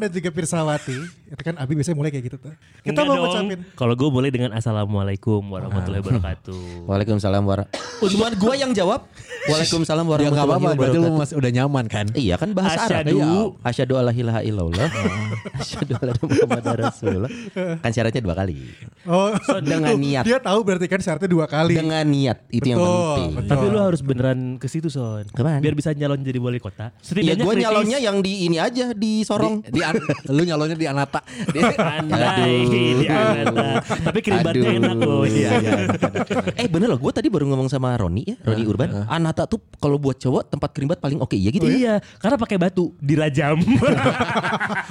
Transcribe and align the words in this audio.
Dan 0.00 0.10
juga 0.10 0.28
Pirsawati 0.30 0.96
Itu 1.28 1.42
kan 1.42 1.54
Abi 1.54 1.72
biasanya 1.74 1.94
mulai 1.94 2.08
kayak 2.08 2.24
gitu 2.26 2.36
tuh 2.38 2.52
Kita 2.80 2.90
Enggak 2.96 3.04
mau 3.04 3.14
dong. 3.14 3.24
ngucapin 3.28 3.58
Kalau 3.72 3.94
gue 3.94 4.08
mulai 4.10 4.30
dengan 4.30 4.50
assalamualaikum 4.52 5.40
warahmatullahi 5.44 6.00
wabarakatuh. 6.00 6.88
Waalaikumsalam 6.88 7.42
warahmatullahi 7.42 8.08
Cuma 8.10 8.26
gua 8.34 8.54
yang 8.54 8.72
jawab. 8.72 9.04
Waalaikumsalam 9.46 10.02
Ya 10.02 10.08
nggak 10.08 10.16
warahmatullahi 10.32 10.48
apa-apa, 10.50 10.70
berarti 10.74 10.96
lu 10.96 11.02
wabarakatuh. 11.02 11.20
masih 11.20 11.34
udah 11.36 11.50
nyaman 11.52 11.84
kan? 11.86 12.06
Iya 12.12 12.34
kan 12.34 12.48
bahasa 12.50 12.80
Arab. 12.80 12.88
Asyhadu. 13.04 13.16
Iya. 13.16 13.32
Asyhadu 13.62 13.94
alla 13.94 14.12
ilaha 14.12 14.40
illallah. 14.40 14.88
Asyhadu 15.60 15.92
alla 15.96 16.12
Muhammadar 16.18 16.76
Rasulullah. 16.78 17.30
Kan 17.78 17.90
syaratnya 17.90 18.20
dua 18.20 18.34
kali. 18.34 18.56
Oh 19.04 19.32
Dengan 19.60 19.94
niat. 20.02 20.24
Dia 20.24 20.38
tahu 20.38 20.58
berarti 20.62 20.86
kan 20.86 20.98
syaratnya 20.98 21.28
dua 21.28 21.44
kali 21.44 21.72
Dengan 21.74 22.04
niat 22.04 22.38
itu 22.48 22.66
yang 22.66 22.78
Betul, 22.78 22.96
penting. 22.96 23.30
betul. 23.34 23.50
Tapi 23.50 23.64
lu 23.66 23.78
harus 23.78 24.00
beneran 24.00 24.38
ke 24.56 24.66
situ 24.66 24.88
son. 24.88 25.24
Ke 25.26 25.40
mana? 25.40 25.58
Biar 25.58 25.74
bisa 25.74 25.92
nyalon 25.92 26.20
jadi 26.20 26.38
wali 26.38 26.56
kota. 26.56 26.88
Ya 26.90 27.00
Setidaknya 27.00 27.42
gua 27.42 27.52
kritis. 27.52 27.64
nyalonnya 27.64 27.98
yang 27.98 28.16
di 28.20 28.32
ini 28.44 28.56
aja 28.56 28.92
di 28.92 29.12
Sorong. 29.22 29.60
Di, 29.62 29.80
an- 29.90 30.02
lu 30.30 30.42
nyalonnya 30.42 30.76
di 30.76 30.86
Anata. 30.86 31.20
Andai 31.82 32.56
di 32.66 32.82
Anata. 33.06 33.68
Tapi 33.82 34.18
keribatnya 34.22 34.68
Aduh. 34.70 34.78
enak 34.80 34.94
loh. 34.96 35.22
Iya, 35.26 35.50
iya. 35.58 35.72
eh 36.56 36.66
bener 36.66 36.88
loh, 36.90 36.98
gue 36.98 37.12
tadi 37.12 37.28
baru 37.28 37.46
ngomong 37.46 37.68
sama 37.68 37.94
Roni 37.94 38.22
ya, 38.26 38.36
Roni 38.42 38.62
Urban. 38.64 39.06
Anata 39.06 39.44
tuh 39.44 39.60
kalau 39.76 39.96
buat 39.96 40.16
cowok 40.16 40.50
tempat 40.50 40.70
kerimbat 40.70 40.98
paling 40.98 41.18
oke 41.18 41.34
ya 41.34 41.50
gitu 41.50 41.66
ya. 41.66 41.76
Iya, 41.76 41.94
karena 42.18 42.36
pakai 42.36 42.56
batu 42.56 42.94
dirajam. 42.98 43.58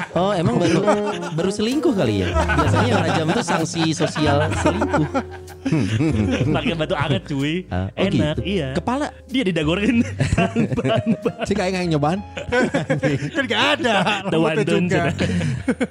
Oh 0.10 0.34
emang 0.34 0.58
baru 0.58 0.82
baru 1.32 1.52
selingkuh 1.54 1.94
kali 1.94 2.26
ya. 2.26 2.34
Biasanya 2.34 2.88
yang 2.90 3.04
rajam 3.06 3.26
itu 3.30 3.44
sanksi 3.46 3.84
sosial 3.94 4.38
selingkuh. 4.58 5.06
pakai 6.50 6.74
batu 6.76 6.96
anget 6.98 7.24
cuy. 7.30 7.64
Ah, 7.70 7.88
oh 7.94 8.04
enak, 8.04 8.36
gitu. 8.38 8.42
iya. 8.44 8.68
Kepala. 8.74 9.14
Dia 9.30 9.44
didagorin 9.46 10.02
tanpa 10.34 11.46
Si 11.46 11.54
kayak 11.54 11.72
nggak 11.78 11.86
nyobaan. 11.94 12.20
Kan 13.32 13.44
gak 13.46 13.64
ada 13.80 13.94
The 14.28 14.38
rambutnya 14.38 14.40
Wandon 14.42 14.84
sudah. 14.90 15.14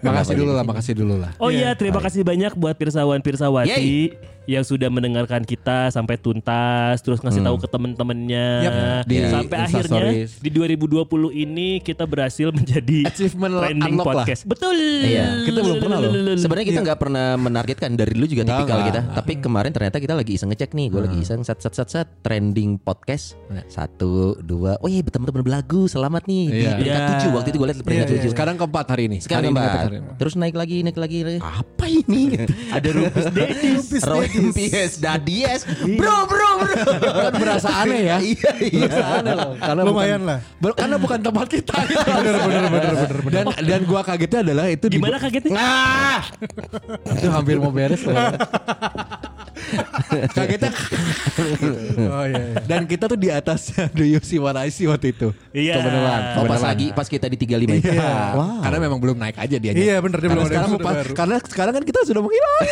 Makasih 0.03 0.35
dulu 0.35 0.53
lah, 0.53 0.65
makasih 0.67 0.95
dulu 0.99 1.15
lah. 1.23 1.31
Oh 1.39 1.49
iya, 1.49 1.73
terima 1.79 2.03
kasih 2.03 2.27
banyak 2.27 2.53
buat 2.59 2.75
pirsawan 2.75 3.23
pirsawati 3.23 3.71
Yeay. 3.71 4.19
Yang 4.49 4.65
sudah 4.65 4.89
mendengarkan 4.89 5.45
kita 5.45 5.93
sampai 5.93 6.17
tuntas, 6.17 7.05
terus 7.05 7.21
ngasih 7.21 7.45
tahu 7.45 7.61
ke 7.61 7.69
temen-temennya. 7.69 8.49
Yap. 8.59 8.73
Di 9.05 9.17
sampai 9.23 9.57
akhirnya 9.61 10.01
Instastories. 10.09 10.31
di 10.41 10.49
2020 10.49 11.05
ini 11.37 11.69
kita 11.79 12.03
berhasil 12.03 12.49
menjadi 12.51 13.05
Achievement 13.05 13.61
trending 13.61 13.93
unlock 13.93 14.07
lah. 14.09 14.17
podcast. 14.25 14.49
Betul. 14.49 14.73
Iya. 15.05 15.45
Kita 15.45 15.59
belum 15.61 15.77
pernah 15.79 15.99
loh. 16.01 16.11
Sebenarnya 16.35 16.67
kita 16.67 16.81
nggak 16.81 16.99
pernah 16.99 17.27
menargetkan 17.37 17.93
dari 17.93 18.11
dulu 18.11 18.25
juga 18.27 18.43
tipikal 18.47 18.81
kita. 18.83 19.01
Tapi 19.13 19.33
kemarin 19.37 19.69
ternyata 19.69 20.01
kita 20.01 20.17
lagi 20.17 20.33
iseng 20.33 20.49
ngecek 20.49 20.73
nih. 20.73 20.87
Gue 20.89 21.01
lagi 21.05 21.19
iseng 21.21 21.45
set 21.45 21.61
set 21.61 21.77
set 21.77 21.89
set 21.93 22.09
trending 22.21 22.81
podcast. 22.81 23.37
Satu 23.69 24.33
dua. 24.41 24.81
Oh 24.81 24.89
iya 24.89 25.05
teman-teman 25.05 25.45
belagu 25.45 25.85
selamat 25.85 26.25
nih. 26.25 26.45
Di 26.49 26.57
Iya. 26.59 26.71
peringkat 26.75 26.89
Iya. 26.99 27.11
tujuh 27.13 27.31
waktu 27.31 27.49
itu 27.49 27.59
gue 27.59 27.69
lihat 27.69 27.79
di 27.79 27.85
peringkat 27.85 28.07
Iya, 28.07 28.15
tujuh. 28.17 28.31
Sekarang 28.33 28.55
keempat 28.57 28.87
hari 28.89 29.03
ini. 29.07 29.17
Sekarang 29.21 29.53
keempat 29.53 29.73
hari 29.77 29.89
ini. 29.95 30.09
Terus 30.17 30.33
naik 30.35 30.57
lagi, 30.57 30.77
naik 30.81 30.97
lagi. 30.97 31.19
Apa 31.37 31.85
ini? 31.85 32.23
Ada 32.77 32.89
Rufus 32.91 33.27
Dedis. 33.29 33.85
Royal 34.39 34.55
PS 34.55 34.93
Dadies. 34.99 35.61
Bro, 35.99 36.17
bro, 36.27 36.51
bro. 36.63 36.75
Kan 36.99 37.33
berasa 37.37 37.69
aneh 37.83 38.01
ya. 38.07 38.17
Iya, 38.23 38.53
iya. 38.63 38.87
Berasa 38.87 39.05
aneh 39.19 39.33
loh. 39.35 39.53
Karena 39.59 39.83
Lumayan 39.83 40.21
bukan, 40.23 40.31
lah. 40.31 40.39
Ber- 40.63 40.77
karena 40.79 40.97
bukan 40.97 41.19
tempat 41.19 41.47
kita. 41.51 41.77
Bener 42.19 42.35
bener 42.39 42.65
bener 42.69 42.93
bener 42.95 43.21
bener 43.23 43.33
dan 43.33 43.45
dan 43.65 43.81
gua 43.85 44.01
kagetnya 44.03 44.41
adalah 44.43 44.67
itu 44.69 44.87
di- 44.91 44.99
Gimana 44.99 45.17
kagetnya? 45.19 45.55
Ah, 45.59 46.23
itu 47.15 47.29
hampir 47.31 47.57
mau 47.59 47.71
beres 47.71 48.03
loh. 48.03 48.15
kagetnya 50.33 50.71
Oh 52.09 52.25
iya, 52.25 52.41
iya. 52.41 52.63
dan 52.65 52.87
kita 52.89 53.05
tuh 53.11 53.19
di 53.19 53.29
atas 53.29 53.75
Do 53.99 54.03
you 54.07 54.19
see 54.23 54.39
what 54.41 54.55
I 54.57 54.71
see 54.71 54.87
waktu 54.87 55.13
itu. 55.15 55.35
Iya. 55.51 55.83
Kebenaran. 55.83 56.21
Oh 56.41 56.45
pas 56.47 56.63
lagi 56.63 56.91
pas 56.95 57.07
kita 57.07 57.27
di 57.27 57.37
35 57.37 57.79
itu. 57.83 57.91
Iya. 57.91 58.15
Wow. 58.35 58.63
Karena 58.65 58.79
memang 58.81 58.99
belum 59.03 59.17
naik 59.19 59.37
aja 59.39 59.57
dia. 59.59 59.73
Iya, 59.75 59.99
bener, 59.99 60.19
dia 60.19 60.29
karena 60.31 60.35
belum 60.39 60.49
sekarang 60.51 60.71
pas-. 60.79 61.15
Karena 61.15 61.37
sekarang 61.43 61.73
kan 61.79 61.85
kita 61.85 62.01
sudah 62.07 62.23
menghilang. 62.23 62.65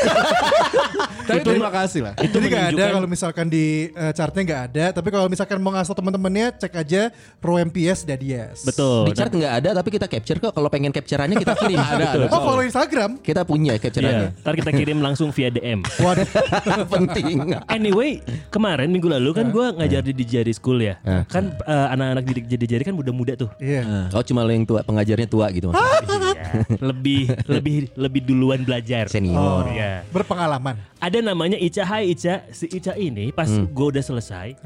Tapi 1.29 1.41
terima 1.57 1.73
kasih 1.73 2.01
lah. 2.05 2.15
Itu 2.21 2.37
Jadi 2.37 2.47
gak 2.53 2.65
ada 2.73 2.85
kalau 2.93 3.09
misalkan 3.09 3.47
di 3.49 3.89
eh, 3.91 4.13
chartnya 4.13 4.43
gak 4.45 4.63
ada 4.73 4.85
Tapi 4.93 5.09
kalau 5.09 5.27
misalkan 5.27 5.59
mau 5.59 5.73
ngasih 5.73 5.97
teman-temannya 5.97 6.47
Cek 6.61 6.73
aja 6.77 7.03
Pro 7.41 7.57
MPS 7.57 8.05
Dadias 8.05 8.63
Betul. 8.63 9.09
Di 9.09 9.13
chart 9.17 9.33
nggak 9.33 9.55
ada 9.63 9.71
tapi 9.77 9.89
kita 9.89 10.07
capture 10.07 10.39
kok. 10.39 10.53
Kalau 10.53 10.69
pengen 10.69 10.93
captureannya 10.93 11.37
kita 11.37 11.55
kirim. 11.57 11.79
Ada, 11.97 12.07
ada. 12.13 12.27
Oh 12.29 12.41
follow 12.43 12.61
Instagram 12.61 13.21
Kita 13.21 13.43
punya 13.43 13.73
Iya, 13.77 13.83
captureannya. 13.83 14.29
ntar 14.43 14.55
kita 14.55 14.71
kirim 14.71 14.99
langsung 15.01 15.29
via 15.33 15.49
DM. 15.49 15.81
Waduh 16.05 16.27
Penting. 16.93 17.57
Anyway, 17.67 18.21
kemarin 18.49 18.89
minggu 18.89 19.09
lalu 19.09 19.31
kan 19.33 19.49
gue 19.49 19.67
ngajar 19.77 20.03
di 20.03 20.13
Dijari 20.13 20.53
School 20.53 20.81
ya. 20.81 20.99
Kan 21.27 21.55
eh, 21.63 21.87
anak-anak 21.93 22.25
di 22.25 22.33
di 22.45 22.57
Dijari 22.57 22.83
kan 22.83 22.95
muda-muda 22.95 23.35
tuh. 23.35 23.51
Iya 23.59 24.09
Oh 24.13 24.23
cuma 24.23 24.43
lo 24.43 24.51
yang 24.51 24.65
tua 24.65 24.83
pengajarnya 24.83 25.27
tua 25.27 25.49
gitu. 25.51 25.71
Iya. 25.73 26.79
lebih 26.81 27.21
lebih 27.47 27.77
lebih 27.95 28.21
duluan 28.23 28.61
belajar. 28.63 29.09
Senior. 29.09 29.67
Iya. 29.71 30.07
Berpengalaman 30.11 30.79
Ada 30.97 31.21
namanya 31.37 31.61
Ica 31.61 31.85
Hai 31.85 32.17
Ica. 32.17 32.49
Si 32.49 32.65
Ica 32.73 32.97
ini 32.97 33.29
pas 33.29 33.47
gue 33.47 33.87
udah 33.93 34.01
selesai, 34.01 34.57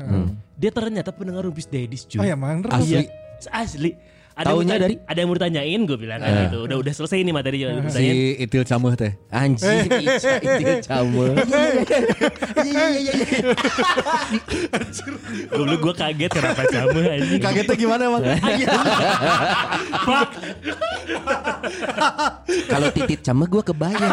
dia 0.54 0.70
ternyata 0.70 1.10
pendengar 1.10 1.42
Rubis 1.42 1.66
Dedis 1.66 2.06
cuy. 2.06 2.22
Oh 2.22 2.26
ya 2.30 2.38
Asli. 2.70 2.94
Iya, 2.94 3.10
asli. 3.50 3.90
Ada 4.40 4.56
Taunya 4.56 4.72
yang 4.72 4.80
dari? 4.80 4.94
Ada 5.04 5.18
yang 5.20 5.28
mau 5.28 5.36
ditanyain 5.36 5.80
gue 5.84 5.98
bilang 6.00 6.18
kan 6.24 6.32
gitu. 6.48 6.58
Udah 6.64 6.76
udah 6.80 6.92
selesai 6.96 7.20
nih 7.20 7.34
materi 7.36 7.60
yang 7.60 7.84
ditanyain. 7.84 8.16
Si 8.16 8.40
Itil 8.40 8.64
Camuh 8.64 8.92
teh. 8.96 9.12
Anjing 9.28 9.84
Ica 10.00 10.32
itu 10.40 10.72
camu. 10.88 11.24
Dulu 15.52 15.74
gue 15.76 15.92
kaget 15.92 16.30
kenapa 16.32 16.62
sama 16.72 17.00
anjing. 17.04 17.40
Kagetnya 17.44 17.76
gimana 17.76 18.02
emang? 18.08 18.22
Fuck. 20.08 20.30
Kalau 22.64 22.88
titit 22.96 23.20
camu 23.20 23.44
gue 23.44 23.62
kebayang. 23.62 24.10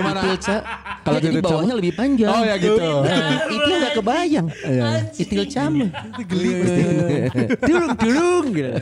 Gimana? 0.00 0.20
Itil 0.24 0.36
ca. 0.40 0.56
Kalau 1.04 1.18
jadi 1.20 1.38
bawahnya 1.44 1.74
lebih 1.76 1.92
panjang. 1.92 2.32
Oh 2.32 2.40
ya 2.40 2.56
gitu. 2.56 2.88
Nah, 3.04 3.52
itu 3.52 3.68
nggak 3.68 3.94
kebayang. 4.00 4.46
Iya. 4.64 4.84
Itil 5.12 5.44
camu. 5.52 5.86
Durung 7.60 7.92
durung 8.00 8.46
gitu. 8.56 8.72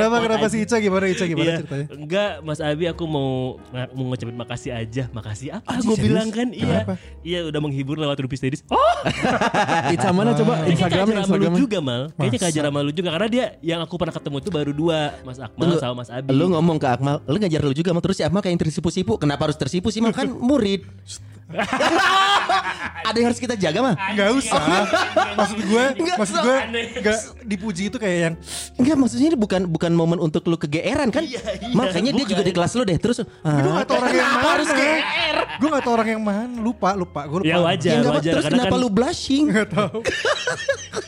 Kenapa 0.00 0.16
kenapa 0.18 0.46
si 0.48 0.56
Ica 0.60 0.76
gimana 0.76 1.04
Ica 1.06 1.24
gimana 1.24 1.44
Iya. 1.46 1.56
ceritanya 1.60 1.86
Enggak, 1.92 2.32
Mas 2.40 2.58
Abi 2.58 2.84
aku 2.86 3.04
mau 3.04 3.60
mau 3.92 4.04
ngucapin 4.08 4.32
makasih 4.32 4.72
aja. 4.72 5.02
Makasih 5.10 5.48
apa? 5.54 5.76
Gue 5.78 5.92
serius? 5.92 6.04
bilang 6.08 6.28
kan 6.28 6.48
iya. 6.50 6.80
Kenapa? 6.82 6.94
Iya 7.20 7.38
udah 7.46 7.60
menghibur 7.60 7.96
lewat 7.96 8.16
Rubis 8.18 8.40
Dedis. 8.40 8.64
Oh, 8.66 8.78
Ica 9.94 10.08
mana 10.10 10.32
coba 10.32 10.52
kayaknya 10.58 10.72
Instagram 10.72 11.06
keajar 11.06 11.20
sama 11.20 11.34
lu 11.36 11.44
Instagram. 11.44 11.54
juga 11.58 11.78
mal. 11.78 12.02
Kayaknya 12.12 12.38
keajar 12.40 12.62
sama 12.64 12.80
lu 12.80 12.90
juga 12.90 13.08
karena 13.10 13.28
dia 13.28 13.44
yang 13.60 13.80
aku 13.80 13.94
pernah 13.94 14.14
ketemu 14.14 14.36
itu 14.38 14.50
baru 14.50 14.72
dua, 14.72 14.98
Mas 15.22 15.36
Akmal 15.36 15.60
Tunggu, 15.66 15.78
sama 15.78 15.94
Mas 16.00 16.08
Abi. 16.08 16.28
Lu 16.30 16.46
ngomong 16.48 16.76
ke 16.76 16.88
Akmal, 16.88 17.16
lu 17.24 17.36
ngajar 17.36 17.60
lu 17.60 17.72
juga 17.72 17.90
mau 17.90 18.00
terus 18.00 18.16
si 18.16 18.24
Akmal 18.24 18.40
kayak 18.40 18.54
yang 18.54 18.62
tersipu-sipu. 18.62 19.12
Kenapa 19.16 19.44
harus 19.44 19.56
tersipu 19.56 19.88
sih? 19.88 20.00
Mal 20.00 20.10
kan 20.10 20.26
murid. 20.26 20.88
Ada 23.10 23.16
yang 23.16 23.28
harus 23.32 23.40
kita 23.42 23.54
jaga 23.58 23.78
mah. 23.82 23.94
Gak 24.14 24.30
usah 24.38 24.62
Maksud 25.34 25.58
gue 25.66 25.84
Nggak, 25.98 26.16
Maksud 26.20 26.36
gue 26.42 26.56
aneh. 26.56 26.84
Gak 27.02 27.18
dipuji 27.42 27.82
itu 27.90 27.96
kayak 27.98 28.18
yang 28.22 28.34
Enggak 28.78 28.96
maksudnya 29.00 29.26
ini 29.34 29.38
bukan 29.38 29.66
bukan 29.66 29.92
momen 29.94 30.18
untuk 30.22 30.46
lu 30.46 30.54
kegeeran 30.54 31.10
kan? 31.10 31.26
Iya, 31.26 31.40
iya, 31.58 31.74
Makanya 31.74 32.10
dia 32.14 32.26
juga 32.26 32.42
di 32.46 32.52
kelas 32.54 32.72
lu 32.78 32.82
deh 32.86 32.98
terus. 33.00 33.22
Gue 33.22 33.30
ah, 33.42 33.82
gak 33.82 33.86
tau 33.90 33.96
orang 33.98 34.14
yang 34.14 34.30
mana 34.30 34.48
harus 34.54 34.68
GR? 34.70 35.36
Gue 35.58 35.68
gak 35.68 35.84
tau 35.84 35.92
orang 35.98 36.08
yang 36.08 36.22
mana 36.22 36.58
Lupa 36.60 36.90
lupa 36.94 37.20
Gue 37.26 37.38
lupa 37.42 37.50
Ya 37.50 37.56
wajar, 37.58 37.90
Ya, 37.90 37.98
enggak, 38.00 38.14
wajar 38.20 38.32
terus 38.38 38.46
kenapa 38.46 38.74
kan 38.74 38.82
lu 38.82 38.88
blushing? 38.88 39.44
Gak 39.50 39.68
tau 39.72 39.98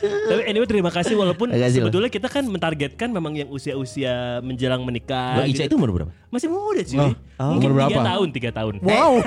Tapi 0.03 0.43
anyway 0.47 0.67
terima 0.67 0.91
kasih 0.91 1.15
walaupun 1.15 1.51
sebetulnya 1.55 2.11
kita 2.11 2.27
kan 2.27 2.47
mentargetkan 2.47 3.09
memang 3.11 3.39
yang 3.39 3.49
usia-usia 3.51 4.43
menjelang 4.43 4.83
menikah. 4.83 5.39
Lo 5.39 5.47
Ica 5.47 5.67
gitu. 5.67 5.75
itu 5.75 5.77
umur 5.79 5.91
berapa? 5.95 6.13
Masih 6.33 6.49
muda 6.49 6.81
cuy. 6.81 6.99
Oh, 6.99 7.13
Mungkin 7.53 7.69
umur 7.69 7.79
tiga 7.85 7.89
berapa? 7.93 8.01
tahun, 8.09 8.29
tiga 8.33 8.51
tahun. 8.51 8.75
Wow 8.81 9.13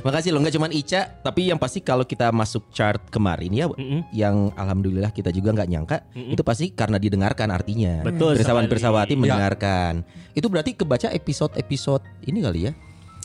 Makasih 0.00 0.32
lo 0.32 0.40
nggak 0.40 0.56
cuman 0.56 0.72
Ica, 0.72 1.20
tapi 1.20 1.46
yang 1.46 1.60
pasti 1.60 1.78
kalau 1.78 2.02
kita 2.02 2.32
masuk 2.32 2.72
chart 2.72 2.98
kemarin 3.06 3.52
ya, 3.52 3.66
Mm-mm. 3.68 4.08
yang 4.10 4.48
alhamdulillah 4.56 5.12
kita 5.12 5.28
juga 5.28 5.52
nggak 5.52 5.68
nyangka, 5.68 5.96
itu 6.16 6.40
pasti 6.40 6.72
karena 6.72 6.96
didengarkan 6.96 7.52
artinya. 7.52 8.00
Betul 8.02 8.34
Pirsawan 8.34 8.64
sekali. 8.64 8.72
Pirsawati 8.72 9.12
Ya. 9.12 9.20
mendengarkan. 9.20 9.92
Itu 10.32 10.48
berarti 10.48 10.72
kebaca 10.72 11.12
episode-episode 11.12 12.02
ini 12.24 12.40
kali 12.40 12.60
ya. 12.66 12.72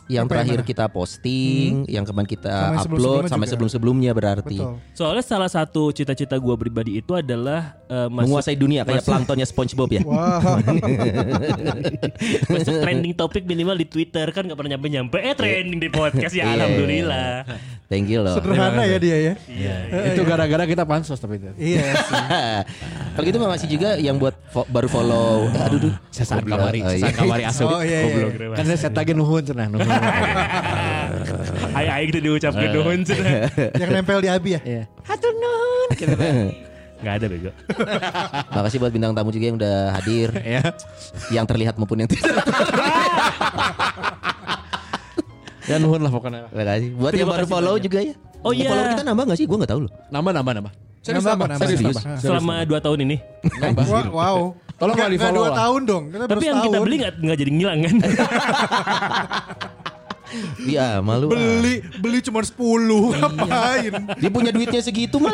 Yang 0.07 0.25
terakhir 0.25 0.59
mana? 0.59 0.67
kita 0.67 0.85
posting, 0.85 1.83
yang 1.87 2.03
kemarin 2.03 2.27
kita 2.27 2.47
Sama 2.47 2.77
upload 2.77 2.85
sebelum-sebelumnya 2.85 3.27
sampai 3.27 3.41
juga. 3.41 3.51
sebelum-sebelumnya 3.51 4.11
berarti. 4.11 4.57
Betul. 4.57 4.77
Soalnya 4.91 5.23
salah 5.23 5.49
satu 5.49 5.89
cita-cita 5.89 6.35
gue 6.35 6.55
pribadi 6.55 6.97
itu 6.97 7.11
adalah 7.11 7.73
eh, 7.85 8.05
masuk, 8.07 8.29
Menguasai 8.29 8.53
dunia 8.53 8.81
kayak 8.81 9.01
planktonnya 9.01 9.43
SpongeBob 9.43 9.89
ya. 9.89 10.01
Wah, 10.01 10.41
masuk 12.49 12.75
trending 12.79 13.13
topik 13.13 13.43
minimal 13.43 13.75
di 13.75 13.85
Twitter 13.85 14.29
kan 14.29 14.43
nggak 14.43 14.55
pernah 14.55 14.71
nyampe-nyampe. 14.73 15.17
Eh 15.17 15.33
trending 15.33 15.79
di 15.79 15.89
podcast 15.89 16.33
ya 16.33 16.45
Iya. 16.45 16.53
alhamdulillah. 16.55 17.33
Thank 17.85 18.09
you 18.09 18.19
loh. 18.19 18.33
sederhana 18.35 18.81
ya 18.83 18.97
dia 18.97 19.17
ya. 19.19 19.33
Iya. 19.45 19.75
Itu 20.11 20.21
gara-gara 20.23 20.65
kita 20.65 20.83
pansos 20.83 21.17
tapi 21.17 21.37
itu. 21.37 21.49
Iya. 21.55 21.85
sih. 21.95 22.21
Kalau 23.15 23.25
gitu 23.25 23.37
makasih 23.37 23.67
juga 23.69 23.89
yang 23.95 24.17
buat 24.17 24.33
fo- 24.49 24.65
baru 24.67 24.85
follow. 24.85 25.47
Eh, 25.47 25.63
aduh 25.63 25.79
duh. 25.79 25.93
Goblok. 26.35 26.57
kamari, 26.57 26.79
Oh, 26.81 26.89
iya. 26.89 26.97
sesaan 26.99 27.13
kamari 27.15 27.43
asup. 27.43 27.67
Oh 27.67 27.81
iya. 27.81 27.99
iya. 28.03 28.25
Kan 28.51 28.65
saya 28.65 28.79
set 28.79 28.93
lagi 28.93 29.13
nuhun 29.13 29.41
cenah 29.41 29.67
nuhun. 29.67 29.85
Ay 31.71 31.85
ay 31.87 32.03
itu 32.07 32.19
diucapkan 32.19 32.67
dohon 32.71 33.01
cenah. 33.01 33.51
Yang 33.81 33.89
nempel 33.91 34.19
di 34.19 34.29
Abi 34.29 34.49
ya. 34.55 34.61
Iya. 34.61 34.83
Nggak 36.95 37.13
ada 37.13 37.25
bego. 37.27 37.51
Makasih 38.55 38.77
buat 38.79 38.89
bintang 38.89 39.11
tamu 39.11 39.29
juga 39.29 39.45
yang 39.45 39.57
udah 39.59 39.75
hadir. 39.93 40.29
Ya. 40.55 40.63
yang 41.29 41.45
terlihat 41.45 41.75
maupun 41.75 41.99
yang 41.99 42.09
tidak. 42.09 42.31
Ya 45.65 45.75
nuhun 45.77 45.99
lah 45.99 46.09
pokoknya. 46.09 46.45
Terima 46.47 46.65
kasih. 46.67 46.89
Buat 46.93 47.11
yang 47.11 47.19
Terima 47.19 47.31
baru 47.31 47.41
kasih 47.41 47.51
follow 47.51 47.73
banyak. 47.73 47.83
juga 47.83 47.99
ya. 47.99 48.13
Oh 48.39 48.51
Eh, 48.53 48.55
iya. 48.55 48.69
Follower 48.69 48.87
kita 48.93 49.03
nambah 49.03 49.23
gak 49.25 49.37
sih? 49.37 49.45
Gue 49.45 49.57
gak 49.59 49.71
tahu 49.73 49.79
loh. 49.85 49.91
Nambah 50.07 50.31
nambah 50.31 50.53
nambah. 50.55 50.73
Serius 51.01 51.21
Nambah, 51.21 51.47
Serius 51.59 51.81
nambah. 51.81 52.03
Selama 52.17 52.53
2 52.63 52.85
tahun 52.85 52.99
ini. 53.03 53.17
Nambah. 53.59 53.85
Wow. 54.09 54.37
Tolong 54.75 54.91
nggak 54.93 55.07
di-follow 55.09 55.31
nggak 55.31 55.39
dua 55.39 55.47
lah. 55.47 55.57
tahun 55.57 55.81
dong. 55.83 56.03
Kita 56.09 56.23
Tapi 56.25 56.43
yang 56.43 56.57
kita 56.57 56.67
setahun. 56.67 56.83
beli 56.83 56.95
nggak 56.99 57.37
jadi 57.37 57.51
ngilang 57.51 57.79
kan? 57.81 57.95
Iya 60.59 60.99
malu. 60.99 61.29
ah. 61.29 61.31
beli 61.31 61.79
beli 61.95 62.19
cuma 62.19 62.41
10 62.41 62.59
ngapain? 63.13 63.93
Dia 64.19 64.29
punya 64.29 64.51
duitnya 64.51 64.81
segitu 64.81 65.15
mah. 65.15 65.31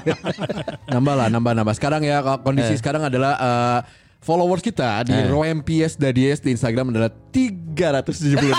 Nambah 0.92 1.14
lah, 1.16 1.26
nambah 1.26 1.52
nambah. 1.52 1.74
Sekarang 1.74 1.98
ya 2.00 2.22
kondisi 2.38 2.78
sekarang 2.78 3.02
adalah 3.02 3.32
eh, 3.34 3.78
followers 4.20 4.62
kita 4.62 5.02
di 5.02 5.10
Eh. 5.10 5.26
RoMPS 5.26 5.96
Dadies 5.96 6.38
di 6.38 6.52
Instagram 6.52 6.94
adalah 6.94 7.10
376. 7.32 8.54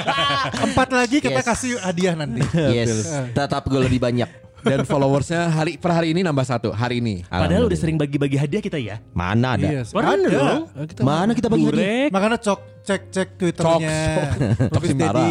Empat 0.66 0.88
lagi 0.88 1.18
kita 1.18 1.42
Yes. 1.42 1.44
kasih 1.44 1.72
hadiah 1.76 2.14
nanti. 2.16 2.40
yes. 2.54 3.10
Tetap 3.30 3.66
gue 3.66 3.80
lebih 3.82 4.00
banyak. 4.00 4.45
Dan 4.66 4.82
followersnya 4.82 5.46
hari 5.46 5.78
per 5.78 5.94
hari 5.94 6.10
ini 6.10 6.26
nambah 6.26 6.42
satu 6.42 6.74
hari 6.74 6.98
ini. 6.98 7.22
Padahal 7.26 7.70
udah 7.70 7.78
sering 7.78 7.94
bagi-bagi 7.94 8.34
hadiah 8.34 8.62
kita 8.62 8.78
ya. 8.82 8.98
Mana 9.14 9.54
ada? 9.54 9.66
Iya, 9.70 9.82
Pernah 9.86 10.12
ada. 10.18 10.28
dong. 10.28 10.62
Mana 11.06 11.30
kita 11.32 11.46
bagi 11.46 11.64
hadiah? 11.70 11.78
Burek. 11.78 12.08
Makanya 12.10 12.38
cok 12.42 12.60
cek 12.82 13.02
cek 13.14 13.28
twitternya. 13.38 13.98
Cok, 14.66 14.74
Rufis 14.74 14.90
Simbara. 14.90 15.24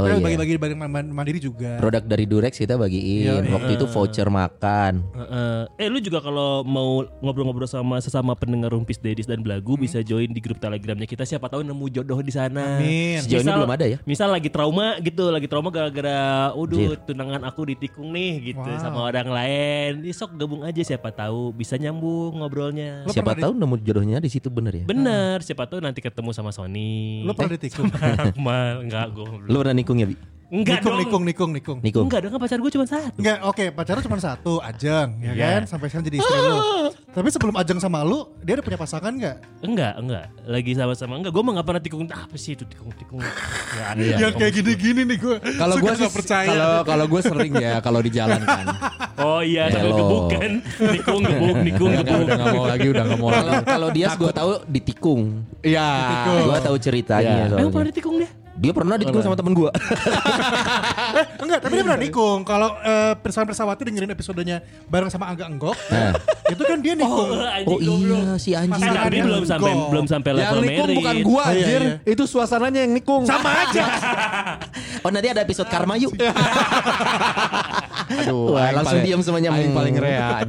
Oh, 0.00 0.06
Kita 0.06 0.16
iya. 0.16 0.24
bagi-bagi 0.24 0.54
bareng 0.56 0.78
man- 0.80 1.12
mandiri 1.12 1.38
juga. 1.38 1.76
Produk 1.76 2.02
dari 2.02 2.24
Durex 2.24 2.54
kita 2.54 2.74
bagiin. 2.74 3.22
Iya, 3.22 3.34
Waktu 3.50 3.72
itu 3.74 3.86
voucher 3.86 4.26
makan. 4.26 5.04
Heeh. 5.12 5.60
eh 5.76 5.88
lu 5.88 5.98
juga 5.98 6.20
kalau 6.20 6.62
mau 6.62 7.02
ngobrol-ngobrol 7.20 7.64
sama 7.64 7.98
sesama 7.98 8.32
pendengar 8.32 8.70
Rumpis 8.70 8.96
Dedis 8.96 9.24
dan 9.24 9.40
Belagu 9.40 9.74
bisa 9.74 10.00
join 10.00 10.26
di 10.26 10.38
grup 10.38 10.56
telegramnya 10.56 11.04
kita 11.04 11.22
siapa 11.22 11.46
tahu 11.46 11.60
nemu 11.60 11.86
jodoh 11.90 12.20
di 12.20 12.30
sana. 12.30 12.76
Amin. 12.76 13.20
Sejauh 13.20 13.40
ini 13.40 13.50
belum 13.50 13.70
ada 13.70 13.84
ya? 13.86 13.98
Misal 14.02 14.28
lagi 14.28 14.48
trauma 14.48 14.96
gitu, 14.98 15.28
lagi 15.28 15.44
trauma 15.44 15.68
gara-gara 15.68 16.20
udah 16.50 16.78
tunangan 17.02 17.42
aku 17.42 17.66
ditikung 17.66 18.10
nih 18.10 18.32
gitu 18.50 18.62
Wow. 18.62 18.78
sama 18.78 18.98
orang 19.04 19.28
lain. 19.28 19.90
Ih, 20.02 20.12
sok 20.12 20.36
gabung 20.36 20.62
aja 20.62 20.80
siapa 20.80 21.10
tahu 21.10 21.50
bisa 21.50 21.74
nyambung 21.74 22.36
ngobrolnya. 22.36 23.02
Lo 23.02 23.10
Siapa 23.10 23.34
tahu 23.34 23.52
nemu 23.52 23.74
jodohnya 23.80 24.16
di 24.18 24.28
situ 24.28 24.48
bener 24.48 24.72
ya? 24.74 24.84
Bener, 24.84 25.40
siapa 25.40 25.64
tahu 25.64 25.80
nanti 25.80 25.98
ketemu 25.98 26.30
sama 26.30 26.50
Sony. 26.50 27.22
Lo 27.22 27.32
pernah 27.32 27.56
ditikung? 27.56 27.88
Akmal, 28.22 28.84
enggak 28.84 29.06
gue. 29.10 29.26
Lu 29.46 29.56
pernah 29.56 29.74
nikung 29.74 29.89
ya, 29.96 30.06
Bi? 30.06 30.16
Enggak 30.50 30.82
nikung, 30.82 30.90
dong. 30.90 30.98
nikung, 30.98 31.22
nikung, 31.22 31.50
nikung. 31.54 31.78
Nikung. 31.78 32.04
Enggak 32.10 32.26
dong, 32.26 32.34
kan 32.34 32.40
pacar 32.42 32.58
gue 32.58 32.72
cuma 32.74 32.82
satu. 32.82 33.14
Enggak, 33.16 33.38
oke, 33.46 33.64
pacarnya 33.70 34.02
cuma 34.02 34.18
satu, 34.18 34.52
Ajeng, 34.58 35.08
ya 35.22 35.30
Iya. 35.30 35.46
kan? 35.46 35.62
Sampai 35.64 35.86
sekarang 35.86 36.10
jadi 36.10 36.16
istri 36.18 36.38
lu. 36.42 36.58
Tapi 37.14 37.28
sebelum 37.30 37.54
Ajeng 37.54 37.78
sama 37.78 38.02
lu, 38.02 38.26
dia 38.42 38.58
udah 38.58 38.66
punya 38.66 38.74
pasangan 38.74 39.14
enggak? 39.14 39.38
Enggak, 39.62 39.94
enggak. 40.02 40.26
Lagi 40.42 40.72
sama-sama 40.74 41.22
enggak. 41.22 41.30
Gue 41.30 41.42
mah 41.46 41.52
gak 41.54 41.66
pernah 41.70 41.78
tikung. 41.80 42.02
Apa 42.04 42.34
sih 42.34 42.58
itu 42.58 42.66
tikung-tikung? 42.66 43.22
Enggak 43.22 43.86
ada. 43.94 44.02
Yang 44.18 44.32
kayak 44.34 44.52
gini-gini 44.52 45.00
nih 45.06 45.18
gue. 45.22 45.36
Kalau 45.54 45.74
gue 45.78 45.92
sih 45.94 46.10
percaya. 46.10 46.50
kalau 46.50 46.70
kalau 46.82 47.04
gue 47.06 47.20
sering 47.22 47.52
ya 47.54 47.72
kalau 47.78 48.00
di 48.02 48.10
jalan 48.10 48.42
kan. 48.42 48.66
Oh 49.20 49.44
iya, 49.44 49.68
sambil 49.68 49.92
Hello. 49.92 50.00
gebuk 50.00 50.24
kan. 50.32 50.52
Nikung, 50.80 51.20
gebuk, 51.20 51.56
nikung, 51.60 51.90
Udah 51.92 52.00
gebuk. 52.02 52.24
udah 52.24 52.36
nggak 52.40 52.54
mau 52.56 52.64
lagi, 52.64 52.86
udah 52.88 53.04
nggak 53.04 53.20
mau 53.20 53.28
Kalau 53.28 53.52
lagi. 53.52 53.64
kalau 53.68 53.88
dia 53.92 54.06
gue 54.16 54.32
tahu 54.32 54.50
ditikung. 54.64 55.22
Iya. 55.60 55.88
Gue 56.40 56.58
tahu 56.58 56.76
ceritanya 56.80 57.34
Iya. 57.46 57.60
Emang 57.60 57.68
pernah 57.70 57.88
ditikung 57.92 58.16
dia? 58.16 58.30
Dia 58.60 58.70
pernah 58.70 58.94
ditikung 58.94 59.20
sama 59.20 59.34
temen 59.34 59.52
gue. 59.52 59.70
Eh, 61.10 61.26
enggak, 61.42 61.58
tapi 61.58 61.74
dia 61.74 61.82
pernah 61.82 61.98
nikung. 61.98 62.44
Kalau 62.44 62.78
eh, 62.78 63.18
Pirsawan 63.18 63.42
Pirsawati 63.44 63.82
dengerin 63.82 64.10
episodenya 64.10 64.60
bareng 64.86 65.10
sama 65.10 65.26
Angga 65.26 65.42
Enggok, 65.44 65.74
Nah. 65.90 66.14
itu 66.46 66.62
kan 66.62 66.78
dia 66.78 66.94
nikung. 66.94 67.28
Oh 67.66 67.78
iya 67.82 68.38
si 68.38 68.54
anjing. 68.54 68.78
Eh, 68.78 68.94
tapi 68.94 69.18
belum 69.18 69.42
sampai 69.42 69.72
belum 69.90 70.06
sampai 70.06 70.30
Yang 70.30 70.38
level 70.38 70.60
nikung 70.62 70.86
married. 70.86 70.96
bukan 70.96 71.16
gua 71.24 71.42
Iya, 71.42 71.50
anjir, 71.50 71.80
iya. 71.82 71.94
itu 72.06 72.22
suasananya 72.24 72.80
yang 72.80 72.92
nikung. 72.92 73.22
Sama 73.24 73.50
aja. 73.64 73.84
Oh 75.00 75.10
nanti 75.10 75.28
ada 75.28 75.40
episode 75.40 75.66
karma 75.66 75.96
yuk. 75.96 76.14
Aduh, 78.10 78.54
Wah 78.54 78.70
langsung 78.72 78.98
paling- 78.98 79.06
diam 79.06 79.20
semuanya. 79.20 79.50
aing 79.50 79.72
paling 79.72 79.94
rea. 79.96 80.42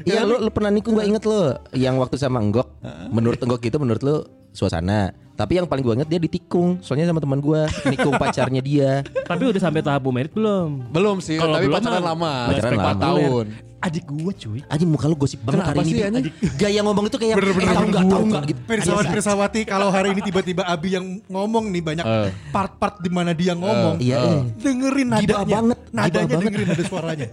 Iya 0.00 0.24
lu, 0.24 0.38
lu 0.38 0.50
pernah 0.50 0.70
nikung 0.70 0.94
gue 0.94 1.04
inget 1.04 1.22
lo 1.22 1.60
Yang 1.70 1.94
waktu 1.98 2.16
sama 2.16 2.40
Enggok 2.40 2.72
Menurut 3.10 3.36
Enggok 3.38 3.60
itu 3.60 3.76
menurut 3.76 4.00
lu 4.00 4.16
suasana 4.50 5.10
Tapi 5.32 5.56
yang 5.56 5.64
paling 5.64 5.80
gue 5.80 5.92
inget 5.96 6.08
dia 6.08 6.18
ditikung 6.18 6.76
Soalnya 6.80 7.06
sama 7.06 7.18
teman 7.18 7.38
gue 7.38 7.60
Nikung 7.86 8.14
pacarnya 8.14 8.60
dia 8.60 9.00
Tapi 9.30 9.42
udah 9.46 9.58
sampai 9.58 9.80
tahap 9.80 10.02
merit 10.06 10.30
belum? 10.30 10.86
Belum 10.88 11.16
sih, 11.18 11.34
Kalau 11.34 11.54
tapi 11.54 11.64
belum 11.64 11.76
pacaran 11.76 12.02
lama. 12.04 12.32
Pacaran 12.50 12.70
lama. 12.70 12.76
Empat 12.76 12.96
tahun. 13.00 13.46
Adik 13.80 14.04
gue 14.04 14.32
cuy. 14.36 14.60
Anjing 14.68 14.86
muka 14.86 15.06
lu 15.06 15.16
gosip 15.16 15.40
banget 15.40 15.64
Kenapa 15.64 15.72
hari 15.72 15.80
ini 15.80 15.88
sih, 15.88 15.96
Bi. 15.96 16.04
anjing? 16.04 16.24
Gaya 16.52 16.80
ngomong 16.84 17.04
itu 17.08 17.16
kayak 17.16 17.32
Bener-bener 17.32 17.64
eh, 17.64 17.72
tahu 17.72 17.86
nggak 17.88 18.04
tahu 18.04 18.24
nggak 18.28 18.42
gitu 18.44 18.60
Pirsawati 18.68 19.08
Pirsawati 19.08 19.60
kalau 19.64 19.88
hari 19.88 20.08
ini 20.10 20.20
tiba-tiba 20.20 20.62
Abi 20.64 20.88
yang 20.92 21.04
ngomong 21.24 21.64
nih 21.66 21.80
banyak 21.80 22.04
Eh. 22.04 22.28
part-part 22.50 22.98
di 22.98 23.08
mana 23.08 23.32
dia 23.32 23.54
ngomong. 23.54 23.96
Iya 23.96 24.16
eh. 24.20 24.40
Dengerin 24.58 25.08
Gibah 25.16 25.40
nadanya. 25.40 25.56
banget, 25.56 25.78
Nadanya 25.90 26.04
gibah 26.04 26.28
banget. 26.28 26.44
dengerin 26.44 26.68
nada 26.68 26.84
suaranya. 26.84 27.26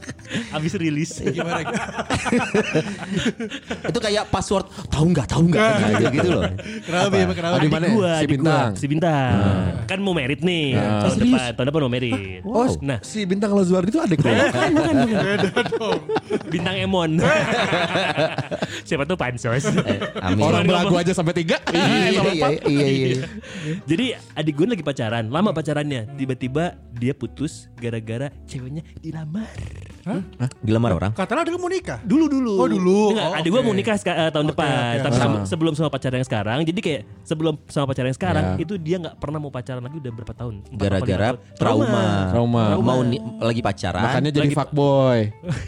Abis 0.54 0.72
rilis. 0.76 1.10
Gimana? 1.18 1.60
Itu 3.84 3.98
kayak 3.98 4.28
password 4.28 4.66
tahu 4.88 5.04
nggak 5.10 5.26
tahu 5.26 5.42
nggak 5.50 5.58
Kayak 5.58 6.12
gitu 6.12 6.28
loh 6.30 6.42
Kenapa 6.58 7.14
ya? 7.14 7.24
Kenapa? 7.28 7.54
Di 7.54 7.60
Adik 7.60 7.70
mana? 7.70 7.86
gua, 7.88 8.10
Si 8.10 8.18
adik 8.18 8.30
Bintang. 8.30 8.68
gua, 8.68 8.78
si 8.78 8.84
bintang. 8.86 9.32
Kan 9.84 9.98
mau 10.00 10.12
merit 10.12 10.40
nih. 10.40 10.66
Ah. 10.74 11.00
Tahun 11.04 11.16
depan, 11.18 11.48
tahun 11.54 11.66
depan 11.68 11.80
mau 11.80 11.92
merit. 11.92 12.40
Oh, 12.42 12.66
Nah, 12.80 12.98
si 13.00 13.20
bintang 13.22 13.50
Lazuar 13.52 13.82
itu 13.82 13.98
adik 13.98 14.18
lo. 14.18 14.30
bukan, 14.30 14.70
bukan, 14.72 14.94
bukan. 15.04 15.38
Bintang 16.48 16.76
Emon. 16.76 17.10
Siapa 18.82 19.04
tuh 19.04 19.16
pansos. 19.16 19.64
Eh, 19.68 19.98
Amin 20.20 20.40
Orang 20.40 20.64
belagu 20.64 20.94
aja 20.94 21.12
sampai 21.12 21.34
tiga. 21.34 21.60
Iya 21.68 22.32
iya 22.32 22.48
iya 22.64 22.86
iya 22.88 23.26
Jadi 23.84 24.06
adik 24.34 24.54
gue 24.54 24.66
lagi 24.68 24.84
pacaran, 24.84 25.28
lama 25.28 25.50
pacarannya. 25.50 26.14
Tiba-tiba 26.14 26.64
dia 26.90 27.12
putus 27.12 27.68
gara-gara 27.74 28.28
ceweknya 28.44 28.82
dilamar. 28.98 29.48
Dilamar 30.58 30.92
orang 30.92 31.10
Katanya 31.12 31.44
dia 31.44 31.54
mau 31.54 31.66
nikah. 31.66 31.98
Dulu 32.00 32.24
dulu. 32.26 32.52
Oh, 32.56 32.66
dulu. 32.66 33.00
Enggak, 33.12 33.26
Oh, 33.26 33.36
adik 33.36 33.48
gue 33.48 33.56
oke. 33.56 33.66
mau 33.66 33.74
nikah 33.74 33.96
eh, 33.96 34.30
tahun 34.30 34.44
Oke, 34.44 34.52
depan. 34.52 34.68
oke, 34.68 35.02
Tapi 35.02 35.16
sebelum 35.44 35.72
sama 35.72 35.88
pacar 35.88 36.10
yang 36.10 36.24
sekarang. 36.24 36.58
Jadi 36.62 36.80
kayak 36.80 37.02
sebelum 37.22 37.54
sama 37.66 37.86
pacar 37.86 38.04
yang 38.04 38.16
sekarang 38.16 38.44
Ya. 38.48 38.56
itu 38.58 38.74
dia 38.76 38.96
nggak 38.98 39.16
pernah 39.16 39.38
mau 39.38 39.50
pacaran 39.50 39.80
lagi 39.80 39.96
udah 39.98 40.12
berapa 40.12 40.32
tahun? 40.32 40.54
Gara-gara 40.72 41.28
tahun. 41.32 41.56
trauma 41.56 42.04
Trauma. 42.28 42.64
Mau 42.78 43.00
ni- 43.02 43.20
lagi 43.38 43.60
pacaran 43.60 44.02
Makanya 44.02 44.30
jadi 44.30 44.46
Lagi- 44.46 44.56
fuckboy. 44.56 45.20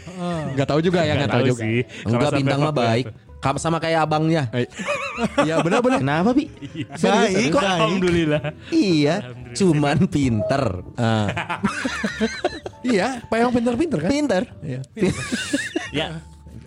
Gak 0.57 0.67
tahu 0.67 0.79
juga 0.81 0.99
ya, 1.01 1.13
Nggak 1.13 1.21
gak 1.21 1.31
tahu 1.31 1.43
juga. 1.47 1.63
Enggak 2.05 2.31
bintang 2.33 2.59
mah 2.61 2.73
baik 2.73 3.05
Kamu 3.41 3.57
sama 3.57 3.81
kayak 3.81 4.05
abangnya 4.05 4.53
Iya 5.41 5.65
benar-benar. 5.65 5.97
Kenapa 5.97 6.29
Bi? 6.31 6.45
Baik, 6.93 7.51
Kok. 7.51 7.61
Alhamdulillah. 7.61 8.41
Iya 8.69 9.15
Cuman 9.57 10.05
pinter 10.05 10.85
Ah. 10.95 11.57
iya, 12.85 13.21
Pak 13.25 13.37
yang 13.37 13.51
pinter-pinter 13.51 13.99
kan? 13.99 14.09
Pinter 14.09 14.43
Iya. 14.61 14.81
Ya, 15.91 16.07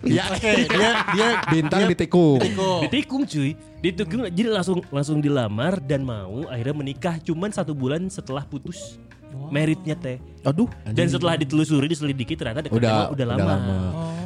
Iya. 0.05 0.23
Oke, 0.29 0.51
dia 0.69 0.89
dia 1.17 1.27
Bintang 1.49 1.81
dia 1.87 1.89
ditikung. 1.97 2.37
tikung. 2.37 2.81
ditikung 2.85 3.21
cuy. 3.25 3.57
Ditikung 3.81 4.21
jadi 4.29 4.49
langsung 4.53 4.77
langsung 4.93 5.17
dilamar 5.17 5.81
dan 5.81 6.05
mau 6.05 6.45
akhirnya 6.45 6.75
menikah 6.77 7.17
cuman 7.25 7.49
satu 7.49 7.73
bulan 7.73 8.05
setelah 8.13 8.45
putus. 8.45 9.01
Meritnya 9.49 9.97
teh. 9.97 10.21
Aduh 10.45 10.69
Dan 10.85 11.09
setelah 11.09 11.35
ditelusuri 11.35 11.89
diselidiki 11.89 12.37
ternyata 12.37 12.69
Udah, 12.69 13.09
udah 13.11 13.25
lama. 13.25 13.55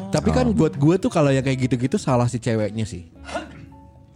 Tapi 0.09 0.29
kan 0.33 0.49
buat 0.57 0.73
gue 0.75 0.95
tuh 0.97 1.11
kalau 1.13 1.29
yang 1.29 1.45
kayak 1.45 1.69
gitu-gitu 1.69 1.97
salah 2.01 2.25
si 2.25 2.41
ceweknya 2.41 2.85
sih. 2.85 3.09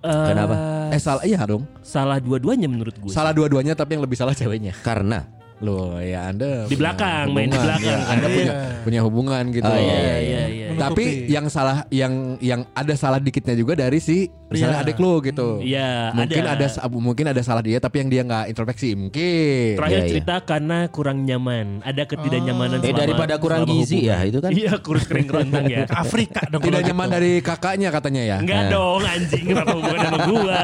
Eh, 0.04 0.28
Kenapa? 0.28 0.56
Eh 0.92 1.00
salah 1.00 1.24
iya 1.24 1.40
dong. 1.48 1.64
Salah 1.80 2.20
dua-duanya 2.20 2.68
menurut 2.68 2.98
gue. 3.00 3.14
Salah 3.14 3.32
dua-duanya 3.32 3.78
tapi 3.78 3.96
yang 3.96 4.04
lebih 4.04 4.20
salah 4.20 4.36
ceweknya. 4.36 4.76
Karena 4.84 5.24
Loh 5.60 5.96
ya 5.96 6.28
Anda 6.28 6.66
Di 6.66 6.74
punya 6.74 6.80
belakang, 6.96 7.26
main 7.30 7.46
di 7.46 7.52
hubungan, 7.52 7.64
belakang 7.64 7.86
ya, 7.86 7.98
kan. 8.00 8.12
Anda 8.12 8.28
punya 8.28 8.42
Iya. 8.44 8.82
punya 8.84 9.00
hubungan 9.02 9.44
gitu. 9.50 9.64
Oh, 9.66 9.76
Iya 9.76 9.96
iya, 9.96 10.16
iya 10.18 10.44
iya. 10.50 10.68
Tapi 10.74 11.04
yang 11.28 11.46
salah 11.48 11.86
yang 11.88 12.14
yang 12.40 12.66
ada 12.72 12.94
salah 12.94 13.18
dikitnya 13.18 13.54
juga 13.54 13.74
dari 13.74 13.98
si 13.98 14.26
misalnya 14.50 14.80
Iya. 14.80 14.86
adik 14.86 14.98
lu 14.98 15.22
gitu. 15.22 15.62
Iya, 15.62 16.12
Mungkin 16.12 16.44
ada. 16.44 16.66
ada. 16.66 16.88
mungkin 16.90 17.26
ada 17.28 17.42
salah 17.42 17.62
dia 17.62 17.78
tapi 17.78 18.02
yang 18.02 18.10
dia 18.10 18.22
nggak 18.24 18.46
introspeksi 18.50 18.90
mungkin. 18.94 19.78
Terakhir 19.78 19.94
Iya, 19.94 20.02
iya. 20.02 20.10
cerita 20.10 20.36
karena 20.42 20.78
kurang 20.90 21.24
nyaman. 21.24 21.80
Ada 21.82 22.04
ketidaknyamanan 22.06 22.80
Eh 22.80 22.90
selama- 22.90 23.00
daripada 23.00 23.34
kurang 23.38 23.62
selama 23.64 23.74
gizi 23.78 24.00
ya 24.04 24.18
itu 24.24 24.40
kan. 24.40 24.52
Iya, 24.52 24.74
kurus 24.80 25.06
kering 25.06 25.28
kerontang 25.28 25.66
ya. 25.68 25.86
Afrika 26.04 26.42
dong. 26.50 26.60
Tidak 26.60 26.82
nyaman 26.84 27.08
gitu. 27.08 27.16
dari 27.16 27.32
kakaknya 27.40 27.90
katanya 27.90 28.24
ya. 28.26 28.38
Enggak 28.42 28.62
dong 28.68 29.02
anjing 29.02 29.46
apa 29.54 29.72
hubungan 29.72 30.00
sama 30.02 30.18
gua. 30.26 30.62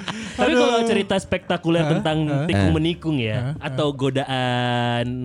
Tapi 0.40 0.52
kalau 0.56 0.80
cerita 0.82 1.14
spektakuler 1.16 1.84
tentang 1.86 2.18
tikung 2.48 2.72
menikung 2.72 3.16
ya 3.20 3.52
atau 3.60 3.92
godaan 3.92 4.29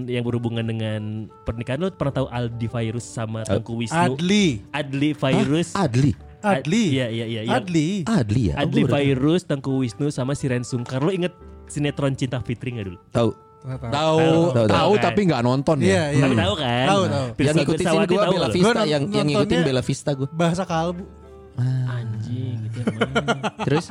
yang 0.05 0.24
berhubungan 0.25 0.65
dengan 0.65 1.01
pernikahan 1.45 1.77
lo 1.77 1.93
pernah 1.93 2.13
tahu 2.13 2.27
Aldi 2.27 2.67
Virus 2.67 3.05
sama 3.05 3.45
Tengku 3.45 3.77
Wisnu? 3.77 4.17
Adli. 4.17 4.65
Adli 4.74 5.13
Virus. 5.13 5.74
Adli. 5.74 6.12
Adli. 6.41 6.83
Iya 6.93 7.07
iya 7.09 7.25
iya. 7.25 7.41
yang- 7.45 7.57
Adli. 7.57 7.89
Adli 8.05 8.41
ya. 8.50 8.55
Adli 8.57 8.81
Oh, 8.81 8.89
Virus, 8.89 9.41
Tengku 9.45 9.81
Wisnu 9.81 10.09
sama 10.09 10.33
Siren 10.33 10.62
Sungkar. 10.62 11.01
Lo 11.01 11.09
inget 11.09 11.33
sinetron 11.65 12.13
Cinta 12.13 12.38
Fitri 12.41 12.74
nggak 12.74 12.85
dulu? 12.85 13.00
Tahu. 13.09 13.29
Tahu. 13.65 14.17
Tahu, 14.53 14.67
tahu. 14.69 14.93
tapi 15.01 15.25
nggak 15.25 15.41
nonton 15.41 15.81
Iya, 15.81 15.89
ya. 15.89 16.03
iya. 16.13 16.21
Tapi 16.21 16.35
tahu 16.38 16.53
kan? 16.53 16.85
Tahu, 16.85 17.01
tahu. 17.09 17.25
Yang 17.41 17.55
ngikutin 17.57 17.85
gue 17.89 18.05
Bella? 18.05 18.47
Vista 18.53 18.81
yang 18.85 19.03
yang 19.09 19.25
ngikutin 19.25 19.59
Bella 19.65 19.81
Vista 19.81 20.09
gue. 20.13 20.27
Bahasa 20.29 20.63
kalbu. 20.63 21.25
Anjing 21.57 22.67
itu 22.67 22.77
yang 22.83 22.95
mana? 23.00 23.33
Terus 23.67 23.85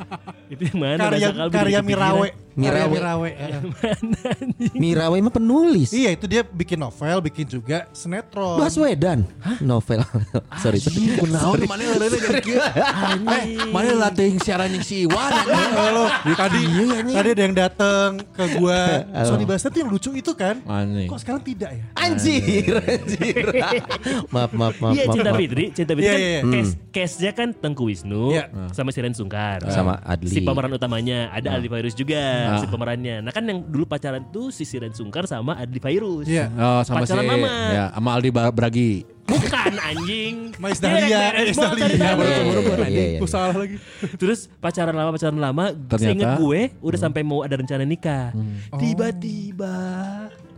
itu 0.47 0.61
yang 0.69 0.77
mana? 0.77 0.99
Karya 1.09 1.29
karya 1.49 1.79
jadi. 1.81 1.87
Mirawe. 1.87 2.27
Mirawe. 2.55 2.71
Karya 2.71 2.87
Mirawe. 2.87 3.29
eh. 3.35 3.51
Mirawe 4.71 5.17
mah 5.19 5.33
penulis. 5.33 5.89
Iya 5.91 6.13
itu 6.13 6.25
dia 6.29 6.45
bikin 6.45 6.77
novel, 6.77 7.17
bikin 7.25 7.45
juga 7.49 7.89
sinetron. 7.91 8.61
Baswedan. 8.61 9.25
Novel. 9.59 10.05
sorry. 10.61 10.77
sorry. 10.77 11.17
Kunaon 11.17 11.65
mana 11.65 11.83
ada 11.89 12.05
dari 12.05 12.41
kieu? 12.41 12.61
Eh, 12.61 13.43
mana 13.73 14.07
latih 14.07 14.37
siaran 14.39 14.69
yang 14.69 14.85
si 14.85 15.03
Iwan. 15.03 15.31
Halo, 15.73 16.05
tadi 16.37 16.63
tadi 17.11 17.29
ada 17.33 17.41
yang 17.41 17.55
datang 17.57 18.09
ke 18.23 18.45
gua. 18.55 19.03
Sony 19.27 19.43
Bastet 19.43 19.73
tuh 19.73 19.81
yang 19.81 19.89
lucu 19.89 20.13
itu 20.13 20.31
kan? 20.37 20.61
Anjing. 20.63 21.09
Kok 21.09 21.19
sekarang 21.19 21.41
tidak 21.41 21.71
ya? 21.73 21.83
Anjir, 21.97 22.77
anjir. 22.77 23.45
maaf, 24.33 24.51
maaf, 24.53 24.75
maaf. 24.77 24.93
Iya 24.93 25.03
Cinta. 25.09 25.31
Fitri, 25.35 25.65
Cinta 25.73 25.93
Fitri 25.97 26.05
Iya, 26.05 26.13
kan 26.13 26.19
iya, 26.21 26.29
iya. 26.29 26.41
case, 26.53 26.73
case-nya 26.93 27.31
kan 27.33 27.49
Tengku 27.55 27.85
Wisnu 27.85 28.31
Iya. 28.31 28.49
sama 28.71 28.89
Siren 28.89 29.11
Sungkar. 29.11 29.63
Sama 29.67 29.97
Adli. 30.01 30.27
Si 30.27 30.39
pemeran 30.39 30.69
utamanya 30.69 31.29
ada 31.29 31.55
Adli 31.55 31.67
Virus 31.67 31.93
juga 31.93 32.21
si 32.57 32.65
pemerannya. 32.65 33.19
Nah 33.19 33.31
kan 33.31 33.41
yang 33.41 33.61
dulu 33.61 33.85
pacaran 33.85 34.27
tuh 34.29 34.49
si 34.49 34.63
Siren 34.63 34.91
Sungkar 34.91 35.25
sama 35.25 35.55
Adli 35.55 35.77
Virus. 35.77 36.25
Iya. 36.25 36.51
Oh, 36.51 36.81
sama 36.81 37.01
Pacaran 37.01 37.21
si 37.21 37.29
lama. 37.31 37.51
ya, 37.69 37.85
sama 37.91 38.09
Aldi 38.13 38.29
Bragi. 38.31 38.93
Bukan 39.25 39.73
anjing. 39.75 40.35
Dia 40.61 40.73
Dahlia, 40.77 41.19
beres 41.31 41.47
Mais 41.47 41.57
banget 41.57 41.75
Dahlia. 41.75 41.87
ceritanya. 41.89 42.15
Baru- 42.15 42.33
Iya, 42.75 42.87
iya, 42.87 43.05
iya. 43.11 43.19
salah 43.25 43.55
lagi. 43.55 43.75
Terus 44.21 44.39
pacaran 44.55 44.93
lama 44.93 45.09
pacaran 45.11 45.39
lama, 45.39 45.65
Ternyata- 45.73 45.97
seinget 45.97 46.29
gue 46.37 46.59
udah 46.79 46.99
sampai 46.99 47.21
mau 47.21 47.41
ada 47.41 47.55
rencana 47.55 47.83
nikah. 47.83 48.29
Tiba-tiba 48.71 49.75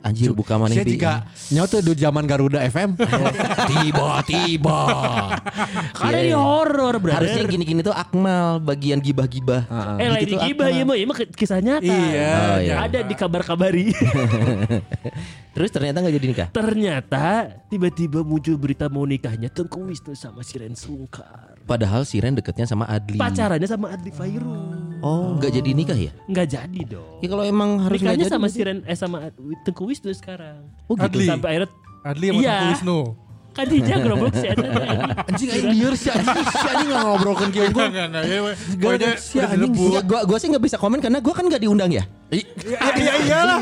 Anjir, 0.08 0.32
buka 0.32 0.56
mana 0.56 0.72
Saya 0.72 0.88
juga 0.88 1.28
nyawa 1.52 1.68
tuh 1.68 1.80
di 1.84 1.92
zaman 2.00 2.24
Garuda 2.24 2.64
FM. 2.64 2.96
Tiba-tiba. 3.72 4.80
karena 5.92 6.18
Iya, 6.18 6.24
ini 6.24 6.32
iya. 6.32 6.40
horor 6.40 6.96
brother. 7.04 7.28
Harusnya 7.28 7.44
gini-gini 7.44 7.84
tuh 7.84 7.92
Akmal 7.92 8.64
bagian 8.64 9.04
gibah-gibah. 9.04 9.68
Eh 10.00 10.08
lagi 10.08 10.24
Gitu 10.28 10.40
tuh 10.40 10.48
gibah 10.48 10.68
ya 10.72 10.84
mah, 10.88 10.96
ya 10.96 11.06
mah 11.12 11.18
kisah 11.36 11.60
nyata. 11.60 11.84
Iya. 11.84 12.32
Oh, 12.32 12.58
iya. 12.64 12.76
Ada 12.88 13.00
di 13.04 13.16
kabar-kabari. 13.20 13.92
Terus 15.58 15.70
ternyata 15.74 16.00
nggak 16.06 16.16
jadi 16.22 16.28
nikah. 16.30 16.48
Ternyata 16.54 17.26
tiba-tiba 17.68 18.22
muncul 18.22 18.56
berita 18.56 18.88
mau 18.88 19.04
nikahnya 19.04 19.50
Tengku 19.50 19.84
Wisnu 19.90 20.14
sama 20.14 20.46
Siren 20.46 20.78
Sungkar. 20.78 21.60
Padahal 21.68 22.08
Siren 22.08 22.38
deketnya 22.38 22.64
sama 22.64 22.88
Adli. 22.88 23.20
Pacarannya 23.20 23.68
sama 23.68 23.92
Adli 23.92 24.14
Fairuz. 24.14 24.97
Oh, 25.08 25.38
nggak 25.38 25.52
jadi 25.54 25.70
nikah 25.72 25.96
ya? 25.98 26.12
Nggak 26.26 26.48
jadi 26.50 26.82
dong. 26.86 27.18
Ya 27.18 27.28
kalau 27.28 27.44
emang 27.44 27.70
harus 27.80 27.96
Nikahnya 27.98 28.20
jadi. 28.22 28.30
sama 28.30 28.42
berarti- 28.44 28.58
Siren 28.58 28.78
eh 28.84 28.98
sama 28.98 29.18
Tengku 29.64 29.84
Wisnu 29.86 30.12
sekarang. 30.12 30.68
Oh 30.86 30.96
gitu. 30.96 31.08
Adli. 31.16 31.26
Sampai 31.26 31.50
akhirnya 31.54 31.70
Adli 32.04 32.26
sama 32.28 32.38
Iya. 32.38 32.52
Tengku 32.52 32.68
Wisnu. 32.74 33.00
Kan 33.58 33.66
dia 33.68 33.98
gerobak 33.98 34.32
si 34.32 34.46
Adli. 34.46 34.68
Anjing 35.28 35.50
aing 35.50 35.68
lieur 35.72 35.94
si 35.94 36.08
anjing 36.08 36.38
si 36.46 36.68
anjing 36.68 36.88
nggak 36.88 37.04
ngobrolkan 37.04 37.48
kieu 37.50 37.66
Enggak, 37.66 37.88
enggak, 37.88 38.06
enggak. 38.08 38.24
Ya, 38.24 38.38
Gak 38.38 38.54
pokoknya 38.78 38.98
ada 39.08 39.10
si 39.18 39.36
udah 39.36 39.50
anjing. 39.52 39.72
gua 40.04 40.22
gua 40.24 40.38
sih 40.38 40.48
nggak 40.48 40.64
bisa 40.64 40.76
komen 40.76 41.00
karena 41.00 41.18
gua 41.18 41.34
kan 41.34 41.44
nggak 41.44 41.60
diundang 41.60 41.90
ya. 41.90 42.04
Iya, 42.28 42.44
iya, 43.00 43.14
iyalah. 43.24 43.62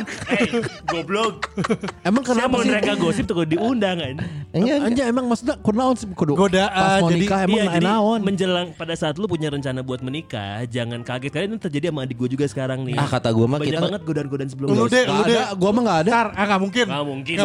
Goblok. 0.85 1.53
Emang 2.01 2.23
kenapa 2.23 2.49
mau 2.49 2.59
sih? 2.59 2.69
neraka 2.71 2.93
gosip 2.95 3.23
tuh 3.23 3.35
kudu 3.37 3.49
diundang 3.51 3.95
kan. 3.95 4.15
Enggak, 4.51 4.77
Anjing 4.81 5.05
emang 5.05 5.25
maksudnya 5.25 5.55
kunaon 5.57 5.95
sih 5.95 6.07
kudu 6.09 6.33
Godaan, 6.33 6.73
pas 6.73 6.99
mau 6.99 7.09
jadi- 7.09 7.21
nikah 7.21 7.39
emang 7.43 7.57
Iya, 7.57 7.79
naon 7.79 8.19
menjelang 8.21 8.67
pada 8.73 8.93
saat 8.93 9.15
lu 9.15 9.25
punya 9.25 9.47
rencana 9.47 9.79
buat 9.79 10.01
menikah, 10.01 10.65
jangan 10.65 11.01
kaget 11.01 11.29
karena 11.29 11.45
ini 11.47 11.57
terjadi 11.57 11.85
sama 11.87 12.03
adik 12.03 12.17
gue 12.17 12.29
juga 12.31 12.45
sekarang 12.45 12.83
nih. 12.83 12.95
Ah, 12.95 13.05
kata 13.05 13.29
gua 13.29 13.45
mah 13.47 13.59
kita- 13.61 13.79
banget 13.79 14.01
godaan-godaan 14.01 14.49
sebelumnya. 14.49 14.75
Lu 14.75 14.85
deh, 14.87 15.03
lu 15.05 15.21
deh. 15.23 15.37
ada, 15.37 15.53
gua 15.53 15.69
mah 15.69 15.81
nggak 15.83 15.99
ada. 16.01 16.11
Ah 16.27 16.45
nggak 16.45 16.61
mungkin. 16.61 16.85
Nggak 16.87 17.05
mungkin. 17.05 17.35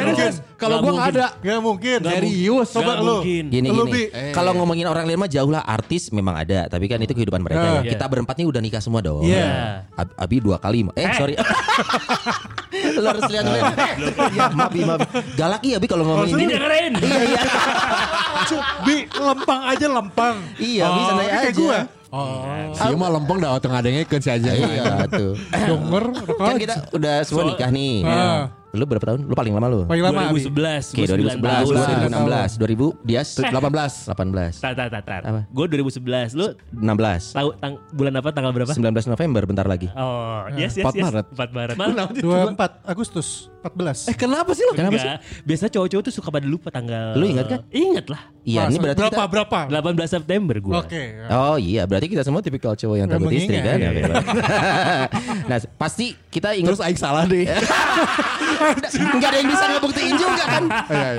Kalau 0.57 0.77
gua 0.79 0.91
nggak 0.91 1.05
mungkin. 1.05 1.13
ada. 1.13 1.27
Nggak 1.39 1.61
mungkin. 1.61 1.99
Serius. 2.01 2.40
Coba 2.67 2.83
Nggak 2.83 2.97
lu. 2.99 3.13
mungkin. 3.15 3.45
Gini 3.49 3.69
Lu, 3.69 3.75
gini. 3.83 3.93
Bi. 3.93 4.03
Kalau 4.31 4.51
ngomongin 4.53 4.87
orang 4.87 5.05
lain 5.05 5.17
mah 5.17 5.29
jauh 5.29 5.49
lah 5.49 5.63
artis 5.63 6.09
memang 6.09 6.35
ada, 6.35 6.67
tapi 6.67 6.85
kan 6.85 6.99
itu 6.99 7.13
kehidupan 7.13 7.39
mereka 7.39 7.61
Ah. 7.61 7.75
ya. 7.79 7.91
Kita 7.91 8.05
berempat 8.07 8.35
nih 8.35 8.47
udah 8.47 8.61
nikah 8.61 8.79
semua 8.79 9.01
dong. 9.01 9.23
Iya. 9.23 9.85
Ab- 9.93 10.17
Abi 10.17 10.39
dua 10.39 10.57
kali. 10.57 10.87
Eh, 10.93 11.09
sorry. 11.13 11.35
Lu 12.93 13.05
harus 13.05 13.25
lihat 13.27 13.45
dulu. 13.45 13.61
ya, 14.31 14.47
maaf, 14.51 14.73
maaf. 14.73 15.01
Galak 15.35 15.61
iya 15.63 15.77
Bi 15.77 15.87
kalau 15.87 16.05
ngomongin 16.05 16.33
Ini 16.35 16.45
dengerin. 16.49 16.93
Iya, 16.97 17.21
iya. 17.27 17.41
Bi, 18.83 18.97
lempang 19.13 19.61
aja 19.65 19.87
lempang. 19.87 20.37
Iya, 20.57 20.85
Oh, 20.87 20.97
santai 21.05 21.23
ini 21.23 21.31
kayak 21.31 21.45
aja. 21.47 21.61
gua. 21.61 21.79
Si 22.73 22.95
mah 22.97 23.09
lempeng 23.09 23.39
dah 23.39 23.51
tengah 23.59 23.81
dengekeun 23.81 24.19
si 24.19 24.29
aja. 24.29 24.51
Iya, 24.51 24.85
tuh. 25.07 25.33
Donger, 25.69 26.05
Kan 26.35 26.57
kita 26.57 26.75
udah 26.91 27.15
semua 27.23 27.45
nikah 27.47 27.71
nih. 27.71 28.03
Ah. 28.03 28.43
Lu 28.71 28.87
berapa 28.87 29.03
tahun? 29.03 29.27
Lu 29.27 29.35
paling 29.35 29.51
lama 29.51 29.67
lu? 29.67 29.81
Paling 29.91 30.05
lama. 30.07 30.31
Bi. 30.31 30.47
2011. 30.47 30.95
Oke, 30.95 31.03
2011, 31.11 31.75
2016, 31.75 32.55
2000, 32.55 33.03
Dias 33.03 33.29
18. 33.35 34.15
18, 34.15 34.63
Tar, 34.63 34.75
tar, 34.79 34.89
tar, 34.89 35.03
tar. 35.03 35.23
Apa? 35.27 35.41
Gue 35.51 35.67
2011. 35.67 36.39
Lu 36.39 36.47
16, 36.71 37.35
tahu 37.35 37.49
tang 37.59 37.75
bulan 37.91 38.15
apa 38.23 38.29
tanggal 38.31 38.53
berapa? 38.55 38.71
19 38.71 39.11
November 39.11 39.43
bentar 39.43 39.67
lagi. 39.67 39.91
Oh, 39.99 40.47
yes, 40.55 40.79
yes, 40.79 40.87
4 40.87 40.95
yes. 40.95 41.03
Maret. 41.11 41.27
4 41.35 41.51
Maret. 41.51 41.75
Mana? 41.75 42.05
24 42.15 42.87
Agustus 42.87 43.51
14. 43.61 44.09
Eh 44.09 44.17
kenapa 44.17 44.51
sih 44.57 44.65
lu? 44.65 44.73
Kenapa 44.73 44.97
sih? 44.97 45.11
Biasa 45.45 45.69
cowok-cowok 45.69 46.03
tuh 46.09 46.15
suka 46.17 46.29
pada 46.33 46.47
lupa 46.49 46.73
tanggal. 46.73 47.13
Lu 47.13 47.29
ingat 47.29 47.47
kan? 47.47 47.61
Ingat 47.69 48.07
lah. 48.09 48.23
Iya, 48.41 48.73
ini 48.73 48.81
berarti 48.81 49.01
berapa 49.05 49.21
kita, 49.21 49.29
berapa? 49.29 49.61
18 49.69 50.17
September 50.17 50.57
gue. 50.57 50.73
Oke. 50.73 51.03
Oh 51.29 51.61
iya, 51.61 51.85
berarti 51.85 52.09
kita 52.09 52.25
semua 52.25 52.41
tipikal 52.41 52.73
cowok 52.73 52.97
yang 52.97 53.09
takut 53.09 53.29
istri 53.37 53.61
kan? 53.61 53.77
Iya, 53.77 53.91
nah, 55.51 55.59
pasti 55.77 56.17
kita 56.33 56.57
ingat 56.57 56.73
Terus 56.73 56.81
aing 56.81 56.97
salah 56.97 57.29
deh. 57.29 57.45
Enggak 58.97 59.29
ada 59.29 59.39
yang 59.45 59.51
bisa 59.53 59.65
ngebuktiin 59.77 60.15
juga 60.17 60.45
kan? 60.49 60.65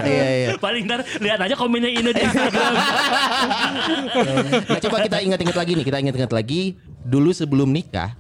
Iya, 0.01 0.25
iya. 0.33 0.47
Paling 0.57 0.83
ntar 0.89 1.05
lihat 1.21 1.39
aja 1.45 1.53
komennya 1.53 1.93
Ino 1.93 2.09
di 2.09 2.21
Instagram. 2.25 2.73
Nah, 4.71 4.79
coba 4.79 5.03
kita 5.03 5.17
ingat-ingat 5.23 5.57
lagi 5.57 5.71
nih, 5.75 5.85
kita 5.85 5.97
ingat-ingat 5.99 6.33
lagi 6.33 6.77
dulu 7.05 7.33
sebelum 7.33 7.69
nikah 7.69 8.15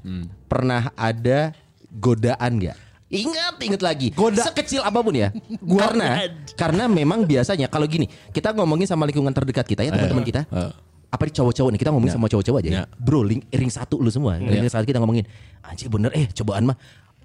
pernah 0.45 0.91
ada 0.93 1.55
godaan 1.91 2.59
nggak? 2.61 2.90
Ingat, 3.11 3.59
ingat 3.59 3.81
lagi. 3.83 4.07
Goda- 4.15 4.47
Sekecil 4.47 4.79
apa 4.79 5.03
pun 5.03 5.11
ya. 5.11 5.35
karena 5.83 6.31
karena 6.55 6.83
memang 6.87 7.27
biasanya 7.27 7.67
kalau 7.67 7.83
gini, 7.83 8.07
kita 8.31 8.55
ngomongin 8.55 8.87
sama 8.87 9.03
lingkungan 9.03 9.35
terdekat 9.35 9.67
kita 9.67 9.83
ya, 9.83 9.91
teman-teman 9.91 10.23
kita. 10.23 10.41
Eh. 10.47 10.71
Apa 11.11 11.27
di 11.27 11.35
cowok-cowok 11.35 11.75
nih 11.75 11.79
kita 11.83 11.91
ngomongin 11.91 12.15
sama 12.15 12.31
cowok-cowok 12.31 12.59
aja 12.63 12.69
ya. 12.71 12.75
Ya. 12.81 12.83
Bro, 12.95 13.27
ring, 13.27 13.43
ring 13.51 13.67
satu 13.67 13.99
lu 13.99 14.07
semua. 14.07 14.39
Ring 14.39 14.63
saat 14.71 14.87
kita 14.87 14.95
ngomongin, 15.03 15.27
anjir 15.59 15.91
bener 15.91 16.07
eh 16.15 16.31
cobaan 16.31 16.71
mah 16.71 16.77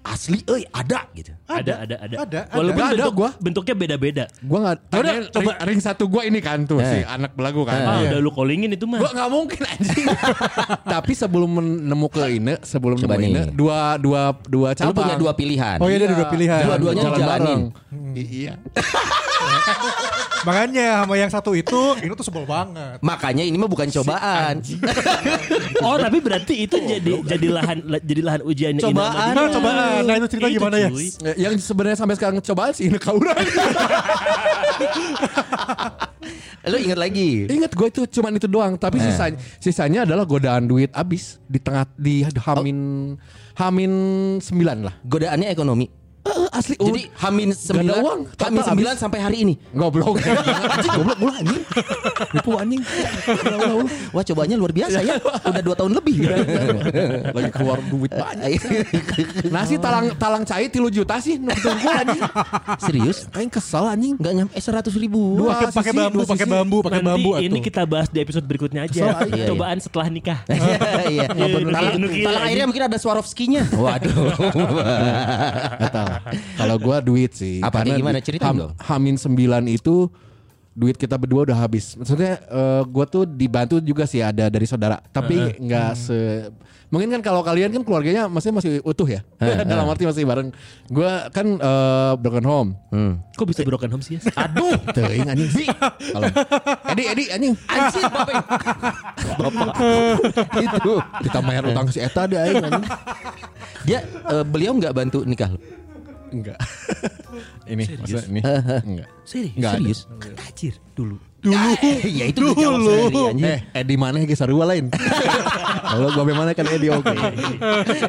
asli 0.07 0.39
euy 0.43 0.63
ada 0.65 1.03
gitu. 1.11 1.35
ada, 1.45 1.83
ada, 1.83 1.95
ada. 1.99 2.15
Ada, 2.17 2.39
ada. 2.47 2.55
Walaupun 2.55 2.79
ada 2.81 2.95
bentuk, 2.97 3.13
gua. 3.13 3.29
bentuknya 3.37 3.75
beda-beda. 3.75 4.23
Gua 4.39 4.57
enggak 4.61 4.75
Yaudah, 4.87 5.11
ring, 5.13 5.25
coba. 5.29 5.51
ring, 5.53 5.67
ring 5.67 5.79
satu 5.79 6.03
gua 6.07 6.23
ini 6.23 6.39
kan 6.39 6.63
tuh 6.63 6.79
si 6.79 6.97
Eh. 6.97 7.03
anak 7.03 7.31
belagu 7.33 7.61
kan. 7.61 7.75
Ah, 7.77 7.95
Iya. 7.99 8.09
udah 8.09 8.19
lu 8.19 8.31
callingin 8.31 8.71
itu 8.71 8.85
mah. 8.85 8.97
Gua 8.97 9.11
nggak 9.11 9.29
mungkin 9.29 9.61
anjing. 9.61 10.05
Tapi 10.95 11.11
sebelum 11.13 11.51
nemu 11.83 12.07
ke 12.07 12.23
ini, 12.29 12.53
sebelum 12.61 12.97
Coba 12.97 13.15
nemu 13.15 13.51
dua 13.51 13.95
dua 13.97 14.21
dua 14.41 14.69
Lu 14.71 14.77
cabang. 14.77 14.95
punya 14.97 15.15
dua 15.15 15.31
pilihan. 15.33 15.77
Oh 15.77 15.87
iya, 15.87 15.99
ada 16.01 16.15
dua 16.15 16.27
pilihan. 16.27 16.61
Dua-duanya 16.63 17.03
Jalan 17.03 17.13
dijalanin. 17.13 17.43
bareng. 17.43 17.61
I- 18.15 18.29
Iya. 18.39 18.53
Makanya 20.39 21.03
sama 21.03 21.15
yang 21.17 21.27
satu 21.27 21.51
itu, 21.51 21.81
ini 21.99 22.13
tuh 22.13 22.23
sebel 22.23 22.45
banget. 22.45 23.01
Makanya 23.01 23.43
ini 23.43 23.53
mah 23.53 23.67
bukan 23.67 23.89
cobaan. 23.91 24.63
Oh, 25.83 25.97
tapi 25.97 26.17
berarti 26.17 26.63
itu 26.63 26.77
jadi 26.77 27.11
jadi 27.27 27.47
lahan 27.51 27.77
la- 27.83 27.99
jadi 27.99 28.21
lahan 28.23 28.41
sama 28.45 28.79
Cobaan. 28.79 29.33
Nah, 29.33 29.47
cobaan. 29.49 29.96
Nah, 30.03 30.15
itu 30.17 30.27
cerita 30.29 30.47
gimana 30.49 30.75
ya? 30.77 30.89
cuy. 30.89 31.07
Eh, 31.23 31.35
Yang 31.39 31.53
sebenarnya 31.63 31.97
sampai 31.97 32.15
sekarang 32.17 32.37
cobaan 32.43 32.71
sih 32.73 32.85
ini 32.89 32.99
kauran. 32.99 33.37
Lu 36.67 36.77
ingat 36.77 36.99
lagi? 36.99 37.47
Ingat 37.47 37.71
gue 37.71 37.87
itu 37.87 38.01
cuman 38.19 38.35
itu 38.35 38.47
doang, 38.47 38.75
tapi 38.75 38.99
sisanya 38.99 39.37
sisanya 39.57 39.99
adalah 40.03 40.27
godaan 40.27 40.67
duit 40.67 40.91
abis 40.91 41.39
di 41.47 41.63
tengah 41.63 41.87
di 41.95 42.27
hamin 42.27 42.77
hamin 43.55 43.91
sembilan 44.43 44.77
lah. 44.83 44.95
Godaannya 45.01 45.47
ekonomi. 45.47 45.87
Eh, 46.57 46.61
Asli. 46.65 46.75
Jadi 46.81 47.01
Hamin 47.21 47.49
sembilan, 47.53 48.01
uang. 48.01 48.21
Hamin 48.33 48.61
sembilan 48.65 48.95
sampai 48.97 49.19
hari 49.21 49.37
ini. 49.45 49.53
Goblok. 49.77 50.17
anjing 50.73 50.91
goblok 50.97 51.17
mulu 51.21 51.33
anjing. 51.37 51.61
Nipu 52.33 52.51
anjing. 52.57 52.81
Wah 54.09 54.23
cobanya 54.25 54.55
luar 54.57 54.73
biasa 54.73 55.05
ya. 55.05 55.21
Udah 55.21 55.61
dua 55.61 55.75
tahun 55.77 55.93
lebih. 56.01 56.15
Lagi 57.29 57.51
keluar 57.53 57.77
duit 57.85 58.09
banyak. 58.09 58.57
Nasi 59.53 59.77
talang 59.77 60.17
talang 60.17 60.41
cai 60.41 60.65
3 60.65 60.81
juta 60.89 61.21
sih 61.21 61.37
tunggu 61.37 61.89
anjing. 61.93 62.21
Serius? 62.81 63.17
Aing 63.37 63.53
kesel 63.53 63.85
anjing. 63.85 64.17
Nggak 64.17 64.33
nyampe 64.33 64.57
seratus 64.57 64.93
ribu. 64.97 65.37
Dua 65.37 65.53
Pakai 65.57 65.69
pakai 65.69 65.93
bambu, 65.93 66.19
pakai 66.25 66.47
bambu, 66.49 66.77
pakai 66.81 67.01
Nanti 67.05 67.21
bambu 67.21 67.31
ini 67.37 67.59
kita 67.61 67.85
bahas 67.85 68.09
di 68.09 68.17
episode 68.17 68.45
berikutnya 68.49 68.89
aja. 68.89 68.97
Iya, 68.97 69.13
iya. 69.29 69.45
Cobaan 69.53 69.77
setelah 69.77 70.07
nikah. 70.09 70.39
Iya. 71.07 71.29
Talang, 71.31 72.43
airnya 72.49 72.65
mungkin 72.67 72.83
ada 72.89 72.97
Swarovski-nya. 72.99 73.63
Waduh. 73.71 74.33
Gak 75.77 75.91
tahu. 75.93 76.07
Kalau 76.55 76.75
gua 76.79 77.03
duit 77.03 77.35
sih. 77.35 77.59
Apa 77.59 77.83
nih, 77.83 77.97
Karena 77.97 77.99
gimana? 77.99 78.17
Ceritain 78.23 78.47
Ham- 78.47 78.61
dong. 78.61 78.71
Hamin 78.79 79.15
9 79.19 79.67
itu 79.67 80.07
duit 80.77 80.93
kita 80.93 81.17
berdua 81.17 81.49
udah 81.49 81.57
habis. 81.57 81.97
Maksudnya 81.97 82.37
eh, 82.37 82.81
gua 82.85 83.09
tuh 83.09 83.25
dibantu 83.25 83.81
juga 83.81 84.05
sih 84.05 84.21
ada 84.21 84.47
dari 84.47 84.69
saudara. 84.69 85.01
Tapi 85.09 85.57
nggak 85.57 85.91
se 85.97 86.17
Mungkin 86.87 87.11
kan 87.11 87.19
kalau 87.19 87.43
kalian 87.43 87.67
kan 87.75 87.83
keluarganya 87.83 88.31
masih 88.31 88.55
masih 88.55 88.79
utuh 88.79 89.03
ya. 89.03 89.19
Dalam 89.67 89.91
arti 89.91 90.07
masih 90.07 90.23
bareng. 90.23 90.55
Gua 90.87 91.27
kan 91.35 91.59
eh, 91.59 92.13
broken 92.15 92.45
home. 92.47 92.69
Hmm. 92.95 93.19
Kok 93.35 93.43
bisa 93.43 93.67
broken 93.67 93.91
home 93.91 94.03
sih? 94.05 94.15
ya? 94.15 94.47
Aduh, 94.47 94.71
teuing 94.95 95.27
anjing 95.27 95.51
sih. 95.51 95.67
Kalau 96.15 96.31
Edi 96.95 97.03
Edi 97.11 97.23
anjing. 97.27 97.53
Anjir 97.67 98.03
bapak. 98.15 98.43
Bapak. 99.35 99.73
Itu. 100.63 100.93
Kita 101.27 101.39
bayar 101.43 101.63
utang 101.67 101.91
si 101.91 101.99
eta 101.99 102.23
deh 102.23 102.39
aing 102.39 102.63
anjing. 102.63 102.85
Dia 103.83 103.99
eh, 104.07 104.45
beliau 104.47 104.71
nggak 104.79 104.93
bantu 104.95 105.27
nikah 105.27 105.51
lu? 105.51 105.59
Enggak. 106.31 106.57
ini 107.71 107.83
maksudnya 107.95 108.25
ini. 108.27 108.41
Enggak. 108.89 109.09
Serius? 109.27 109.55
Enggak 109.55 109.71
ada. 109.71 109.77
Serius? 109.79 109.99
Kan 110.07 110.33
tajir 110.35 110.73
dulu. 110.95 111.17
Dulu. 111.37 111.55
ya 112.17 112.25
itu 112.33 112.41
jawab 112.57 112.81
sendiri 112.81 113.15
anjing. 113.29 113.45
Eh, 113.45 113.59
Edi 113.77 113.95
mana 113.95 114.17
ge 114.25 114.33
sarua 114.33 114.65
lain. 114.73 114.89
Kalau 115.87 116.09
gua 116.11 116.25
mana 116.33 116.51
kan 116.57 116.65
Edi 116.65 116.89
oke. 116.89 117.13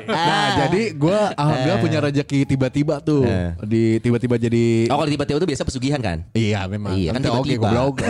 Nah, 0.09 0.47
jadi 0.65 0.83
gua 0.97 1.37
alhamdulillah 1.37 1.81
punya 1.85 1.99
rezeki 2.01 2.49
tiba-tiba 2.49 3.05
tuh. 3.05 3.29
Eh. 3.29 3.53
Di 3.69 3.83
tiba-tiba 4.01 4.41
jadi 4.41 4.89
Oh 4.89 4.97
kalau 4.97 5.11
tiba-tiba 5.13 5.45
itu 5.45 5.49
biasa 5.55 5.63
pesugihan 5.69 6.01
kan? 6.01 6.25
Iya 6.33 6.65
memang. 6.67 6.97
Iya, 6.97 7.13
kan 7.13 7.21
Kan 7.21 7.37
oke 7.37 7.55
goblok. 7.61 8.01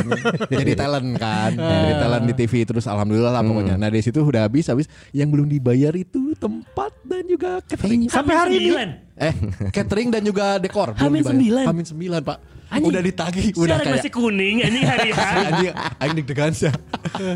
Jadi 0.48 0.72
talent 0.78 1.08
kan. 1.18 1.50
Jadi 1.58 1.92
talent 1.98 2.24
di 2.30 2.34
TV 2.38 2.52
terus 2.62 2.86
alhamdulillah 2.86 3.34
lah 3.34 3.42
pokoknya. 3.42 3.74
Nah, 3.74 3.90
dari 3.90 4.06
situ 4.06 4.22
udah 4.22 4.46
habis 4.46 4.70
habis 4.70 4.86
yang 5.10 5.34
belum 5.34 5.50
dibayar 5.50 5.90
itu 5.98 6.32
tempat 6.38 6.94
dan 7.02 7.26
juga 7.26 7.58
catering. 7.66 8.06
Sampai 8.06 8.34
hari 8.38 8.54
ini. 8.70 9.07
Eh, 9.18 9.34
catering 9.70 10.08
dan 10.08 10.22
juga 10.22 10.56
dekor 10.56 10.92
belum 10.92 11.02
Hamin 11.02 11.20
dibayar. 11.20 11.32
sembilan. 11.32 11.64
Hamin 11.66 11.84
9, 11.84 12.22
Pak. 12.22 12.38
Anjing. 12.68 12.86
Udah 12.86 13.00
ditagih, 13.00 13.46
udah 13.50 13.58
Sekarang 13.64 13.80
kayak 13.82 13.96
masih 13.96 14.12
kuning 14.12 14.56
anjing 14.60 14.84
hari 14.84 15.08
hari. 15.16 15.40
anjing 15.42 15.72
aing 15.98 16.14
deg-degan 16.14 16.52
sih. 16.52 16.70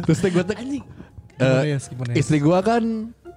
Terus 0.05 0.19
teh 0.19 0.29
gua 0.29 0.45
teh 0.45 0.55
anjing. 0.55 0.85
Gimana 1.33 1.59
Eh, 1.59 1.65
ya, 1.67 1.77
gimana 1.81 2.09
ya? 2.09 2.15
istri 2.15 2.39
gua 2.39 2.59
kan 2.61 2.85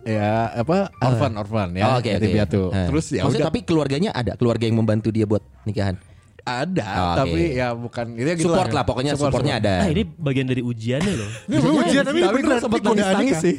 ya 0.04 0.32
apa 0.54 0.94
orphan 1.00 1.34
orphan 1.34 1.70
ya 1.74 1.84
Oh, 1.88 1.94
oke 1.98 2.06
yatim 2.08 2.28
oke. 2.28 2.36
piatu. 2.36 2.62
Eh. 2.70 2.86
Terus 2.86 3.06
ya 3.10 3.22
Maksudnya 3.22 3.40
udah 3.40 3.50
tapi 3.50 3.60
keluarganya 3.64 4.10
ada, 4.12 4.32
keluarga 4.36 4.64
yang 4.64 4.76
membantu 4.76 5.10
dia 5.10 5.24
buat 5.24 5.42
nikahan. 5.64 5.96
ada 6.44 6.86
Oh, 6.86 7.06
oke. 7.08 7.20
tapi 7.24 7.40
ya 7.56 7.68
bukan 7.72 8.06
itu 8.14 8.28
ya 8.28 8.36
gitu 8.36 8.46
Support 8.46 8.70
lah 8.70 8.84
pokoknya 8.84 9.12
Support, 9.12 9.32
supportnya 9.34 9.56
support. 9.58 9.74
ada. 9.74 9.82
Ah 9.82 9.90
ini 9.90 10.04
bagian 10.06 10.46
dari 10.46 10.62
ujiannya 10.62 11.14
loh. 11.16 11.30
Ini 11.50 11.58
ujian 11.82 12.04
tapi 12.04 12.20
Tapi 12.22 12.38
beneran 12.38 12.60
sempat 12.62 12.78
ini 12.78 12.86
godaan 12.86 13.14
nangis 13.16 13.32
nikah. 13.32 13.42
sih. 13.42 13.56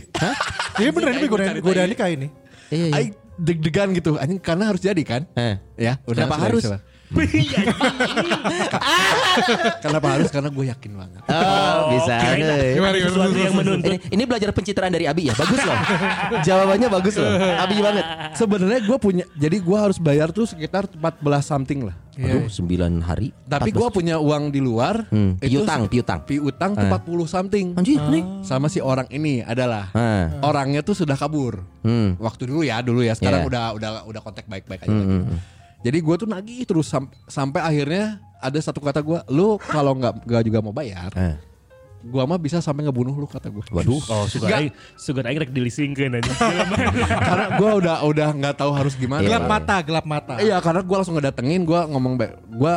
Ini 0.77 0.91
beneran 0.93 1.15
ini 1.17 1.27
godaan 1.27 1.55
godaan 1.59 1.83
tahu. 1.83 1.93
nikah 1.97 2.09
ini. 2.09 2.27
Iya, 2.69 2.87
iya. 2.87 3.11
Deg-degan 3.37 3.93
gitu 3.93 4.17
anjing 4.17 4.41
karena 4.41 4.73
harus 4.73 4.81
jadi 4.81 5.03
kan 5.05 5.23
Eh. 5.37 5.61
ya 5.77 6.01
udah 6.09 6.25
Kenapa 6.25 6.35
sudah, 6.35 6.47
harus? 6.49 6.65
Kenapa 9.79 10.07
harus 10.11 10.29
karena 10.35 10.49
gue 10.49 10.65
yakin 10.67 10.93
banget 10.93 11.21
Oh, 11.27 11.81
bisa. 11.91 12.15
Deh. 12.35 12.75
Gimana, 12.75 12.95
gimana? 12.95 12.97
Sesuatu 13.07 13.37
yang 13.37 13.55
menuntut. 13.55 13.87
Ini, 13.87 13.97
ini 14.11 14.23
belajar 14.25 14.51
pencitraan 14.51 14.91
dari 14.91 15.07
Abi 15.07 15.29
ya, 15.29 15.35
bagus 15.35 15.61
loh. 15.61 15.79
Jawabannya 16.41 16.89
bagus 16.89 17.15
loh, 17.17 17.31
Abi 17.37 17.77
banget. 17.79 18.05
sebenarnya 18.35 18.81
gue 18.83 18.99
punya 18.99 19.25
jadi 19.33 19.57
gue 19.57 19.79
harus 19.79 19.97
bayar 19.97 20.31
tuh 20.31 20.45
sekitar 20.45 20.87
14 20.89 21.07
something 21.41 21.85
lah 21.85 21.97
Aduh, 22.17 22.49
9 22.49 22.65
hari. 23.01 23.29
tapi 23.45 23.69
gue 23.71 23.81
14. 23.83 23.93
punya 23.93 24.17
uang 24.17 24.49
di 24.49 24.59
luar 24.59 25.05
Hmm, 25.07 25.37
itu 25.39 25.61
piutang, 25.61 25.85
piutang. 25.87 26.21
piutang 26.23 26.71
tuh 26.73 26.87
40 26.87 27.27
something 27.27 27.67
Anjir, 27.75 28.01
nih. 28.03 28.25
sama 28.41 28.67
si 28.67 28.79
orang 28.79 29.05
ini 29.11 29.41
adalah 29.41 29.93
Ah. 29.93 30.33
orangnya 30.43 30.81
tuh 30.81 30.95
sudah 30.95 31.15
kabur 31.15 31.61
Hmm. 31.83 32.17
waktu 32.19 32.47
dulu 32.47 32.61
ya 32.63 32.81
dulu 32.81 33.01
ya 33.01 33.13
sekarang 33.13 33.45
Yeah. 33.45 33.51
udah 33.51 33.65
udah 33.75 33.91
udah 34.07 34.21
kontak 34.23 34.45
baik-baik 34.47 34.83
aja 34.83 34.91
lagi. 34.91 35.17
Jadi 35.87 35.99
gue 35.99 36.15
tuh 36.17 36.27
nagih 36.27 36.63
terus 36.65 36.87
sam- 36.87 37.09
sampai 37.25 37.61
akhirnya 37.61 38.05
ada 38.37 38.59
satu 38.59 38.79
kata 38.79 38.99
gue 39.01 39.19
lu 39.29 39.55
kalau 39.61 39.95
nggak 39.95 40.13
nggak 40.21 40.43
juga 40.45 40.59
mau 40.61 40.71
bayar 40.71 41.15
Eh. 41.15 41.37
gua 42.03 42.23
mah 42.25 42.37
bisa 42.37 42.59
sampai 42.61 42.83
ngebunuh 42.83 43.15
lu 43.15 43.27
kata 43.27 43.47
gue 43.49 43.63
Waduh. 43.69 43.99
Oh, 44.05 44.27
sugar 44.27 44.51
aing, 44.53 44.71
sugar 44.95 45.25
aing 45.25 45.39
rek 45.41 45.51
dilisingkeun 45.51 46.15
anjing. 46.15 46.35
karena 47.29 47.47
gue 47.53 47.71
udah 47.77 47.97
udah 48.05 48.29
nggak 48.33 48.55
tahu 48.57 48.71
harus 48.73 48.95
gimana 48.95 49.21
Iya, 49.21 49.31
Gelap 49.33 49.43
Bang. 49.43 49.51
mata, 49.57 49.77
gelap 49.81 50.07
mata. 50.07 50.35
Iya 50.37 50.57
karena 50.61 50.81
gue 50.81 50.97
langsung 50.97 51.15
ngedatengin 51.15 51.63
gue 51.63 51.81
ngomong 51.89 52.15
baik 52.15 52.33
gue 52.49 52.75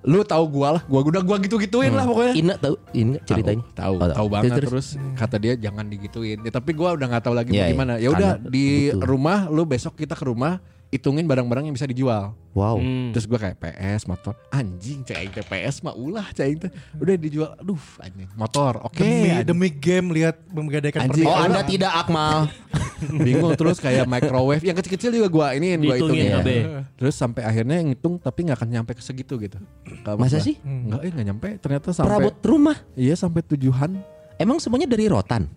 lu 0.00 0.22
tahu 0.22 0.44
gue 0.48 0.68
lah 0.70 0.80
gue 0.80 1.00
udah 1.00 1.22
gue 1.22 1.36
gitu 1.42 1.56
gituin 1.58 1.90
lah 1.90 2.04
pokoknya 2.04 2.34
Ina 2.34 2.54
tahu 2.56 2.74
ini 2.92 3.16
nggak 3.16 3.24
ceritanya? 3.24 3.64
tahu 3.72 3.94
Oh, 3.96 4.08
tahu 4.08 4.26
banget 4.28 4.50
Terus, 4.54 4.70
terus, 4.70 4.88
kata 5.14 5.36
dia 5.36 5.52
jangan 5.56 5.84
digituin 5.84 6.38
ya, 6.38 6.50
tapi 6.50 6.70
gue 6.70 6.86
udah 6.88 7.06
nggak 7.08 7.24
tahu 7.24 7.34
lagi 7.34 7.50
Iya, 7.50 7.56
mau 7.56 7.64
iya. 7.64 7.72
gimana 7.72 7.92
ya 7.96 8.08
udah 8.08 8.30
di 8.38 8.66
betul. 8.88 9.02
rumah 9.02 9.38
lu 9.48 9.64
besok 9.64 9.96
kita 9.96 10.12
ke 10.12 10.22
rumah 10.22 10.62
hitungin 10.88 11.24
barang-barang 11.24 11.64
yang 11.64 11.74
bisa 11.74 11.84
dijual 11.84 12.32
Wow. 12.50 12.74
Hmm. 12.76 13.14
terus 13.14 13.22
gue 13.24 13.36
kayak 13.36 13.54
PS 13.56 14.02
motor 14.04 14.34
anjing 14.48 15.04
teh 15.04 15.14
PS 15.30 15.80
mah 15.80 15.94
ulah 15.94 16.26
aing 16.32 16.58
teh 16.58 16.72
udah 16.96 17.14
dijual 17.14 17.54
aduh 17.54 17.78
anjing 17.98 18.26
motor 18.34 18.82
oke 18.82 18.98
Demi 18.98 19.30
anjing. 19.30 19.46
demi 19.46 19.68
game 19.70 20.10
lihat 20.10 20.42
menggadaikan 20.48 21.06
Anjing. 21.06 21.22
Oh. 21.22 21.38
Anda 21.38 21.62
tidak 21.62 21.92
Akmal. 21.94 22.50
bingung 23.22 23.54
terus 23.54 23.78
kayak 23.78 24.04
microwave 24.04 24.58
yang 24.60 24.74
kecil-kecil 24.74 25.14
juga 25.14 25.28
gue 25.28 25.46
ini 25.56 25.78
gue 25.78 25.86
hitungin 25.94 26.34
KB. 26.34 26.48
terus 26.96 27.14
sampai 27.14 27.46
akhirnya 27.46 27.78
ngitung 27.80 28.18
tapi 28.18 28.42
nggak 28.42 28.58
akan 28.58 28.68
nyampe 28.72 28.90
ke 28.92 29.02
segitu 29.02 29.38
gitu 29.38 29.54
Kalau 30.02 30.18
Masa 30.18 30.36
gua- 30.36 30.42
sih? 30.42 30.58
Enggak, 30.58 31.00
eh 31.00 31.10
nggak 31.10 31.26
nyampe. 31.26 31.48
Ternyata 31.58 31.88
sampai 31.92 32.10
Perabot 32.10 32.34
rumah. 32.42 32.76
iya 32.94 33.14
sampai 33.14 33.46
tujuan. 33.46 34.02
Emang 34.38 34.56
semuanya 34.56 34.86
dari 34.86 35.06
rotan. 35.06 35.50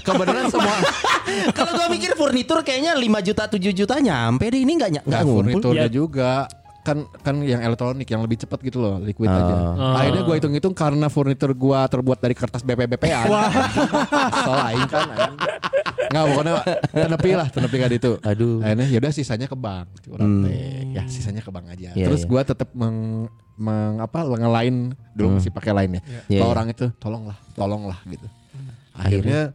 Kebenaran 0.00 0.46
semua 0.48 0.74
Kalau 1.56 1.70
gua 1.72 1.86
mikir 1.88 2.14
furnitur 2.14 2.60
kayaknya 2.60 2.94
5 2.94 3.02
juta 3.22 3.42
7 3.48 3.58
juta 3.74 3.94
nyampe 3.98 4.46
deh 4.46 4.60
ini 4.60 4.72
nggak 4.72 4.90
nggak 4.92 5.04
nggak 5.04 5.20
ngumpul. 5.20 5.42
furniturnya 5.42 5.82
Ya. 5.84 5.90
juga 5.90 6.32
kan 6.80 7.00
kan 7.18 7.40
yang 7.40 7.58
elektronik 7.58 8.04
yang 8.04 8.20
lebih 8.20 8.36
cepat 8.38 8.60
gitu 8.60 8.76
loh 8.78 9.00
liquid 9.00 9.24
Oh. 9.24 9.34
aja. 9.34 9.54
Oh. 9.72 9.96
Akhirnya 9.96 10.22
gua 10.22 10.34
hitung-hitung 10.36 10.74
karena 10.74 11.06
furnitur 11.08 11.50
gua 11.52 11.84
terbuat 11.84 12.18
dari 12.18 12.34
kertas 12.34 12.60
BPBP-an. 12.60 13.24
Soal 14.36 14.60
aing 14.68 14.84
kan. 14.86 15.08
aing. 15.08 15.36
Nggak 16.06 16.24
pokoknya 16.28 16.52
tenepi 16.86 17.30
lah 17.32 17.48
tenepi 17.48 17.76
kan 17.78 17.90
itu. 17.90 18.12
Aduh. 18.20 18.60
Akhirnya 18.60 18.86
yaudah 18.90 19.10
sisanya 19.10 19.46
ke 19.46 19.56
bank. 19.56 19.88
Teh. 20.04 20.92
Ya 20.92 21.02
sisanya 21.06 21.40
ke 21.40 21.48
bank 21.48 21.66
aja. 21.66 21.90
Iya, 21.90 22.04
Terus 22.04 22.22
iya. 22.22 22.28
gua 22.28 22.40
tetap 22.44 22.68
meng, 22.70 23.26
meng 23.54 24.02
apa 24.02 24.26
ngelain 24.26 24.92
dulu 25.14 25.38
masih 25.38 25.54
pakai 25.54 25.72
lain 25.72 25.90
ya. 25.98 26.02
Iya, 26.02 26.20
Ke 26.26 26.34
iya. 26.34 26.42
orang 26.44 26.66
itu 26.70 26.86
tolonglah, 26.98 27.38
tolonglah 27.54 27.98
gitu. 28.06 28.26
Akhirnya 28.94 29.54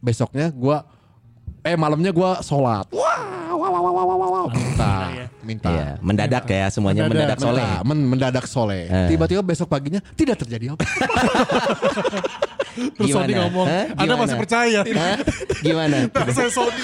besoknya 0.00 0.52
gua 0.52 0.84
eh 1.60 1.76
malamnya 1.76 2.12
gua 2.12 2.40
sholat. 2.44 2.88
Wah, 2.92 3.52
wah, 3.56 3.68
wah, 3.68 3.80
wah, 3.80 3.92
wah, 3.92 4.16
wah, 4.16 4.28
wah. 4.28 4.44
minta, 4.52 4.92
minta. 5.44 5.68
Iya, 5.72 5.88
mendadak 6.00 6.44
ya 6.48 6.66
semuanya 6.68 7.08
mendadak, 7.08 7.36
Mendadak, 7.36 7.38
soleh. 7.40 7.64
Minta, 7.64 7.84
men- 7.88 8.08
mendadak 8.08 8.44
soleh. 8.48 8.84
Eh. 8.88 9.08
Tiba-tiba 9.12 9.42
besok 9.44 9.68
paginya 9.68 10.00
tidak 10.16 10.36
terjadi 10.40 10.76
apa. 10.76 10.84
Terus 12.76 13.08
Sony 13.10 13.32
ngomong, 13.34 13.66
Hah? 13.66 13.86
Anda 13.92 14.04
Gimana? 14.04 14.22
masih 14.22 14.36
percaya? 14.38 14.80
Hah? 14.86 15.18
Gimana? 15.60 15.96
Saya 16.36 16.50
Sony. 16.50 16.76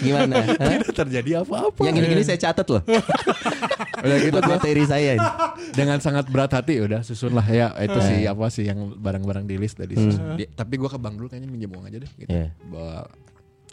Gimana? 0.00 0.34
Hah? 0.60 0.68
tidak 0.80 0.92
terjadi 0.92 1.30
apa-apa. 1.40 1.80
Yang 1.86 1.94
gini-gini 2.02 2.22
saya 2.22 2.38
catat 2.40 2.66
loh. 2.68 2.82
Udah 4.04 4.16
gitu 4.20 4.36
materi 4.36 4.84
saya 4.84 5.10
ini. 5.16 5.28
dengan 5.72 5.96
sangat 5.96 6.28
berat 6.28 6.52
hati 6.52 6.76
udah 6.76 7.00
susun 7.00 7.32
lah 7.32 7.46
ya 7.48 7.72
itu 7.80 7.96
sih 8.04 8.28
apa 8.28 8.52
sih 8.52 8.68
yang 8.68 8.92
barang-barang 9.00 9.48
di 9.48 9.56
list 9.56 9.80
tadi. 9.80 9.96
susun. 9.96 10.36
Di- 10.36 10.50
tapi 10.52 10.76
gua 10.76 10.92
ke 10.92 11.00
bank 11.00 11.16
dulu 11.16 11.32
kayaknya 11.32 11.48
minjem 11.48 11.72
uang 11.72 11.88
aja 11.88 11.98
deh 12.04 12.10
gitu. 12.20 12.28
Iya. 12.28 12.52
Bawa 12.68 13.08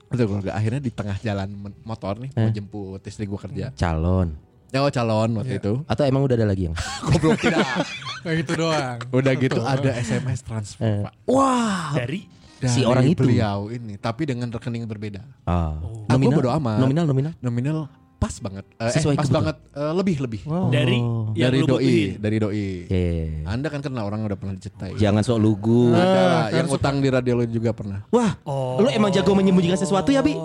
itu 0.07 0.23
gua 0.23 0.39
akhirnya 0.55 0.79
di 0.79 0.91
tengah 0.91 1.17
jalan 1.19 1.51
motor 1.83 2.15
nih 2.23 2.31
mau 2.31 2.47
jemput 2.47 3.01
istri 3.03 3.27
gua 3.27 3.39
kerja. 3.43 3.75
Calon. 3.75 4.50
Ya 4.71 4.79
oh, 4.79 4.87
calon 4.87 5.35
waktu 5.35 5.59
itu. 5.59 5.83
Atau 5.83 6.03
emang 6.07 6.23
udah 6.23 6.35
ada 6.35 6.47
lagi 6.47 6.71
yang? 6.71 6.75
Goblok 7.11 7.43
tidak. 7.43 7.67
Kayak 8.23 8.35
gitu 8.45 8.51
doang. 8.55 8.97
Udah 9.11 9.33
gitu 9.35 9.59
ada 9.59 9.91
SMS 9.97 10.39
transfer, 10.41 10.83
Eh. 10.83 11.01
Pak. 11.03 11.13
Wah. 11.27 11.91
Dari 11.91 12.19
Dari 12.61 12.69
Si 12.71 12.85
orang 12.85 13.03
itu. 13.09 13.25
beliau 13.25 13.73
ini 13.73 13.97
tapi 13.97 14.29
dengan 14.29 14.47
rekening 14.47 14.85
berbeda. 14.85 15.25
Ah. 15.43 15.75
Aku 16.07 16.29
bodo 16.29 16.53
amat. 16.53 16.77
Nominal 16.79 17.05
nominal. 17.09 17.33
Nominal 17.41 17.89
pas 18.21 18.37
banget. 18.37 18.65
Eh, 18.77 18.91
Sesuai 18.93 19.17
eh, 19.17 19.17
pas 19.17 19.25
kebutuhan. 19.25 19.41
banget 19.41 19.57
Eh, 19.73 19.93
lebih 19.97 20.15
lebih. 20.21 20.41
Dari 20.69 20.99
yang 21.33 21.49
dari 21.49 21.57
lu 21.57 21.65
doi, 21.65 21.81
butuhin. 21.81 22.09
dari 22.21 22.37
doi. 22.37 22.69
Iya. 22.85 23.49
Anda 23.49 23.67
kan 23.73 23.81
kenal 23.81 24.05
orang 24.05 24.21
udah 24.29 24.37
pernah 24.37 24.53
diceritain. 24.53 24.93
Jangan 24.93 25.25
sok 25.25 25.41
lugu. 25.41 25.89
Ada 25.89 26.21
lah, 26.21 26.45
yang 26.53 26.67
utang 26.69 27.01
di 27.01 27.09
radio 27.09 27.41
lu 27.41 27.49
juga 27.49 27.73
pernah. 27.73 28.05
Wah, 28.13 28.37
lu 28.77 28.93
emang 28.93 29.09
jago 29.09 29.33
menyembunyikan 29.33 29.79
sesuatu 29.81 30.13
ya, 30.13 30.21
Bi? 30.21 30.37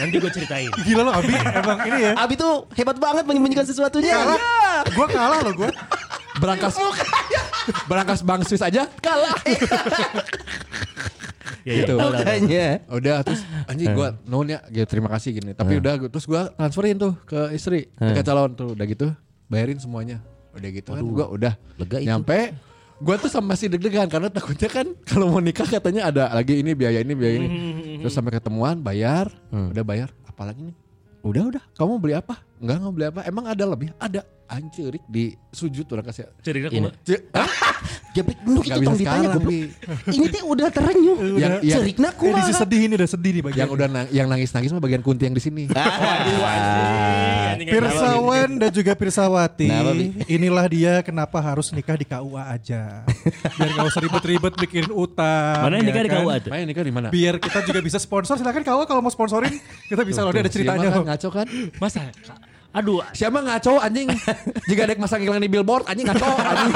Nanti 0.00 0.16
gue 0.16 0.32
ceritain. 0.32 0.72
Gila 0.72 1.02
lo 1.04 1.12
Abi, 1.12 1.36
emang 1.36 1.78
ini 1.84 2.00
ya. 2.00 2.12
Abi 2.16 2.34
tuh 2.40 2.64
hebat 2.72 2.96
banget 2.96 3.28
menyembunyikan 3.28 3.68
sesuatunya. 3.68 4.16
Kalah. 4.16 4.40
Gue 4.88 5.06
kalah 5.12 5.40
loh 5.44 5.52
gue. 5.52 5.70
Berangkas 6.40 6.80
Berangkas 7.84 8.24
Bang 8.24 8.40
Swiss 8.40 8.64
aja 8.64 8.88
kalah. 9.04 9.36
Ya, 11.62 11.72
ya, 11.72 11.76
Gitu. 11.80 11.94
lah. 11.94 12.10
Makanya. 12.12 12.66
Udah 12.88 13.16
terus 13.22 13.40
anjing 13.64 13.90
gua 13.92 14.08
nuhun 14.22 14.48
ya 14.48 14.60
gitu, 14.66 14.86
terima 14.88 15.08
kasih 15.08 15.30
gini. 15.32 15.50
Tapi 15.52 15.78
udah 15.78 15.94
gua- 15.96 16.10
terus 16.10 16.24
gua 16.24 16.50
transferin 16.50 16.96
tuh 16.96 17.14
ke 17.22 17.50
istri, 17.52 17.86
ke 17.92 18.20
calon 18.20 18.50
tuh 18.52 18.72
udah 18.72 18.84
gitu 18.84 19.06
bayarin 19.46 19.76
semuanya. 19.76 20.18
Udah 20.52 20.68
gitu 20.68 20.90
kan 20.90 21.02
gua 21.04 21.26
udah 21.26 21.52
Lega 21.76 21.96
itu. 21.96 22.06
nyampe 22.06 22.52
gua 22.98 23.16
tuh 23.16 23.26
sama 23.26 23.52
masih 23.52 23.66
deg-degan 23.68 24.06
karena 24.06 24.28
takutnya 24.28 24.68
kan 24.68 24.86
kalau 25.02 25.26
mau 25.28 25.38
nikah 25.38 25.64
katanya 25.64 26.06
ada 26.06 26.28
lagi 26.30 26.58
ini 26.58 26.70
biaya 26.72 26.98
ini 26.98 27.12
biaya 27.12 27.34
ini. 27.36 27.48
Terus 27.98 28.12
sampai 28.12 28.32
ketemuan 28.32 28.76
bayar, 28.76 29.30
udah 29.50 29.82
bayar 29.82 30.10
apalagi 30.24 30.62
nih? 30.64 30.76
Udah 31.22 31.42
udah, 31.48 31.62
kamu 31.72 31.92
beli 31.96 32.14
apa? 32.14 32.34
Enggak 32.58 32.76
enggak 32.76 32.92
beli 32.92 33.06
apa. 33.06 33.20
Emang 33.22 33.44
ada 33.46 33.64
lebih? 33.64 33.94
Ada. 33.96 34.26
Ancurik 34.52 35.00
di 35.08 35.24
sujud 35.48 35.88
udah 35.88 36.04
kasih. 36.04 36.28
Cerita 36.40 36.68
Ini. 36.68 36.76
kuma. 36.78 36.90
C- 37.00 37.24
ah, 37.32 37.48
Jepit 38.12 38.36
nu 38.44 38.60
Nggak 38.60 38.68
itu 38.68 38.72
bisa 38.76 38.84
tong 38.84 38.98
ditanya 39.00 39.28
goblok. 39.32 39.48
Bi. 39.48 39.60
Ini 40.12 40.24
teh 40.28 40.42
udah 40.44 40.68
terenyuh. 40.68 41.16
Yang- 41.34 41.60
yang- 41.64 41.76
Cerikna. 41.80 42.08
Edisi 42.12 42.52
sedih 42.52 42.80
ini 42.84 42.92
udah 42.94 43.08
sedih 43.08 43.30
nih 43.32 43.42
bagian. 43.42 43.60
yang 43.64 43.70
udah 43.72 43.86
nang- 43.88 44.10
yang 44.12 44.26
nangis-nangis 44.28 44.68
mah 44.70 44.78
bagian 44.78 45.00
kunti 45.00 45.24
yang 45.24 45.32
di 45.32 45.40
sini. 45.40 45.64
Pirsawan 47.62 48.50
dan 48.58 48.70
juga 48.70 48.92
Pirsawati. 48.92 49.68
Inilah 50.26 50.66
dia 50.68 50.94
kenapa 51.00 51.38
harus 51.38 51.70
nikah 51.70 51.96
di 51.96 52.04
KUA 52.04 52.42
aja. 52.50 53.04
Biar 53.56 53.70
gak 53.72 53.86
usah 53.88 54.00
ribet-ribet 54.02 54.52
bikin 54.58 54.86
utang. 54.90 55.62
Mana 55.62 55.78
yang 55.78 55.84
ya 55.84 55.90
nikah 55.90 56.02
di 56.02 56.10
kan? 56.10 56.20
KUA 56.20 56.34
tuh? 56.38 56.50
Main 56.52 56.64
nikah 56.66 56.84
di 56.84 56.92
mana? 56.92 57.08
Biar 57.08 57.34
kita 57.38 57.64
juga 57.64 57.80
bisa 57.80 57.96
sponsor. 57.96 58.36
Silakan 58.36 58.60
KUA 58.60 58.84
kalau 58.84 59.00
mau 59.00 59.08
sponsorin 59.08 59.52
kita 59.88 60.02
bisa 60.04 60.20
loh. 60.20 60.32
Dia 60.32 60.42
ada 60.42 60.52
ceritanya 60.52 60.88
kan 60.90 61.04
ngaco 61.06 61.28
kan? 61.30 61.46
Masa? 61.78 62.12
Aduh, 62.72 63.04
Siapa 63.12 63.38
ngaco 63.38 63.76
anjing? 63.78 64.08
Jika 64.68 64.88
ada 64.88 64.96
masang 64.96 65.20
iklan 65.20 65.44
di 65.44 65.50
billboard 65.52 65.84
anjing 65.84 66.08
ngaco 66.08 66.24
anjing. 66.24 66.72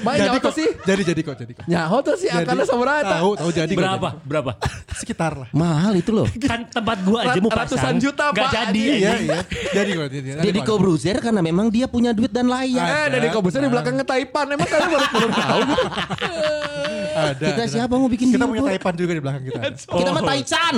Main 0.00 0.16
Jadi 0.16 0.38
kok, 0.40 0.52
sih. 0.56 0.68
jadi 0.80 1.02
jadi 1.12 1.20
kok 1.20 1.36
jadi 1.36 1.52
kok. 1.52 1.64
Nyaho 1.68 2.00
tuh 2.00 2.16
sih 2.16 2.32
Jadi, 2.32 2.48
akarnya 2.48 2.64
sama 2.64 2.84
rata. 2.88 3.20
Tahu 3.20 3.30
tahu 3.36 3.50
jadi 3.52 3.68
kok, 3.68 3.80
berapa? 3.84 4.08
Berapa? 4.24 4.50
jadi. 4.56 4.96
Sekitar 4.96 5.32
lah. 5.36 5.48
Mahal 5.52 5.92
itu 6.00 6.08
loh. 6.08 6.24
Kan 6.40 6.64
tempat 6.72 7.04
gua 7.04 7.28
aja 7.28 7.36
mau 7.36 7.52
pasang. 7.52 7.76
Ratusan 7.76 7.94
juta, 8.00 8.32
Gak 8.32 8.40
Pak. 8.40 8.52
jadi. 8.52 8.84
Iya 8.96 9.12
iya. 9.20 9.38
Jadi 9.76 9.90
kok. 9.92 10.06
Jadi, 10.08 10.28
jadi 10.40 10.58
kok. 10.64 10.68
Kobruzer 10.80 11.16
karena 11.20 11.44
memang 11.44 11.68
dia 11.68 11.84
punya 11.84 12.16
duit 12.16 12.32
dan 12.32 12.48
layak. 12.48 12.80
Eh, 12.80 13.06
dari 13.12 13.28
Kobuser 13.28 13.60
di 13.60 13.68
belakangnya 13.68 14.08
Taipan. 14.08 14.56
Emang 14.56 14.68
kalian 14.68 14.88
baru 14.88 15.06
belum 15.12 15.30
tahu. 15.36 15.60
Ada. 17.22 17.46
Kita 17.46 17.62
ada. 17.62 17.70
siapa 17.70 17.94
mau 17.94 18.06
bikin 18.06 18.26
Kita 18.28 18.42
punya 18.42 18.60
billboard? 18.60 18.72
Taipan 18.74 18.94
juga 18.94 19.12
di 19.12 19.20
belakang 19.20 19.42
kita. 19.44 19.60
ada. 19.60 19.76
Kita 19.78 20.10
mah 20.10 20.22
Taichan. 20.24 20.74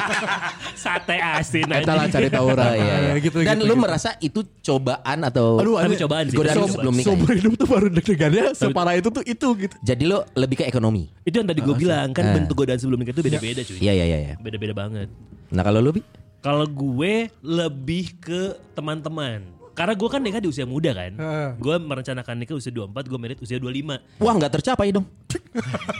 Sate 0.82 1.16
asin 1.16 1.66
Kita 1.66 1.92
lah 1.92 2.04
aja. 2.04 2.12
cari. 2.16 2.26
Oh, 2.32 2.48
iya, 2.54 2.72
iya. 2.74 2.96
Ya, 3.06 3.14
gitu, 3.18 3.36
Dan 3.40 3.56
gitu, 3.56 3.64
lu 3.64 3.74
gitu. 3.74 3.82
merasa 3.82 4.10
itu 4.18 4.40
cobaan 4.60 5.18
atau 5.22 5.46
Aduh, 5.56 5.76
Tapi 5.76 5.86
aneh. 5.88 6.00
cobaan 6.00 6.24
sih. 6.26 6.36
Godaan 6.36 6.56
sebelum 6.66 6.94
nikah. 6.94 7.06
Seumur 7.06 7.30
hidup 7.30 7.52
tuh 7.54 7.66
baru 7.66 7.86
deg-degannya 7.88 8.44
separah 8.52 8.94
itu 8.94 9.08
tuh 9.08 9.22
itu 9.22 9.48
gitu. 9.58 9.74
Jadi 9.80 10.02
lo 10.04 10.24
lebih 10.34 10.56
ke 10.56 10.64
ekonomi. 10.64 11.10
Itu 11.22 11.36
yang 11.36 11.48
tadi 11.48 11.60
gue 11.60 11.74
bilang 11.74 12.10
kan 12.10 12.22
Ah. 12.22 12.34
bentuk 12.34 12.54
godaan 12.56 12.78
sebelum 12.78 12.98
nikah 12.98 13.12
itu 13.12 13.22
beda-beda 13.22 13.60
cuy. 13.60 13.78
Iya 13.78 13.92
iya 13.94 14.04
iya. 14.06 14.18
iya. 14.22 14.34
Beda-beda 14.36 14.72
banget. 14.72 15.08
Nah 15.50 15.62
kalau 15.62 15.78
lu 15.78 15.92
bi? 15.92 16.02
Kalau 16.40 16.64
gue 16.64 17.14
lebih 17.38 18.16
ke 18.16 18.42
teman-teman. 18.72 19.59
Karena 19.72 19.92
gue 19.92 20.08
kan 20.08 20.20
nikah 20.20 20.38
di 20.38 20.48
usia 20.48 20.64
muda 20.64 20.90
kan. 20.90 21.12
Heeh. 21.12 21.48
Gue 21.56 21.76
merencanakan 21.76 22.34
nikah 22.36 22.54
usia 22.54 22.70
24, 22.70 22.90
gue 23.04 23.18
merit 23.18 23.38
usia 23.38 23.56
25. 23.56 24.18
Wah 24.18 24.34
nggak 24.34 24.52
tercapai 24.54 24.90
dong. 24.90 25.06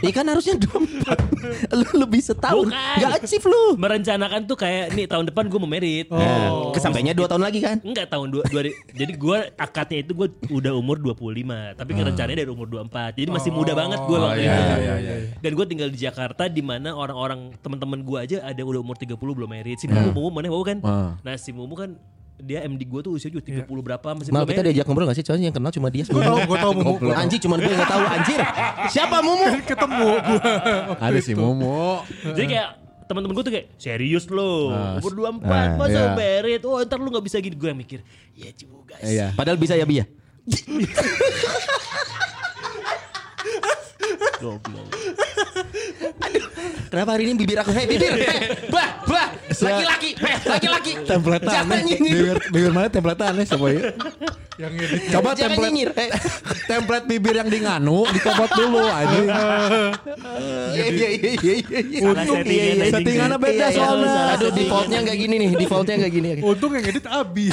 Iya 0.01 0.11
kan 0.13 0.25
harusnya 0.25 0.55
24. 0.55 1.73
lu 1.73 1.87
lebih 1.99 2.21
setahun. 2.21 2.67
Bukan. 2.67 2.95
Nggak 2.97 3.11
achieve 3.19 3.45
lu. 3.45 3.63
Merencanakan 3.75 4.41
tuh 4.45 4.55
kayak 4.55 4.91
nih 4.91 5.05
tahun 5.05 5.27
depan 5.27 5.45
gue 5.45 5.59
mau 5.59 5.67
merit. 5.67 6.07
Nah, 6.07 6.71
kesampainya 6.71 7.11
2 7.11 7.27
tahun 7.27 7.43
lagi 7.43 7.59
kan? 7.59 7.77
Enggak 7.81 8.07
tahun 8.07 8.27
dua, 8.29 8.43
dua 8.47 8.61
jadi 8.99 9.11
gue 9.11 9.37
akadnya 9.55 9.99
itu 9.99 10.11
gue 10.13 10.27
udah 10.49 10.73
umur 10.73 10.97
25 10.97 11.75
tapi 11.75 11.91
Ah. 11.91 12.03
rencananya 12.03 12.37
dari 12.39 12.49
umur 12.49 12.67
24 12.67 13.13
jadi 13.13 13.29
masih 13.29 13.51
muda 13.51 13.73
banget 13.73 13.99
gue 13.99 14.13
Oh, 14.13 14.23
waktu 14.23 14.41
iya, 14.41 14.53
itu 14.53 14.63
iya, 14.79 14.95
iya, 14.97 15.13
dan 15.37 15.51
gue 15.51 15.65
tinggal 15.65 15.89
di 15.89 15.97
Jakarta 15.97 16.43
di 16.45 16.61
mana 16.61 16.93
orang-orang 16.93 17.53
teman-teman 17.57 17.99
gue 18.01 18.17
aja 18.17 18.37
ada 18.41 18.55
yang 18.55 18.69
udah 18.69 18.81
umur 18.81 18.95
30 18.95 19.17
belum 19.17 19.49
merit 19.49 19.77
si 19.77 19.85
Hmm. 19.85 19.97
Mumu 20.07 20.11
Mumu 20.13 20.29
mana 20.31 20.47
Mumu 20.47 20.63
kan 20.63 20.77
Ah. 20.81 21.11
nah 21.19 21.35
si 21.35 21.51
Mumu 21.51 21.73
kan 21.73 21.93
dia 22.41 22.65
MD 22.65 22.81
gue 22.81 23.01
tuh 23.01 23.13
usia 23.13 23.29
juga 23.29 23.45
30 23.45 23.63
berapa 23.65 24.07
masih 24.11 24.29
Mal 24.29 24.43
kita 24.43 24.59
merit 24.59 24.73
diajak 24.73 24.85
ngobrol 24.85 25.05
gak 25.05 25.15
sih? 25.15 25.23
Soalnya 25.23 25.45
yang 25.47 25.55
kenal 25.55 25.69
cuma 25.69 25.87
dia. 25.87 26.03
Gue 26.03 26.19
tau, 26.19 26.37
gue 26.41 26.57
tau 26.57 26.71
Mumu. 26.73 27.09
Anjir 27.11 27.39
cuma 27.39 27.55
gue 27.55 27.65
yang 27.65 27.79
gak 27.79 27.91
tahu 27.91 28.03
anjir. 28.03 28.39
Siapa 28.89 29.17
Mumu? 29.21 29.45
Ketemu 29.69 30.09
gue. 30.19 30.41
Ada 31.05 31.19
si 31.19 31.31
Momo. 31.33 32.01
jadi 32.33 32.47
kayak 32.47 32.69
teman-teman 33.05 33.33
gue 33.35 33.43
tuh 33.43 33.53
kayak 33.53 33.67
serius 33.75 34.25
lo 34.27 34.71
umur 34.71 35.11
24 35.43 35.43
Ah, 35.43 35.75
masa 35.75 35.91
iya. 35.91 36.15
merit 36.15 36.63
oh 36.63 36.79
ntar 36.79 36.95
lu 36.95 37.11
gak 37.11 37.25
bisa 37.27 37.37
gitu 37.37 37.53
gue 37.53 37.67
yang 37.67 37.75
mikir 37.75 37.99
ya 38.31 38.47
juga 38.55 38.95
sih 39.03 39.19
Iya. 39.19 39.35
Padahal 39.35 39.59
bisa 39.59 39.75
ya 39.75 39.83
Bi 39.83 39.99
ya. 39.99 40.05
goblok 44.41 44.87
Kenapa 46.91 47.15
hari 47.15 47.23
ini 47.23 47.39
bibir 47.39 47.55
aku 47.55 47.71
hei 47.71 47.87
bibir 47.87 48.11
hei 48.11 48.67
bah 48.67 48.99
bah 49.07 49.31
laki-laki 49.47 50.11
hei 50.11 50.35
laki-laki 50.43 50.91
Template 51.09 51.47
jangan 51.47 51.79
aneh. 51.79 51.87
nyinyir 51.87 52.11
Bibir, 52.11 52.37
bibir 52.51 52.71
mana 52.71 52.87
template 52.91 53.23
aneh 53.23 53.45
coba 53.47 53.67
ya. 53.71 53.81
Yang 54.59 54.73
ini. 54.75 54.97
Coba 55.07 55.29
jangan 55.31 55.39
template 55.47 55.71
nyinyir 55.71 55.89
hei. 55.95 56.09
template 56.71 57.05
bibir 57.07 57.33
yang 57.33 57.47
di 57.47 57.59
nganu 57.63 58.03
dicopot 58.11 58.51
dulu 58.51 58.83
anjing. 58.83 59.23
iya 60.75 60.85
iya 60.85 61.07
iya 61.15 61.31
iya 61.31 61.53
iya 61.79 61.99
settingan 62.03 62.27
anjing. 62.27 62.91
Settingannya 62.91 63.37
beda 63.39 63.55
Iya, 63.55 63.67
iya. 63.71 63.77
soalnya. 63.79 64.21
Aduh 64.35 64.49
defaultnya 64.51 64.97
nggak 64.99 65.17
gini 65.17 65.35
nih 65.39 65.49
defaultnya 65.55 65.95
nggak 65.95 66.11
gini 66.11 66.27
Untung 66.43 66.71
yang 66.75 66.83
edit 66.83 67.05
Abi. 67.07 67.47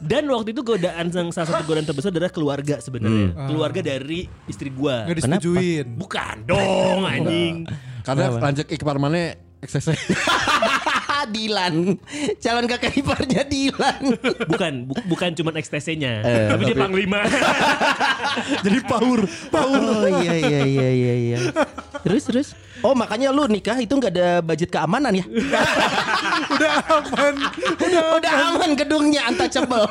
Dan 0.00 0.24
waktu 0.32 0.56
itu 0.56 0.64
godaan 0.64 1.12
yang 1.12 1.28
salah 1.28 1.48
satu 1.52 1.62
godaan 1.68 1.84
terbesar 1.84 2.08
adalah 2.08 2.32
keluarga 2.32 2.80
sebenarnya. 2.80 3.36
Keluarga 3.44 3.80
dari 3.84 4.24
istri 4.48 4.72
gua. 4.72 5.04
Nggak 5.04 5.16
disetujuin. 5.20 5.86
Bukan 5.92 6.36
dong 6.48 7.04
anjing. 7.04 7.68
Karena 8.02 8.26
lanjut 8.32 8.66
ikpar 8.66 8.96
mana 8.96 9.32
eksesnya. 9.60 9.96
Dilan 11.28 11.98
calon 12.38 12.64
kakak 12.64 12.94
iparnya 12.94 13.44
Dilan 13.44 14.16
Bukan 14.48 14.72
bu- 14.86 15.04
bukan 15.08 15.34
cuman 15.34 15.60
ekstasinya, 15.60 16.24
Eh, 16.24 16.46
tapi 16.48 16.62
dia 16.64 16.78
panglima. 16.78 17.20
Jadi 18.64 18.78
power. 18.80 19.26
Oh 19.52 20.08
iya 20.22 20.32
iya 20.32 20.60
iya 20.64 20.88
iya 20.88 21.14
iya. 21.18 21.38
Terus 22.00 22.22
terus. 22.24 22.48
Oh 22.80 22.94
makanya 22.94 23.28
lu 23.28 23.44
nikah 23.44 23.76
itu 23.76 23.90
nggak 23.90 24.14
ada 24.14 24.28
budget 24.40 24.70
keamanan 24.70 25.10
ya? 25.12 25.26
Udah 26.54 26.72
aman. 26.86 27.34
Udah 28.14 28.34
aman 28.48 28.70
gedungnya 28.72 29.26
untouchable. 29.28 29.84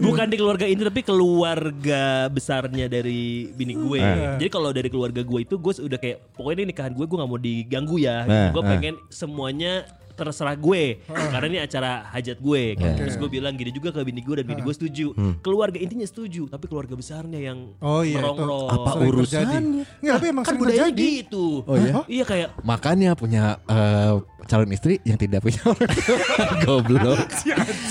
Bukan 0.00 0.26
di 0.28 0.36
keluarga 0.36 0.66
ini 0.66 0.80
tapi 0.80 1.00
keluarga 1.00 2.02
besarnya 2.28 2.86
dari 2.86 3.48
bini 3.50 3.74
gue. 3.74 4.00
Jadi 4.38 4.50
kalau 4.50 4.70
dari 4.70 4.88
keluarga 4.88 5.20
gue 5.20 5.40
itu 5.42 5.54
gue 5.56 5.72
udah 5.80 5.98
kayak 5.98 6.34
pokoknya 6.34 6.56
ini 6.62 6.66
nikahan 6.72 6.92
gue 6.92 7.04
gue 7.04 7.16
nggak 7.16 7.30
mau 7.30 7.40
diganggu 7.40 7.96
ya. 7.98 8.24
Eh, 8.24 8.48
gue 8.52 8.62
eh. 8.62 8.68
pengen 8.68 8.94
semuanya 9.08 9.84
terserah 10.10 10.52
gue 10.52 11.00
karena 11.08 11.46
ini 11.48 11.58
acara 11.64 12.04
hajat 12.12 12.36
gue 12.44 12.76
kan. 12.76 12.92
terus 12.92 13.16
gue 13.16 13.24
bilang 13.32 13.56
gini 13.56 13.72
juga 13.72 13.88
ke 13.88 14.04
bini 14.04 14.20
gue 14.20 14.36
dan 14.36 14.44
bini 14.44 14.60
gue 14.60 14.74
setuju 14.76 15.16
keluarga 15.40 15.80
intinya 15.80 16.04
setuju 16.04 16.44
tapi 16.44 16.68
keluarga 16.68 16.92
besarnya 16.92 17.40
yang 17.40 17.72
Oh 17.80 18.04
iya 18.04 18.20
itu. 18.20 18.28
merongrong 18.28 18.68
Apa 18.68 18.90
terjadi. 19.00 19.56
Nggak, 20.04 20.14
tapi 20.20 20.26
emang 20.28 20.44
kan 20.44 20.52
sering 20.52 20.60
budaya 20.60 20.84
terjadi. 20.92 21.08
gitu 21.24 21.46
Oh 21.64 21.76
iya? 21.80 21.92
iya 22.04 22.24
kayak 22.28 22.48
Makanya 22.60 23.10
punya 23.16 23.56
eh, 23.64 24.12
calon 24.48 24.70
istri 24.70 25.00
yang 25.04 25.16
tidak 25.16 25.40
punya 25.44 25.60
orang 25.66 25.92
tua. 25.92 26.18
Goblok. 26.64 27.18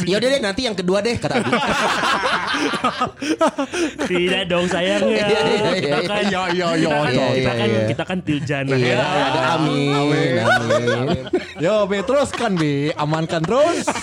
Ya 0.08 0.16
udah 0.18 0.30
deh 0.32 0.42
nanti 0.42 0.62
yang 0.66 0.76
kedua 0.78 1.02
deh 1.02 1.16
kata 1.18 1.42
Abi. 1.42 1.52
tidak 4.08 4.44
dong 4.48 4.66
sayang 4.70 5.04
ya 5.10 5.26
Iya, 5.30 5.30
iya, 5.30 5.42
iya, 5.50 5.72
kita 5.80 6.02
kan 6.08 6.24
iya 6.26 6.42
iya. 6.50 6.68
Iya, 6.76 7.28
kita 7.36 7.52
kan 7.54 7.70
kita 7.90 8.04
kan 8.06 8.18
tiljana 8.24 8.76
Iya, 8.76 8.96
ya. 8.96 9.26
ada 9.30 9.42
amin. 9.60 9.94
Amin. 9.94 10.32
Yo, 11.60 11.86
Bi, 11.86 12.00
terus 12.04 12.30
kan 12.32 12.56
Bi, 12.56 12.92
amankan 12.96 13.42
terus. 13.44 13.86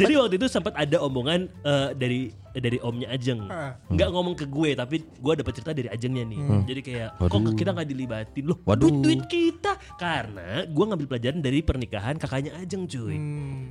Jadi 0.00 0.12
waktu 0.18 0.34
itu 0.40 0.46
sempat 0.48 0.74
ada 0.74 0.96
omongan 0.98 1.46
eh, 1.62 1.88
dari 1.94 2.20
dari 2.56 2.78
omnya 2.84 3.08
Ajeng. 3.12 3.48
Ah. 3.48 3.78
Nggak 3.88 4.08
ngomong 4.12 4.34
ke 4.36 4.44
gue 4.48 4.70
tapi 4.76 4.96
gue 5.04 5.32
dapat 5.38 5.52
cerita 5.56 5.72
dari 5.72 5.88
Ajengnya 5.88 6.24
nih. 6.26 6.38
Jadi 6.68 6.80
kayak 6.84 7.08
kok 7.16 7.40
kita 7.56 7.70
nggak 7.72 7.88
dilibatin 7.88 8.44
loh? 8.44 8.58
Waduh. 8.66 8.88
Duit 8.88 8.96
duit 9.00 9.22
kita 9.30 9.78
karena 9.96 10.68
gue 10.68 10.84
ngambil 10.84 11.06
pelajaran 11.08 11.40
dari 11.40 11.58
pernikahan 11.64 12.14
kakaknya 12.20 12.52
Ajeng 12.60 12.84
cuy. 12.84 13.16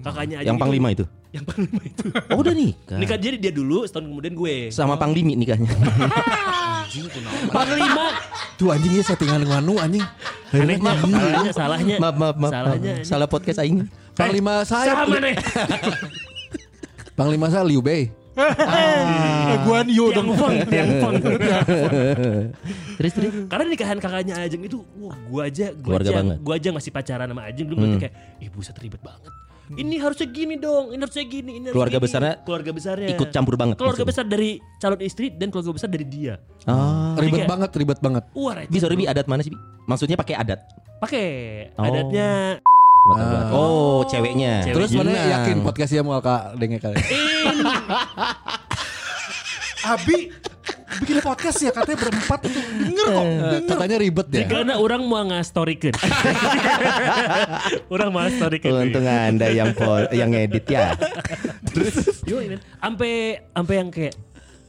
Kakaknya 0.01 0.35
Ajeng 0.41 0.55
Yang 0.55 0.61
panglima 0.61 0.87
itu. 0.93 1.05
Yang 1.31 1.45
panglima 1.47 1.81
itu. 1.85 2.05
Oh 2.33 2.39
udah 2.41 2.53
nikah. 2.55 2.97
Nikah 2.97 3.17
jadi 3.19 3.37
dia 3.37 3.53
dulu 3.53 3.85
setahun 3.85 4.07
kemudian 4.09 4.33
gue. 4.33 4.55
Sama 4.73 4.97
panglimi 4.97 5.37
nikahnya. 5.37 5.69
Panglima. 7.55 8.19
Tuh 8.59 8.67
anjingnya 8.75 9.03
settingan 9.07 9.47
nganu 9.47 9.79
anjing. 9.79 10.03
Anehnya, 10.51 10.91
salahnya, 10.99 11.51
salahnya. 11.55 11.95
maaf 11.95 12.15
maaf 12.19 12.35
maaf. 12.35 12.51
Salahnya. 12.51 12.93
maaf. 12.99 13.07
Salah 13.07 13.27
podcast 13.31 13.63
aing. 13.63 13.87
Panglima 14.19 14.67
saya. 14.67 14.91
Sama 14.91 15.17
nih. 15.23 15.35
Panglima 17.19 17.47
saya 17.47 17.63
Liu 17.63 17.79
Bei. 17.79 18.11
Eh, 18.31 19.55
Guan 19.63 19.87
Yu 19.87 20.05
dong. 20.11 20.31
feng, 20.33 20.55
yang 20.69 20.89
feng. 20.99 21.15
Terus 22.95 23.11
terus. 23.11 23.33
Karena 23.45 23.65
nikahan 23.65 23.97
kakaknya 23.97 24.39
Ajeng 24.39 24.63
itu, 24.63 24.79
wah 24.97 25.17
gua 25.25 25.41
aja, 25.45 25.73
gua 25.73 25.97
Keluarga 25.97 26.07
aja, 26.07 26.17
banget. 26.17 26.37
gua 26.39 26.53
aja 26.55 26.69
masih 26.71 26.91
pacaran 26.91 27.27
sama 27.27 27.41
Ajeng 27.43 27.67
dulu 27.67 27.83
hmm. 27.85 27.99
kayak, 27.99 28.13
ih 28.39 28.49
buset 28.49 28.75
ribet 28.77 29.01
banget. 29.01 29.31
Ini 29.71 29.95
harusnya 29.99 30.27
gini 30.27 30.55
dong, 30.57 30.91
ini 30.91 30.99
harusnya 30.99 31.23
gini, 31.23 31.51
ini 31.53 31.63
harusnya 31.63 31.71
Keluarga 31.71 31.95
gini. 31.95 32.03
besarnya 32.03 32.33
keluarga 32.43 32.71
besarnya 32.71 33.07
ikut 33.09 33.29
campur 33.29 33.55
banget 33.55 33.75
Keluarga 33.75 34.03
maksudnya. 34.03 34.11
besar 34.11 34.25
dari 34.27 34.49
calon 34.75 34.99
istri 34.99 35.31
dan 35.31 35.47
keluarga 35.47 35.71
besar 35.71 35.87
dari 35.87 36.03
dia. 36.03 36.33
Ah. 36.63 37.15
Ribet 37.15 37.35
kayak- 37.37 37.51
banget, 37.51 37.69
ribet 37.73 37.99
banget. 37.99 38.23
Wah. 38.33 38.55
Bi 38.63 38.77
sorry 38.77 38.95
Bi 38.95 39.07
adat 39.07 39.25
mana 39.25 39.39
sih 39.41 39.47
Bi? 39.47 39.57
Maksudnya 39.81 40.15
pakai 40.15 40.35
adat. 40.35 40.59
Pakai 40.99 41.27
Oh. 41.73 41.87
adatnya 41.87 42.59
Sumatera 43.01 43.25
Barat. 43.33 43.49
Oh, 43.49 44.05
ceweknya. 44.05 44.53
Cewek. 44.61 44.75
Terus 44.77 44.89
mana 44.93 45.09
yakin 45.09 45.57
podcastnya 45.65 46.01
mau 46.05 46.21
kak 46.21 46.53
denge 46.61 46.77
kali? 46.77 47.01
Abi 49.81 50.29
bikin 51.01 51.17
podcast 51.25 51.57
ya 51.65 51.73
katanya 51.73 51.97
berempat 51.97 52.39
itu 52.45 52.59
denger 52.61 53.07
kok. 53.09 53.25
Eh, 53.25 53.61
Katanya 53.65 53.97
ribet 53.97 54.27
ya. 54.29 54.45
karena 54.45 54.73
orang 54.77 55.01
mau 55.09 55.25
ngastorikeun. 55.25 55.97
orang 57.93 58.09
mau 58.13 58.21
ngastorikeun. 58.21 58.93
Untung 58.93 59.09
Anda 59.09 59.49
yang 59.49 59.73
pol, 59.73 60.05
yang 60.13 60.29
ngedit 60.29 60.69
ya. 60.69 60.93
Yo, 62.29 62.37
men. 62.45 62.61
Sampai 62.77 63.41
sampai 63.49 63.73
yang 63.81 63.89
kayak 63.89 64.13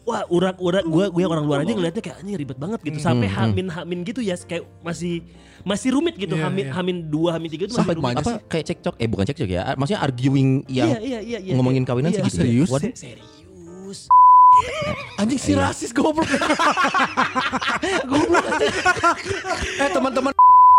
Wah, 0.03 0.27
urak-urak 0.27 0.83
gua 0.83 1.07
gue 1.15 1.23
yang 1.23 1.31
orang 1.31 1.47
luar 1.47 1.59
aja 1.63 1.71
ngeliatnya 1.79 2.03
kayak 2.03 2.17
anjing 2.19 2.35
ribet 2.35 2.59
banget 2.59 2.83
gitu. 2.83 2.99
Sampai 2.99 3.31
hamin 3.31 3.71
hamin 3.71 3.99
gitu 4.03 4.19
ya 4.19 4.35
kayak 4.35 4.67
masih 4.83 5.23
masih 5.63 5.95
rumit 5.95 6.19
gitu. 6.19 6.35
Iya, 6.35 6.51
hamin 6.51 6.67
iya. 6.67 6.75
hamin 6.75 6.97
dua 7.07 7.39
hamin 7.39 7.49
tiga 7.55 7.71
itu 7.71 7.75
Sampai 7.79 7.95
masih 7.95 8.19
rumit. 8.19 8.27
Apa 8.27 8.33
kayak 8.51 8.65
cekcok? 8.67 8.95
Eh 8.99 9.07
bukan 9.07 9.25
cekcok 9.31 9.47
ya. 9.47 9.63
Maksudnya 9.79 10.03
arguing 10.03 10.67
yang 10.67 10.91
Iya, 10.91 10.99
iya, 10.99 11.21
iya, 11.23 11.39
iya. 11.39 11.53
ngomongin 11.55 11.87
kawinan 11.87 12.11
Iya. 12.11 12.27
sih 12.27 12.35
gitu. 12.35 12.39
Serius? 12.43 12.69
Waduh. 12.75 12.91
Se- 12.91 12.99
serius. 12.99 13.99
Anjing 15.23 15.39
si 15.39 15.55
rasis 15.55 15.95
goblok. 15.95 16.27
goblok. 18.11 18.45
Eh 19.79 19.89
teman-teman 19.95 20.33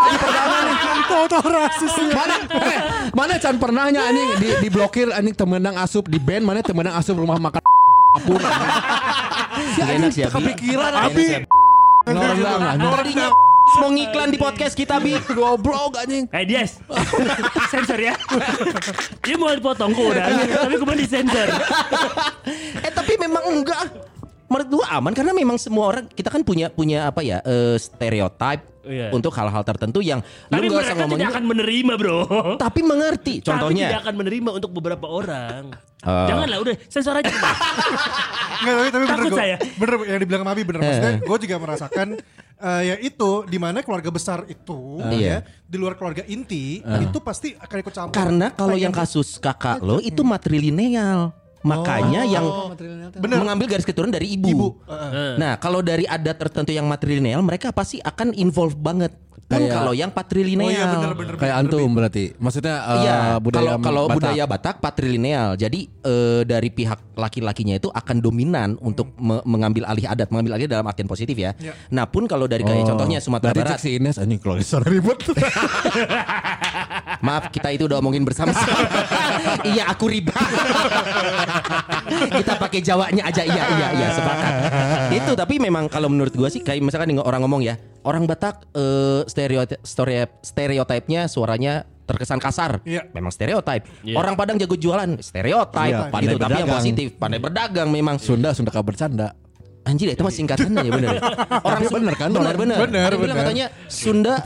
perdana 0.03 0.57
nih. 0.67 0.75
Toto 1.07 1.39
rasisnya. 1.47 2.11
Mana 2.11 2.35
eh, 2.59 2.79
mana 3.15 3.33
can 3.39 3.55
pernahnya 3.55 4.01
anjing 4.03 4.29
di 4.35 4.47
diblokir 4.67 5.07
anjing 5.15 5.31
temenang 5.31 5.79
asup 5.79 6.11
di 6.11 6.19
band 6.19 6.43
mana 6.43 6.59
temenang 6.59 6.99
asup 6.99 7.15
rumah 7.15 7.39
makan 7.39 7.63
pun. 8.21 8.39
Si 9.73 9.79
Nggak 9.81 9.95
enak 9.97 10.11
sih, 10.13 10.21
Abi. 10.23 10.33
kepikiran 10.33 10.91
Nggak 10.93 11.03
Abi. 11.09 11.27
mau 13.79 13.89
ngiklan 13.89 14.29
di 14.29 14.37
podcast 14.37 14.75
kita 14.75 14.99
Bi. 14.99 15.17
Goblok 15.37 15.97
anjing. 15.97 16.27
Eh 16.29 16.43
Dias 16.45 16.77
Sensor 17.73 17.95
ya 17.97 18.13
Dia 19.23 19.35
mau 19.39 19.49
dipotong 19.49 19.95
kok 19.95 20.13
udah 20.13 20.27
Tapi 20.67 20.75
kemarin 20.77 20.99
disensor 20.99 21.47
eh 22.85 22.91
tapi 22.91 23.13
memang 23.17 23.43
enggak. 23.49 24.12
Menurut 24.53 24.69
gua 24.71 24.85
aman 24.93 25.11
karena 25.11 25.33
memang 25.33 25.57
semua 25.57 25.85
orang 25.87 26.05
kita 26.07 26.29
kan 26.29 26.41
punya 26.41 26.69
punya 26.69 27.05
apa 27.05 27.19
ya 27.19 27.41
eh, 27.41 27.75
stereotype 27.75 28.69
Iya. 28.83 29.09
untuk 29.09 29.31
hal-hal 29.31 29.63
tertentu 29.63 30.03
yang 30.03 30.19
Tapi 30.45 30.59
lu 30.61 30.75
nggak 30.75 30.83
usah 30.83 30.91
mereka 30.91 30.99
ngomongin 30.99 31.23
tidak 31.23 31.31
akan 31.31 31.45
menerima 31.47 31.93
bro 31.95 32.19
tapi 32.59 32.79
mengerti. 32.83 33.33
Tapi 33.33 33.39
tidak 33.39 33.47
Contohnya 33.47 33.87
akan 33.97 34.13
menerima 34.13 34.49
untuk 34.53 34.71
beberapa 34.71 35.05
orang 35.07 35.63
Oh. 36.03 36.27
Janganlah 36.27 36.59
udah 36.59 36.75
Sensor 36.85 37.15
aja 37.15 37.31
Enggak, 37.31 37.55
tapi, 38.75 38.89
tapi 38.91 39.03
bener 39.03 39.07
Takut 39.15 39.31
gua- 39.31 39.39
saya. 39.39 39.55
Bener 39.73 39.95
yang 40.05 40.19
dibilang 40.19 40.43
Mabi 40.43 40.61
bener. 40.61 40.79
Maksudnya 40.81 41.13
gue 41.17 41.37
juga 41.41 41.55
merasakan 41.57 42.07
eh, 42.59 42.81
ya 42.83 42.95
itu 42.99 43.31
di 43.45 43.55
mana 43.55 43.79
keluarga 43.79 44.09
besar 44.09 44.43
itu 44.45 44.99
Iya. 45.01 45.23
ya 45.23 45.37
di 45.63 45.77
luar 45.77 45.95
keluarga 45.95 46.23
inti 46.25 46.79
itu 46.79 47.17
pasti 47.19 47.55
akan 47.55 47.77
ikut 47.79 47.93
campur. 47.93 48.13
karena 48.13 48.51
kalau 48.51 48.75
yang 48.75 48.91
Pengen- 48.91 49.07
kasus 49.07 49.35
kakak 49.37 49.79
lo 49.79 49.99
itu 49.99 50.19
matrilineal. 50.21 51.31
Makanya 51.63 52.27
yang 52.27 52.45
Bener. 53.17 53.39
mengambil 53.39 53.71
garis 53.71 53.87
keturunan 53.87 54.11
dari 54.11 54.35
ibu. 54.35 54.47
ibu. 54.51 54.67
eh, 54.87 55.39
Nah, 55.39 55.55
kalau 55.57 55.79
dari 55.79 56.03
adat 56.03 56.35
tertentu 56.35 56.75
yang 56.75 56.85
matrilineal, 56.85 57.39
mereka 57.39 57.71
pasti 57.71 58.03
akan 58.03 58.35
involve 58.35 58.75
banget. 58.75 59.15
Pun 59.43 59.59
Kayak- 59.59 59.75
kalau 59.75 59.93
yang 59.93 60.09
patrilineal. 60.09 60.65
Oh 60.65 60.71
iya 60.71 60.85
bener-bener. 60.87 61.33
Kayak 61.35 61.55
antum 61.59 61.89
berarti. 61.89 62.23
Maksudnya 62.35 62.75
eh, 62.79 62.97
Iya, 63.03 63.17
budaya 63.37 63.61
kalau 63.69 63.83
kalau 63.83 64.03
Batak. 64.03 64.15
budaya 64.17 64.43
Batak 64.45 64.75
patrilineal. 64.79 65.47
Jadi 65.53 65.79
eh, 65.85 66.41
dari 66.43 66.69
pihak 66.69 66.99
laki-lakinya 67.13 67.75
itu 67.75 67.87
akan 67.87 68.17
dominan 68.17 68.79
untuk 68.79 69.13
me- 69.15 69.43
mengambil 69.43 69.85
alih 69.85 70.07
adat, 70.07 70.27
mengambil 70.27 70.57
alih 70.57 70.65
dalam 70.65 70.81
artian 70.83 71.05
positif 71.05 71.35
ya. 71.35 71.53
Iya. 71.55 71.75
Nah, 71.89 72.05
pun 72.05 72.25
kalau 72.25 72.45
dari 72.45 72.61
kayak 72.61 72.81
Oh. 72.81 72.89
contohnya 72.89 73.19
Sumatera 73.19 73.53
Berarti 73.53 73.69
Barat. 73.69 73.79
si 73.79 73.89
Ines 73.93 74.17
anjing 74.17 74.39
kalau 74.39 74.57
ribut. 74.81 75.19
Maaf, 77.21 77.47
kita 77.49 77.69
itu 77.69 77.85
udah 77.85 77.97
omongin 77.97 78.23
bersama-sama. 78.23 78.73
iya, 79.69 79.87
aku 79.87 80.07
riba. 80.07 80.33
kita 82.33 82.53
pakai 82.57 82.79
Jawanya 82.81 83.23
aja. 83.25 83.43
Iya, 83.43 83.63
iya, 83.71 83.87
iya, 83.93 84.07
sepakat. 84.09 84.53
itu 85.13 85.31
tapi 85.33 85.55
memang 85.57 85.87
kalau 85.87 86.07
menurut 86.07 86.31
gua 86.31 86.47
sih 86.47 86.59
kayak 86.59 86.81
misalkan 86.81 87.09
nih 87.09 87.19
orang 87.19 87.41
ngomong 87.41 87.61
ya, 87.61 87.75
orang 88.01 88.23
Batak 88.23 88.65
stereotip 89.25 89.42
stereotip 89.83 90.29
stereotipnya 90.41 91.27
suaranya 91.27 91.85
terkesan 92.03 92.39
kasar. 92.39 92.83
Iya. 92.83 93.07
Memang 93.15 93.31
stereotip. 93.31 93.87
Iya. 94.03 94.15
Orang 94.19 94.35
Padang 94.35 94.59
jago 94.59 94.75
jualan, 94.75 95.19
stereotip. 95.23 95.79
Iya, 95.79 96.11
pandai 96.11 96.35
gitu, 96.35 96.37
tapi 96.39 96.59
yang 96.59 96.71
positif, 96.71 97.07
pandai 97.15 97.39
berdagang 97.39 97.89
memang. 97.89 98.19
Sunda 98.19 98.51
Sunda 98.51 98.71
kabar 98.71 98.91
bercanda. 98.91 99.35
Anjir 99.83 100.15
itu 100.15 100.23
mah 100.23 100.31
singkatannya 100.31 100.79
ya 100.79 100.91
bener. 100.95 101.09
ya? 101.13 101.21
Orang 101.67 101.83
bener 101.91 102.13
kan? 102.15 102.29
Bener 102.31 102.55
bener. 102.55 102.77
Bener, 102.87 103.03
Ada 103.03 103.15
bener. 103.19 103.35
katanya 103.35 103.65
Sunda 103.85 104.39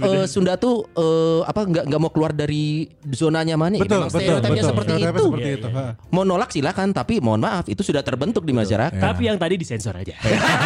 eh, 0.00 0.24
Sunda 0.24 0.56
tuh 0.56 0.88
eh, 0.96 1.40
apa 1.44 1.68
nggak 1.68 1.84
nggak 1.92 2.00
mau 2.00 2.08
keluar 2.08 2.32
dari 2.32 2.88
zona 3.12 3.44
nyamannya. 3.44 3.78
Ya, 3.78 3.84
Betul, 3.84 4.00
memang 4.00 4.08
betul, 4.08 4.20
stereotipnya 4.24 4.48
betul. 4.56 4.70
seperti 4.72 4.88
Stereotipnya 4.88 5.12
itu. 5.12 5.28
seperti 5.28 5.48
itu. 5.52 5.68
iya. 5.68 5.84
ha. 5.92 6.08
Mau 6.08 6.24
nolak 6.24 6.50
silakan 6.50 6.88
tapi 6.90 7.14
mohon 7.20 7.40
maaf 7.40 7.68
itu 7.68 7.82
sudah 7.84 8.00
terbentuk 8.00 8.48
di 8.48 8.56
masyarakat. 8.56 8.96
Tapi 8.96 9.22
yang 9.28 9.36
tadi 9.36 9.54
disensor 9.60 9.92
aja 9.92 10.16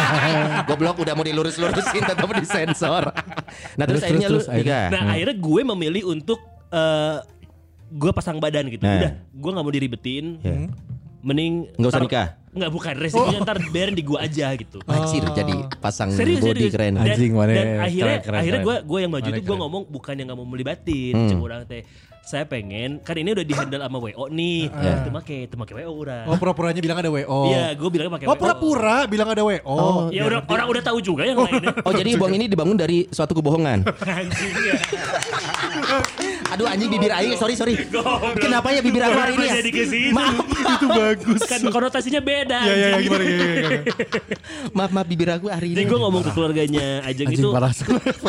Goblok 0.71 1.03
udah 1.03 1.13
mau 1.13 1.25
dilurus-lurusin 1.27 2.03
tetap 2.03 2.27
disensor. 2.39 3.11
Nah 3.75 3.85
terus, 3.85 3.99
Terus, 3.99 4.03
akhirnya 4.07 4.27
terus, 4.31 4.45
lu 4.47 4.47
terus, 4.47 4.57
nikah. 4.63 4.87
Nah 4.87 5.01
akhirnya 5.11 5.35
gue 5.35 5.61
memilih 5.67 6.03
untuk 6.07 6.39
eh 6.71 7.17
Gue 7.93 8.09
pasang 8.09 8.41
badan 8.41 8.73
gitu 8.73 8.81
Nah. 8.81 8.97
Udah 8.97 9.11
gue 9.21 9.49
gak 9.53 9.63
mau 9.67 9.73
diribetin 9.73 10.25
Ya. 10.41 10.65
Mending 11.21 11.69
Nggak 11.77 11.91
usah 11.91 12.01
nikah? 12.01 12.27
Nggak 12.53 12.69
bukan 12.69 12.93
Resikonya 12.95 13.39
ntar 13.41 13.57
biarin 13.67 13.91
di 13.91 14.01
gue 14.01 14.15
aja 14.15 14.53
gitu 14.53 14.77
Anjir 14.85 15.25
jadi 15.27 15.53
pasang 15.75 16.09
Serius, 16.09 16.37
body 16.39 16.53
serius. 16.61 16.71
keren. 16.71 16.93
Dan, 16.95 17.05
Anjing, 17.07 17.31
mana? 17.31 17.49
dan 17.49 17.67
akhirnya 17.79 18.05
Keren, 18.13 18.21
keren, 18.23 18.39
akhirnya 18.39 18.61
gue 18.61 18.75
gue 18.83 18.99
yang 18.99 19.11
maju 19.11 19.29
itu 19.31 19.41
keren. 19.43 19.59
ngomong 19.59 19.83
bukan 19.87 20.13
yang 20.13 20.27
nggak 20.27 20.37
mau 20.37 20.47
melibatin, 20.47 21.13
Hmm. 21.15 21.27
cuma 21.27 21.41
orang 21.47 21.65
teh 21.65 21.81
saya 22.21 22.45
pengen 22.45 23.01
kan 23.01 23.13
ini 23.13 23.29
udah 23.31 23.43
dihandle 23.43 23.81
sama 23.81 23.97
WO 23.99 24.25
nih, 24.29 24.71
Iya. 24.71 24.93
itu 24.95 25.09
make 25.11 25.37
itu 25.43 25.55
make 25.55 25.73
WO 25.73 25.91
orang. 25.97 26.23
Oh 26.25 26.37
pura-puranya 26.37 26.79
bilang 26.79 26.95
ada 26.95 27.09
WO. 27.09 27.39
Iya, 27.47 27.73
gue 27.73 27.89
bilang 27.89 28.07
pakai 28.09 28.25
Oh 28.25 28.31
WO. 28.31 28.39
pura-pura 28.39 28.97
bilang 29.05 29.27
ada 29.27 29.41
WO. 29.41 29.79
Ya 30.07 30.23
udah 30.23 30.39
orang 30.45 30.67
udah 30.69 30.83
tahu 30.83 30.97
juga 30.99 31.25
yang 31.25 31.35
lainnya. 31.37 31.73
Oh 31.81 31.91
jadi 31.91 32.15
uang 32.15 32.33
ini 32.33 32.45
dibangun 32.45 32.77
dari 32.77 33.09
suatu 33.09 33.33
kebohongan. 33.33 33.83
Anjing 34.07 34.53
ya. 34.61 34.77
Aduh 36.53 36.65
anjing 36.65 36.85
bibir 36.87 37.09
aing 37.09 37.33
sorry 37.33 37.53
sorry. 37.53 37.73
Kenapa 38.37 38.69
ya 38.69 38.79
bibir 38.79 39.01
aku 39.01 39.17
hari 39.17 39.33
ini 39.33 39.45
ya? 39.45 39.53
Jadi. 39.57 39.69
Maaf. 40.09 40.35
itu 40.45 40.85
bagus. 40.87 41.41
Kan 41.43 41.61
konotasinya 41.67 42.21
beda. 42.21 42.59
Iya 42.61 42.73
iya 42.73 42.87
iya, 42.87 42.97
gimana 43.01 43.23
gimana. 43.23 43.53
gimana. 43.53 43.79
Maaf 44.71 44.91
maaf 44.91 45.07
bibir 45.07 45.29
aku 45.29 45.47
hari 45.47 45.73
Jadi 45.73 45.81
ini. 45.81 45.89
gue 45.89 45.99
ngomong 45.99 46.21
ke 46.21 46.31
keluarganya 46.31 46.87
Ajeng 47.03 47.27
Anjing 47.27 47.41
itu 47.41 47.49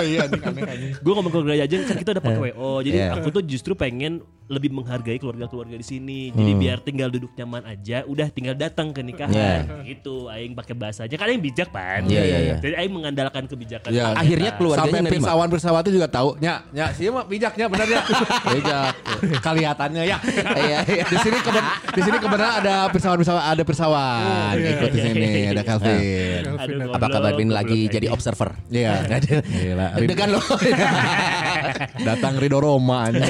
iya 0.05 0.21
anjing 0.27 0.43
anjing. 0.43 0.93
gue 0.97 1.13
ngomong 1.13 1.31
ke 1.31 1.39
keluarga 1.39 1.65
Ajeng 1.65 1.81
kan 1.85 1.97
kita 1.97 2.11
udah 2.15 2.23
pakai 2.23 2.41
WO 2.51 2.73
jadi 2.81 2.97
Iya. 2.97 3.11
aku 3.19 3.29
tuh 3.31 3.43
justru 3.43 3.73
pengen 3.75 4.23
lebih 4.45 4.71
menghargai 4.71 5.17
keluarga-keluarga 5.17 5.73
di 5.75 5.87
sini 5.87 6.29
jadi 6.29 6.53
biar 6.55 6.79
tinggal 6.79 7.09
duduk 7.09 7.33
nyaman 7.35 7.65
aja 7.65 8.05
udah 8.05 8.29
tinggal 8.29 8.53
datang 8.53 8.91
ke 8.91 9.01
nikahan 9.01 9.65
itu 9.85 10.29
aing 10.29 10.53
pakai 10.53 10.75
bahasa 10.75 11.05
aja 11.05 11.15
kan 11.15 11.27
aing 11.27 11.41
bijak 11.41 11.69
pan 11.69 12.05
Iya, 12.05 12.23
iya, 12.23 12.39
iya. 12.43 12.55
jadi 12.59 12.75
aing 12.77 12.93
mengandalkan 12.93 13.45
kebijakan 13.45 13.89
Iya. 13.89 14.05
kita. 14.07 14.21
Akhirnya 14.21 14.51
keluarganya 14.55 14.85
Sampai 14.87 15.01
nerima. 15.03 15.15
pirsawan 15.17 15.49
pirsawati 15.49 15.89
juga 15.91 16.09
tahu. 16.09 16.31
Nya, 16.39 16.55
nya 16.71 16.87
sih 16.91 17.09
mah 17.09 17.25
bijaknya 17.25 17.67
benar 17.67 17.87
ya. 17.87 18.01
Bijak. 18.53 18.93
Kelihatannya 19.41 20.03
ya. 20.05 20.17
Iya, 20.65 20.79
iya. 20.85 21.05
Di 21.05 21.19
sini 21.19 21.39
keben 21.39 21.65
di 21.91 22.03
sini 22.03 22.17
kebenaran 22.19 22.55
ada 22.59 22.75
pirsawan 22.89 23.17
pirsawan 23.17 23.43
ada 23.43 23.63
pirsawan 23.63 24.53
ikut 24.55 24.91
di 24.91 25.01
sini 25.01 25.29
ada 25.49 25.63
Calvin. 25.63 26.43
Aduh, 26.55 26.93
Apa 26.93 27.07
kabar 27.09 27.33
Bin 27.33 27.49
lagi 27.49 27.89
aja. 27.89 27.93
jadi 27.97 28.07
observer? 28.09 28.53
Iya. 28.69 29.09
Gila. 29.09 29.87
Deg-degan 29.97 30.29
loh. 30.31 30.45
Datang 32.09 32.37
Ridho 32.37 32.59
Roma 32.59 33.09
anjing. 33.09 33.25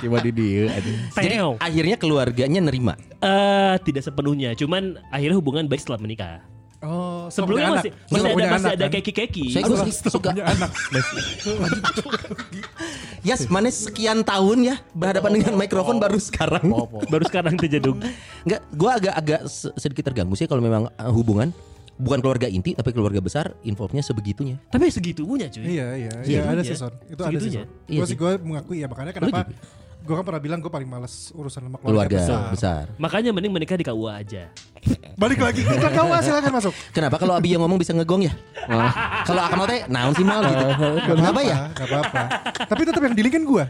Tiba 0.00 0.18
di 0.20 0.30
dia. 0.34 0.64
Jadi 1.14 1.36
akhirnya 1.58 1.96
keluarganya 1.96 2.60
nerima. 2.60 2.94
Eh, 3.22 3.74
tidak 3.86 4.02
sepenuhnya, 4.02 4.52
cuman 4.58 4.98
akhirnya 5.08 5.36
hubungan 5.38 5.64
baik 5.70 5.80
setelah 5.82 6.00
menikah. 6.02 6.42
Oh, 6.82 7.30
Sebelumnya 7.30 7.78
masih 7.78 7.94
anak. 7.94 8.10
masih 8.10 8.26
ada 8.26 8.34
masih 8.34 8.50
anak, 8.58 8.72
ada 8.74 8.86
kan? 8.90 8.94
keki-keki. 8.98 9.44
Saya 9.54 9.62
setelah 9.70 10.14
suka 10.18 10.30
anak. 10.34 10.70
Yes, 13.22 13.46
mana 13.46 13.70
sekian 13.70 14.26
tahun 14.26 14.58
ya 14.66 14.76
berhadapan 14.90 15.30
dengan 15.38 15.54
mikrofon 15.54 16.02
baru 16.02 16.18
sekarang. 16.18 16.66
Baru 17.06 17.22
sekarang 17.30 17.54
jedung. 17.62 18.02
Enggak, 18.42 18.60
gua 18.74 18.98
agak-agak 18.98 19.46
se- 19.46 19.70
sedikit 19.78 20.10
terganggu 20.10 20.34
sih 20.34 20.50
kalau 20.50 20.58
memang 20.58 20.90
uh, 20.90 21.12
hubungan 21.14 21.54
bukan 22.00 22.18
keluarga 22.24 22.46
inti 22.48 22.72
tapi 22.72 22.90
keluarga 22.94 23.20
besar 23.20 23.52
involve-nya 23.62 24.02
sebegitunya. 24.04 24.56
Tapi 24.72 24.88
segitunya 24.88 25.46
cuy. 25.52 25.62
Iya, 25.62 25.68
iya, 25.68 25.86
iya, 25.96 26.12
Segitunya. 26.24 26.52
ada 26.52 26.62
sih 26.64 26.76
Son. 26.78 26.92
Itu 27.08 27.22
ada 27.22 27.30
Segitunya. 27.36 27.62
Son. 27.64 27.86
Iya 27.88 27.98
Gue 27.98 28.06
sih. 28.06 28.12
sih 28.12 28.16
gue 28.18 28.30
mengakui 28.42 28.76
ya 28.80 28.86
makanya 28.88 29.12
kenapa 29.12 29.38
gue 30.02 30.14
kan 30.18 30.24
pernah 30.26 30.42
bilang 30.42 30.58
gue 30.58 30.72
paling 30.72 30.88
males 30.90 31.30
urusan 31.30 31.62
sama 31.62 31.78
Keluarga 31.78 32.18
keluarga, 32.18 32.50
besar. 32.50 32.84
Makanya 32.98 33.30
mending 33.30 33.54
menikah 33.54 33.78
di 33.78 33.86
KUA 33.86 34.12
aja. 34.18 34.42
Balik 35.14 35.38
lagi 35.38 35.62
kita 35.62 35.88
kau 35.94 36.10
silakan 36.26 36.52
masuk. 36.58 36.74
Kenapa 36.90 37.22
kalau 37.22 37.38
Abi 37.38 37.54
yang 37.54 37.62
ngomong 37.62 37.78
bisa 37.78 37.94
ngegong 37.94 38.26
ya? 38.26 38.34
kalau 39.22 39.42
Akmal 39.46 39.70
teh 39.70 39.86
naon 39.86 40.10
sih 40.18 40.26
mal 40.26 40.42
gitu. 40.42 40.66
Kenapa 41.06 41.40
ya? 41.46 41.70
Gak 41.70 41.86
apa-apa. 41.86 42.22
Tapi 42.66 42.82
tetap 42.82 43.02
yang 43.06 43.14
dilingin 43.14 43.42
gue. 43.46 43.64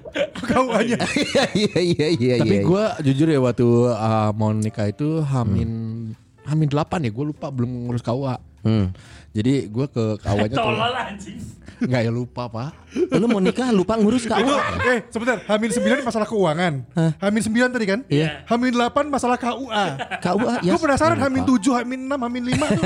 Kau 0.49 0.73
aja. 0.73 0.97
Iya 1.13 1.45
iya 1.53 1.79
iya 1.85 2.07
iya. 2.17 2.35
Tapi 2.41 2.57
iya. 2.61 2.65
gue 2.65 2.85
jujur 3.13 3.29
ya 3.29 3.41
waktu 3.45 3.69
uh, 3.93 4.33
mau 4.33 4.57
nikah 4.57 4.89
itu 4.89 5.21
hamin 5.21 5.71
hamin 6.43 6.69
8 6.69 7.07
ya 7.07 7.11
gue 7.11 7.25
lupa 7.25 7.47
belum 7.49 7.87
ngurus 7.87 8.03
KUA. 8.03 8.37
Hmm. 8.63 8.95
Jadi 9.35 9.67
gue 9.67 9.87
ke 9.91 10.05
KUA-nya 10.23 10.55
Tolol 10.55 10.95
anjing. 10.95 11.39
Enggak 11.83 12.07
ya 12.07 12.13
lupa 12.15 12.47
pak. 12.47 12.71
Lu 13.11 13.27
mau 13.27 13.43
nikah 13.43 13.75
lupa 13.75 13.99
ngurus 13.99 14.23
Itu, 14.23 14.31
kau. 14.31 14.39
eh 14.87 15.03
sebentar. 15.11 15.43
Hamin 15.51 15.71
9 15.75 16.07
masalah 16.07 16.27
keuangan. 16.31 16.75
Hamin 17.19 17.43
9 17.43 17.75
tadi 17.75 17.87
kan? 17.91 18.01
Iya. 18.07 18.47
Hamin 18.47 18.71
8 18.71 19.11
masalah 19.11 19.35
KUA. 19.35 19.87
KUA 20.23 20.55
ya. 20.63 20.71
Gue 20.71 20.79
penasaran 20.79 21.19
Hamin 21.19 21.43
7, 21.43 21.59
Hamin 21.83 22.01
6, 22.07 22.23
Hamin 22.23 22.43
5 22.55 22.79
tuh. 22.79 22.85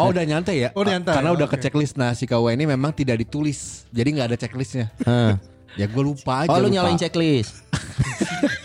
Oh 0.00 0.08
udah 0.08 0.24
nyantai 0.24 0.56
ya? 0.56 0.68
Oh, 0.72 0.80
udah 0.80 0.92
nyantai. 0.96 1.14
Karena 1.20 1.30
udah 1.36 1.46
Oke. 1.52 1.60
ke 1.60 1.64
checklist. 1.68 2.00
Nah 2.00 2.16
si 2.16 2.24
KUA 2.24 2.56
ini 2.56 2.64
memang 2.64 2.96
tidak 2.96 3.20
ditulis. 3.20 3.84
Jadi 3.92 4.08
nggak 4.16 4.26
ada 4.32 4.36
checklistnya. 4.40 4.88
Hah. 5.04 5.36
Ya 5.76 5.84
gue 5.84 6.02
lupa 6.02 6.42
aja. 6.44 6.48
Oh 6.48 6.56
lu 6.64 6.72
lupa. 6.72 6.80
nyalain 6.80 6.96
checklist. 6.96 7.60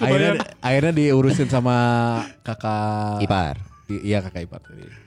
Akhirnya, 0.00 0.32
akhirnya 0.62 0.92
diurusin 0.92 1.48
sama 1.50 1.76
kakak 2.46 3.22
Ipar. 3.22 3.56
Iya 3.88 4.24
kakak 4.24 4.48
ipar. 4.48 4.60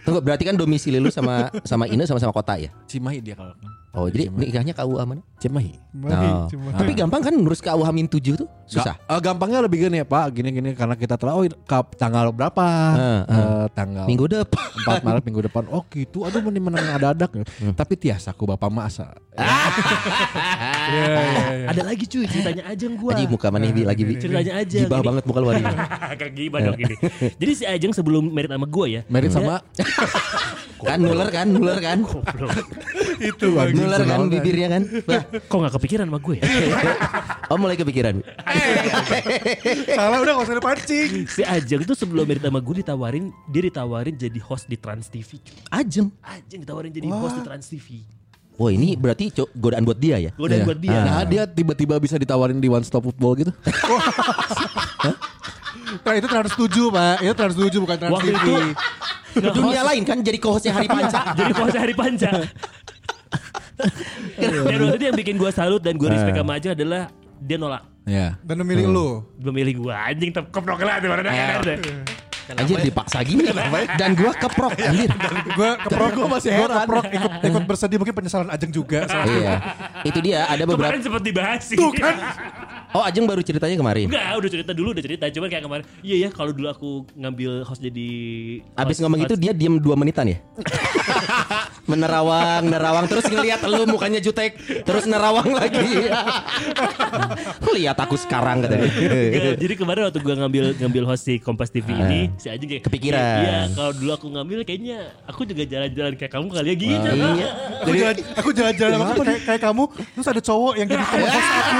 Tunggu 0.07 0.23
berarti 0.23 0.47
kan 0.47 0.55
domisili 0.55 1.03
lu 1.03 1.11
sama 1.11 1.51
sama 1.67 1.83
Ine 1.83 2.07
sama 2.07 2.15
sama 2.15 2.31
kota 2.31 2.55
ya? 2.55 2.71
Cimahi 2.87 3.19
dia 3.19 3.35
kalau. 3.35 3.51
Oh 3.91 4.07
jadi 4.07 4.31
nikahnya 4.31 4.71
KUA 4.71 5.03
mana? 5.03 5.21
Cimahi. 5.35 5.73
Mari, 5.91 6.29
Oh. 6.29 6.45
cuma. 6.47 6.69
Tapi 6.71 6.93
gampang 6.93 7.19
kan 7.19 7.33
ngurus 7.33 7.59
KUA 7.59 7.81
Hamin 7.81 8.05
7 8.07 8.39
tuh? 8.39 8.47
Susah. 8.63 8.93
Ga- 8.93 9.17
eh, 9.17 9.19
gampangnya 9.19 9.59
lebih 9.59 9.83
gini 9.83 9.99
ya 9.99 10.05
Pak, 10.05 10.31
gini-gini 10.31 10.77
karena 10.77 10.93
kita 10.93 11.17
tahu 11.17 11.49
oh, 11.49 11.83
tanggal 11.97 12.29
berapa, 12.29 12.65
Heeh. 12.93 13.21
Eh, 13.25 13.65
tanggal 13.73 14.05
Minggu 14.05 14.29
depan. 14.29 14.63
4 14.85 15.01
Maret 15.01 15.23
minggu 15.25 15.41
depan. 15.49 15.63
Oh 15.73 15.81
gitu, 15.89 16.23
aduh 16.23 16.39
mending 16.39 16.69
menang 16.69 16.87
ada 16.87 17.11
adak. 17.11 17.31
Tapi 17.73 17.93
tiasa 17.97 18.31
aku 18.31 18.47
bapak 18.47 18.69
masa. 18.71 19.11
Iya, 20.87 21.03
iya, 21.03 21.19
iya. 21.51 21.67
Ada 21.67 21.81
lagi 21.83 22.07
cuy 22.07 22.23
ceritanya 22.23 22.63
Ajeng 22.71 22.95
gua. 22.95 23.11
Aji 23.11 23.27
muka 23.27 23.51
mana 23.51 23.67
Bi, 23.67 23.83
lagi 23.83 24.07
Bi. 24.07 24.15
Ceritanya 24.15 24.63
aja. 24.63 24.87
Gibah 24.87 25.03
banget 25.03 25.23
muka 25.27 25.39
lu 25.43 25.47
hari 25.51 25.59
ini. 25.59 25.75
Kagak 26.15 26.31
gibah 26.31 26.59
dong 26.63 26.79
gini. 26.79 26.95
Jadi 27.43 27.51
si 27.51 27.63
Ajeng 27.67 27.91
sebelum 27.91 28.23
merit 28.31 28.47
sama 28.47 28.63
gua 28.63 28.85
ya. 28.87 29.01
Merit 29.11 29.35
sama 29.35 29.59
Kan 30.77 31.01
nular 31.01 31.29
kan, 31.29 31.49
nular 31.49 31.81
kan. 31.81 32.05
Itu 33.17 33.57
Nular 33.57 34.01
kan 34.03 34.29
bibirnya 34.29 34.77
kan. 34.77 34.83
Bah. 35.03 35.25
Kok 35.25 35.57
gak 35.57 35.73
kepikiran 35.81 36.05
sama 36.05 36.19
gue 36.19 36.35
ya? 36.37 36.43
Oh 37.47 37.55
mulai 37.55 37.79
kepikiran. 37.79 38.19
Salah 39.87 40.19
udah 40.19 40.33
gak 40.35 40.45
usah 40.51 40.59
pancing. 40.59 41.23
si 41.25 41.41
Ajeng 41.41 41.87
tuh 41.87 41.95
sebelum 41.95 42.27
merit 42.27 42.43
sama 42.43 42.59
gue 42.59 42.83
ditawarin, 42.83 43.31
dia 43.47 43.61
ditawarin 43.63 44.13
jadi 44.13 44.35
host 44.43 44.67
di 44.67 44.75
Trans 44.75 45.07
TV. 45.07 45.39
Ajeng. 45.71 46.11
Ajeng 46.19 46.59
ditawarin 46.61 46.91
jadi 46.91 47.07
host 47.07 47.39
di 47.39 47.43
Trans 47.47 47.65
TV. 47.65 48.03
Wah 48.57 48.73
ini 48.73 48.97
berarti 48.97 49.29
godaan 49.53 49.85
buat 49.85 49.95
dia 49.95 50.17
ya? 50.17 50.31
Gue 50.33 50.49
dan 50.49 50.59
Iya. 50.59 50.67
buat 50.67 50.79
dia. 50.81 50.97
Nah 50.99 51.23
dia 51.23 51.43
tiba-tiba 51.45 51.95
bisa 51.97 52.17
ditawarin 52.17 52.57
di 52.57 52.67
One 52.67 52.81
Stop 52.81 53.05
Football 53.05 53.33
gitu. 53.39 53.51
Nah 56.03 56.13
itu 56.15 56.27
trans 56.27 56.53
7 56.53 56.95
pak. 56.95 57.15
Itu 57.23 57.33
trans 57.33 57.55
7 57.55 57.83
bukan 57.83 57.95
trans 57.97 58.13
Waktu 58.13 58.29
TV. 58.33 58.37
itu 58.37 58.55
Dunia 59.37 59.81
lain 59.85 60.01
kan 60.01 60.17
jadi 60.25 60.37
co-hostnya 60.41 60.73
Hari 60.73 60.87
Panca. 60.89 61.19
jadi 61.39 61.51
host 61.53 61.77
hari 61.77 61.93
panca. 61.93 62.31
dan 64.41 64.77
waktu 64.81 64.97
itu 64.97 65.05
yang 65.05 65.17
bikin 65.17 65.35
gue 65.37 65.51
salut 65.53 65.81
dan 65.85 65.93
gue 66.01 66.09
respect 66.09 66.33
sama 66.33 66.57
Ajeng 66.57 66.73
adalah 66.73 67.13
dia 67.37 67.57
nolak. 67.61 67.83
Ya. 68.09 68.33
Dan 68.41 68.65
memilih 68.65 68.89
lu. 68.89 69.07
Memilih 69.37 69.85
gue 69.85 69.93
anjing 69.93 70.33
keprok 70.33 70.81
lah 70.81 70.97
tuh 70.97 71.13
mana 71.13 71.29
ada. 71.29 71.75
Anjir 72.55 72.79
dipaksa 72.79 73.19
gini. 73.27 73.43
Dan 73.99 74.15
gua 74.15 74.31
keprok 74.31 74.71
anjir. 74.79 75.11
Gue 75.51 75.69
keprok, 75.83 76.09
gue 76.15 76.27
masih 76.31 76.51
heran. 76.55 76.87
keprok 76.87 77.05
ikut, 77.11 77.31
ikut 77.43 77.63
bersedih 77.67 77.97
mungkin 77.99 78.15
penyesalan 78.15 78.47
Ajeng 78.47 78.71
juga. 78.71 79.03
soalnya. 79.05 79.35
Iya. 79.35 79.53
Itu 80.07 80.19
dia 80.23 80.47
ada 80.47 80.63
beberapa 80.63 80.95
Kemarin 80.95 81.01
sempat 81.03 81.23
dibahas 81.27 81.61
sih. 81.67 81.75
Tuh 81.75 81.91
kan. 81.91 82.15
Oh 82.89 83.01
Ajeng 83.01 83.23
baru 83.23 83.39
ceritanya 83.39 83.75
kemarin. 83.75 84.07
Enggak, 84.07 84.31
udah 84.33 84.49
cerita 84.49 84.71
dulu, 84.71 84.89
udah 84.89 85.01
cerita. 85.01 85.25
Cuman 85.27 85.47
kayak 85.47 85.59
kemarin, 85.61 85.83
iya 86.01 86.15
ya 86.17 86.29
kalau 86.29 86.49
dulu 86.49 86.67
aku 86.67 86.89
ngambil 87.13 87.61
host 87.61 87.79
jadi 87.79 88.09
Abis 88.73 88.95
host- 88.95 89.01
ngomong 89.01 89.19
host- 89.19 89.29
itu 89.29 89.35
dia 89.37 89.51
diem 89.51 89.75
dua 89.75 89.93
menitan 89.93 90.25
ya 90.25 90.37
Menerawang 91.85 92.63
Nerawang 92.65 93.05
Terus 93.05 93.25
ngeliat 93.25 93.63
lu 93.63 93.83
mukanya 93.85 94.17
jutek 94.17 94.55
Terus 94.81 95.03
nerawang 95.05 95.51
lagi 95.51 95.83
Lihat 97.69 97.93
aku 97.95 98.17
sekarang 98.17 98.59
katanya 98.59 98.89
jadi 99.55 99.73
kemarin 99.75 100.01
waktu 100.03 100.17
gue 100.17 100.35
ngambil 100.35 100.63
ngambil 100.77 101.03
host 101.05 101.23
di 101.23 101.37
Kompas 101.37 101.69
TV 101.69 101.85
ini, 101.89 102.33
si 102.35 102.49
Ajeng 102.49 102.65
kayak 102.67 102.79
Ah. 102.79 102.85
Kepikiran. 102.87 103.21
Iya, 103.37 103.59
kalau 103.71 103.91
dulu 103.93 104.11
aku 104.11 104.27
ngambil 104.27 104.57
kayaknya 104.63 104.97
aku 105.23 105.45
juga 105.45 105.63
jalan-jalan 105.63 106.13
kayak 106.15 106.31
kamu 106.31 106.47
kali 106.49 106.67
ya 106.67 106.75
gitu. 106.75 107.09
Iya 107.13 107.47
Aku 107.83 107.93
jalan, 107.93 108.15
aku 108.33 108.49
jalan-jalan 108.51 108.91
sama 108.95 109.13
kayak, 109.19 109.41
kayak 109.45 109.61
kamu. 109.61 109.83
Terus 109.93 110.27
ada 110.27 110.41
cowok 110.41 110.73
yang 110.75 110.87
jadi 110.87 111.03
co-host 111.05 111.49
aku. 111.53 111.77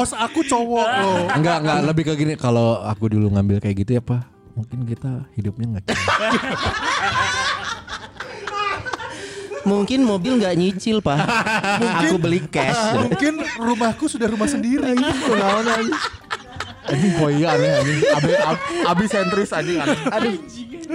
Co-host 0.00 0.16
aku 0.16 0.40
cowok 0.40 0.86
loh. 1.04 1.28
Enggak 1.28 1.60
enggak 1.60 1.78
lebih 1.84 2.08
ke 2.08 2.16
gini 2.16 2.32
kalau 2.32 2.80
aku 2.80 3.12
dulu 3.12 3.28
ngambil 3.30 3.60
kayak 3.60 3.84
gitu 3.84 3.90
ya 3.92 4.02
Pak. 4.02 4.24
Mungkin 4.50 4.88
kita 4.88 5.28
hidupnya 5.36 5.76
enggak 5.76 5.84
Mungkin 9.60 10.00
mobil 10.02 10.40
gak 10.40 10.56
nyicil 10.56 11.04
pak 11.04 11.20
Aku 12.00 12.16
beli 12.16 12.40
cash 12.42 12.96
Mungkin 12.96 13.44
rumahku 13.60 14.08
sudah 14.08 14.24
rumah 14.26 14.48
sendiri. 14.48 14.96
Anjing 16.88 17.12
poya 17.14 17.54
aneh 17.54 17.70
anjing. 17.76 17.98
Abi 18.10 18.32
ab- 18.40 18.64
abi 18.88 19.04
sentris 19.04 19.52
anjing 19.52 19.76
aneh. 19.78 20.00
Aduh 20.10 20.32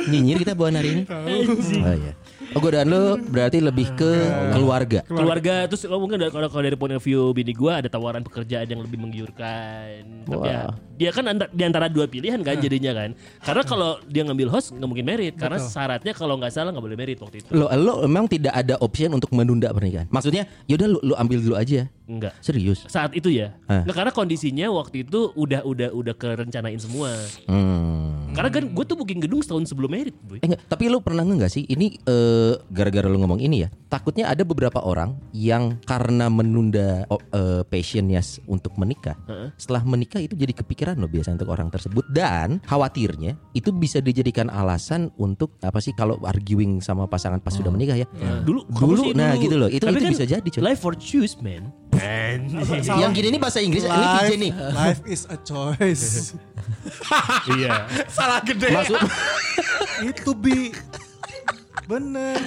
Nyinyir 0.09 0.41
kita 0.41 0.57
buat 0.57 0.73
hari 0.73 0.97
ini 0.97 1.03
Oh 1.07 1.93
iya 1.93 2.17
Oh 2.53 2.61
godaan 2.61 2.87
lu 2.87 3.17
berarti 3.25 3.57
lebih 3.57 3.89
ke 3.95 4.11
keluarga 4.53 5.01
Keluarga 5.03 5.65
terus 5.65 5.87
lo 5.87 5.97
mungkin 5.97 6.21
dari- 6.21 6.29
kalau 6.29 6.47
kalau 6.47 6.63
dari 6.63 6.77
point 6.77 6.93
of 6.93 7.01
view 7.01 7.33
bini 7.33 7.51
gue 7.51 7.71
ada 7.71 7.89
tawaran 7.89 8.21
pekerjaan 8.21 8.67
yang 8.67 8.81
lebih 8.83 9.01
menggiurkan. 9.01 10.27
Tapi 10.27 10.47
ya, 10.47 10.69
dia 10.95 11.09
kan 11.09 11.25
anta- 11.25 11.49
di 11.49 11.63
antara 11.65 11.89
dua 11.89 12.05
pilihan 12.05 12.39
kan 12.41 12.55
jadinya 12.57 12.91
kan. 12.93 13.09
Karena 13.41 13.63
kalau 13.63 13.97
dia 14.05 14.21
ngambil 14.21 14.47
host 14.51 14.71
nggak 14.71 14.87
mungkin 14.87 15.05
merit 15.05 15.33
karena 15.35 15.57
syaratnya 15.57 16.13
kalau 16.13 16.37
nggak 16.37 16.51
salah 16.51 16.69
nggak 16.69 16.85
boleh 16.85 16.97
merit 16.97 17.17
waktu 17.17 17.41
itu. 17.41 17.49
Lo, 17.49 17.65
lo 17.71 18.03
emang 18.03 18.29
tidak 18.29 18.53
ada 18.53 18.75
option 18.77 19.11
untuk 19.11 19.31
menunda 19.33 19.71
pernikahan 19.71 20.07
Maksudnya 20.11 20.45
yaudah 20.67 20.87
lu, 20.87 20.99
lu 21.01 21.13
ambil 21.15 21.39
dulu 21.41 21.55
aja 21.55 21.87
Enggak. 22.05 22.37
Serius 22.37 22.85
Saat 22.85 23.17
itu 23.17 23.33
ya. 23.33 23.57
Hah. 23.65 23.81
Nggak, 23.81 23.95
karena 23.97 24.11
kondisinya 24.13 24.67
waktu 24.69 25.01
itu 25.01 25.33
udah 25.33 25.65
udah 25.65 25.89
udah 25.89 26.13
kerencanain 26.13 26.77
semua. 26.77 27.09
Hmm 27.49 28.29
Karena 28.35 28.51
kan 28.51 28.63
gue 28.67 28.83
tuh 28.83 28.99
booking 28.99 29.23
gedung 29.23 29.39
setahun 29.39 29.71
sebelum 29.71 29.87
merit, 29.87 30.11
boy. 30.21 30.43
Eh, 30.43 30.45
enggak, 30.45 30.61
tapi 30.67 30.91
lu 30.91 30.99
pernah 30.99 31.23
nggak 31.23 31.47
sih 31.47 31.63
ini 31.65 31.95
eh, 32.03 32.34
gara-gara 32.69 33.07
lu 33.07 33.17
ngomong 33.17 33.39
ini 33.39 33.65
ya 33.65 33.69
takutnya 33.87 34.27
ada 34.27 34.43
beberapa 34.43 34.81
orang 34.81 35.15
yang 35.31 35.79
karena 35.83 36.27
menunda 36.27 37.07
oh, 37.07 37.21
eh, 37.31 37.61
passionnya 37.63 38.19
untuk 38.45 38.75
menikah 38.75 39.15
setelah 39.55 39.81
menikah 39.83 40.19
itu 40.19 40.35
jadi 40.35 40.51
kepikiran 40.51 40.95
loh 40.97 41.07
biasanya 41.07 41.43
untuk 41.43 41.51
orang 41.51 41.67
tersebut 41.69 42.03
dan 42.09 42.59
khawatirnya 42.63 43.35
itu 43.51 43.69
bisa 43.71 43.99
dijadikan 43.99 44.47
alasan 44.47 45.11
untuk 45.15 45.55
apa 45.59 45.79
sih 45.79 45.91
kalau 45.93 46.19
arguing 46.23 46.79
sama 46.79 47.05
pasangan 47.05 47.39
pas 47.39 47.51
sudah 47.51 47.71
menikah 47.71 47.95
ya 47.95 48.07
Dulu 48.45 48.61
Dulu, 48.67 49.01
sih 49.01 49.11
nah 49.13 49.33
gitu 49.35 49.55
loh. 49.57 49.69
Itu- 49.71 49.87
Tapi 49.87 49.97
itu 49.97 50.05
kan 50.05 50.13
bisa 50.13 50.25
jadi, 50.27 50.47
coy. 50.47 50.61
Life 50.61 50.81
for 50.81 50.93
choose, 50.93 51.37
man. 51.41 51.73
Anjing. 51.95 52.83
yang 52.99 53.15
gini 53.15 53.31
ini 53.31 53.39
bahasa 53.39 53.63
Inggris 53.63 53.87
ini 53.87 53.95
VJ 53.95 54.31
nih 54.35 54.51
life 54.75 55.01
is 55.07 55.23
a 55.31 55.37
choice. 55.39 56.35
Iya. 57.55 57.85
Salah 58.09 58.41
gede. 58.41 58.73
maksud 58.73 58.99
Itu 60.03 60.33
bi. 60.33 60.73
Bener. 61.85 62.39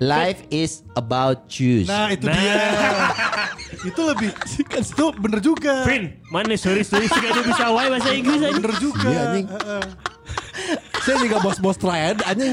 life 0.00 0.40
is 0.48 0.80
about 0.94 1.50
choose 1.50 1.84
Nah 1.84 2.14
itu 2.14 2.26
dia. 2.30 2.64
itu 3.84 4.00
lebih. 4.02 4.30
Itu 4.66 5.04
bener 5.14 5.38
juga. 5.44 5.84
Vin, 5.84 6.16
mana 6.32 6.54
sorry 6.56 6.82
sorry 6.82 7.06
sih 7.06 7.22
ada 7.22 7.42
bisa 7.44 7.64
wae 7.70 7.86
bahasa 7.92 8.10
Inggris 8.14 8.40
aja. 8.40 8.54
Bener 8.56 8.74
juga. 8.80 9.06
Iya, 9.06 9.20
anjing. 9.30 9.46
Heeh. 9.46 9.84
Saya 11.06 11.22
juga 11.22 11.38
bos-bos 11.38 11.78
trend 11.78 12.18
anjing. 12.26 12.50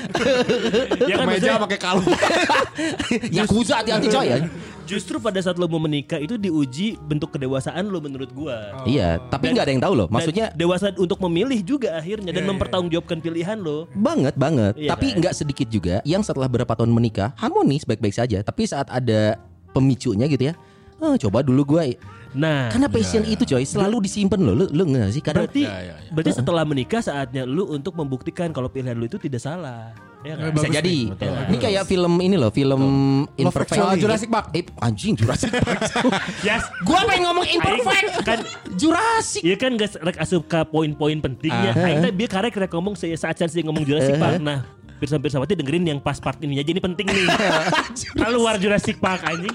Ya 1.09 1.17
kan 1.17 1.25
Meja 1.25 1.57
pakai 1.57 1.79
kalung. 1.81 2.05
Yakuza 3.37 3.81
hati-hati 3.81 4.07
coy 4.13 4.25
ya. 4.29 4.37
justru 4.83 5.15
pada 5.17 5.39
saat 5.39 5.55
lo 5.57 5.65
mau 5.65 5.79
menikah 5.79 6.19
itu 6.19 6.35
diuji 6.35 6.99
bentuk 7.01 7.33
kedewasaan 7.33 7.89
lo 7.89 7.97
menurut 7.97 8.29
gua. 8.29 8.83
Iya, 8.85 9.17
tapi 9.31 9.55
nggak 9.55 9.65
ada 9.65 9.73
yang 9.73 9.81
tahu 9.81 9.93
loh. 9.97 10.07
Dan 10.11 10.13
Maksudnya 10.19 10.45
dewasa 10.53 10.93
untuk 10.93 11.17
memilih 11.25 11.65
juga 11.65 11.97
akhirnya 11.97 12.29
dan 12.29 12.45
mempertanggungjawabkan 12.45 13.17
pilihan 13.23 13.57
lo. 13.57 13.89
banget 13.97 14.37
banget. 14.37 14.77
Iya 14.77 14.93
tapi 14.93 15.15
kan? 15.15 15.17
nggak 15.23 15.33
sedikit 15.33 15.67
juga 15.71 15.95
yang 16.05 16.21
setelah 16.21 16.45
beberapa 16.45 16.77
tahun 16.77 16.93
menikah 16.93 17.33
harmonis 17.39 17.87
baik-baik 17.89 18.13
saja. 18.13 18.43
Tapi 18.45 18.69
saat 18.69 18.85
ada 18.91 19.39
pemicunya 19.73 20.29
gitu 20.29 20.51
ya, 20.51 20.53
oh, 21.01 21.17
coba 21.17 21.41
dulu 21.41 21.79
gue. 21.79 21.97
Nah, 22.33 22.73
Karena 22.73 22.89
passion 22.89 23.21
itu 23.23 23.45
coy 23.45 23.61
selalu 23.61 24.03
disimpan 24.03 24.41
loh. 24.41 24.53
Lu 24.53 24.65
lu 24.69 24.83
nggak 24.89 25.09
sih 25.09 25.21
kadang 25.21 25.45
berarti 25.45 25.63
Ya, 25.63 25.73
ya, 25.77 25.93
ya. 25.93 26.09
berarti 26.09 26.31
setelah 26.33 26.63
menikah 26.65 26.99
saatnya 26.99 27.45
lu 27.45 27.69
untuk 27.69 27.93
membuktikan 27.93 28.49
kalau 28.49 28.67
pilihan 28.67 28.97
lu 28.97 29.05
itu 29.05 29.17
tidak 29.17 29.39
salah. 29.39 29.93
Ya 30.23 30.39
kan? 30.39 30.55
bisa 30.55 30.71
Bagus 30.71 30.77
jadi. 30.79 30.97
nih, 31.11 31.29
Ini 31.51 31.57
kayak 31.59 31.83
film 31.83 32.13
ini 32.17 32.35
loh, 32.39 32.47
film 32.47 32.81
Imperfect. 33.35 33.75
Actually. 33.75 33.99
Jurassic 33.99 34.29
Park. 34.31 34.45
Eh, 34.55 34.63
anjing 34.79 35.13
Jurassic 35.13 35.51
Park. 35.51 35.83
Yes. 36.47 36.63
gua 36.81 37.03
pengen 37.03 37.27
ngomong 37.27 37.45
imperfect. 37.45 38.07
kan 38.23 38.39
Jurassic. 38.73 39.43
Iya 39.43 39.55
kan 39.59 39.75
gak 39.75 39.99
rek 39.99 40.17
asup 40.17 40.47
ke 40.47 40.63
poin-poin 40.65 41.19
pentingnya. 41.19 41.71
Ah. 41.71 41.85
Akhirnya 41.85 42.11
biar 42.11 42.29
karek 42.31 42.55
rek 42.57 42.71
ngomong 42.71 42.95
saya 42.95 43.13
saat 43.13 43.35
saya 43.35 43.51
ngomong 43.61 43.83
Jurassic 43.83 44.15
Park. 44.15 44.39
Nah, 44.39 44.63
Pirsa 44.95 45.19
Pirsawati 45.19 45.53
dengerin 45.53 45.83
yang 45.85 45.99
pas 45.99 46.15
part 46.15 46.39
ini 46.39 46.55
aja 46.55 46.71
ini 46.71 46.79
penting 46.79 47.03
nih. 47.03 47.27
Keluar 48.15 48.55
Jurassic 48.55 48.97
Park 48.97 49.27
anjing. 49.27 49.51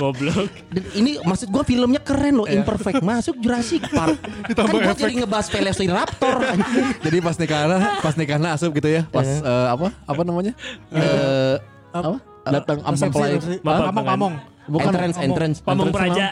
Goblok. 0.00 0.48
Dan 0.72 0.84
ini 0.96 1.20
maksud 1.20 1.52
gua 1.52 1.60
filmnya 1.60 2.00
keren 2.00 2.40
loh, 2.40 2.48
imperfect. 2.48 3.04
Masuk 3.04 3.36
Jurassic 3.36 3.84
Park. 3.92 4.16
kan 4.56 4.64
gua 4.72 4.96
jadi 4.96 5.12
ngebahas 5.20 5.46
Velociraptor. 5.52 6.36
anjing. 6.40 6.86
Jadi 7.04 7.16
pas 7.20 7.36
nikahnya, 7.36 7.78
pas 8.00 8.14
nikahnya 8.16 8.48
asup 8.56 8.72
gitu 8.72 8.88
ya. 8.88 9.04
Pas 9.06 9.28
eh, 9.28 9.68
apa? 9.68 9.92
Apa 10.08 10.22
namanya? 10.24 10.56
Eh, 10.88 11.56
Apa? 11.92 12.16
Datang 12.40 12.78
ampel 12.80 13.08
resepsi. 13.12 13.60
Mabok, 13.60 13.84
Pamong, 13.84 13.92
kan? 13.92 14.12
pamong. 14.16 14.34
Bukan 14.70 14.92
entrance, 14.94 15.16
entrance, 15.20 15.56
Pamong. 15.60 15.92
Praja. 15.92 16.26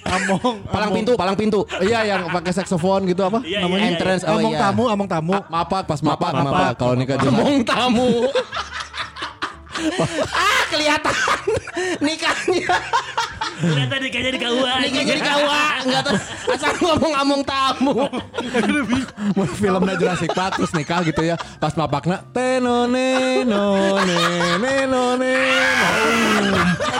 Pamong. 0.00 0.56
Palang 0.74 0.90
pintu, 0.94 1.12
palang 1.18 1.36
pintu. 1.36 1.60
Iya 1.84 2.00
yang 2.06 2.22
pakai 2.32 2.52
saksofon 2.54 3.04
gitu 3.10 3.28
apa? 3.28 3.44
Iya, 3.44 3.66
namanya? 3.66 3.76
iya, 3.76 3.84
iya. 3.84 3.92
Entrance, 3.92 4.22
oh 4.24 4.38
Among 4.40 4.54
iya. 4.54 4.62
tamu, 4.64 4.84
among 4.88 5.08
tamu. 5.10 5.32
Mapak 5.36 5.82
pas 5.84 6.00
mapak, 6.00 6.30
Mapak, 6.32 6.44
mapak. 6.48 6.70
Kalau 6.80 6.94
nikah. 6.96 7.16
Ngomong 7.20 7.60
tamu. 7.66 8.08
Ah 10.28 10.62
kelihatan 10.68 11.14
nikahnya 12.06 12.66
Ternyata 13.58 13.98
nikahnya 13.98 14.30
di 14.30 14.38
KUA. 14.38 14.72
nikahnya 14.86 15.14
di 15.14 15.24
kawa 15.24 15.62
nggak 15.82 16.02
tahu 16.06 16.16
asal 16.48 16.72
ngomong 16.78 17.12
ngomong 17.12 17.40
tamu 17.42 17.94
Mau 19.34 19.46
filmnya 19.50 19.94
Jurassic 19.98 20.30
Park 20.30 20.56
terus 20.56 20.70
nikah 20.72 21.02
gitu 21.02 21.20
ya. 21.20 21.34
Pas 21.58 21.74
mapakna 21.74 22.22
tenone 22.30 23.42
no 23.42 23.74
ne 23.98 24.18
ne 24.56 24.74
no 24.86 25.02
ne. 25.14 25.34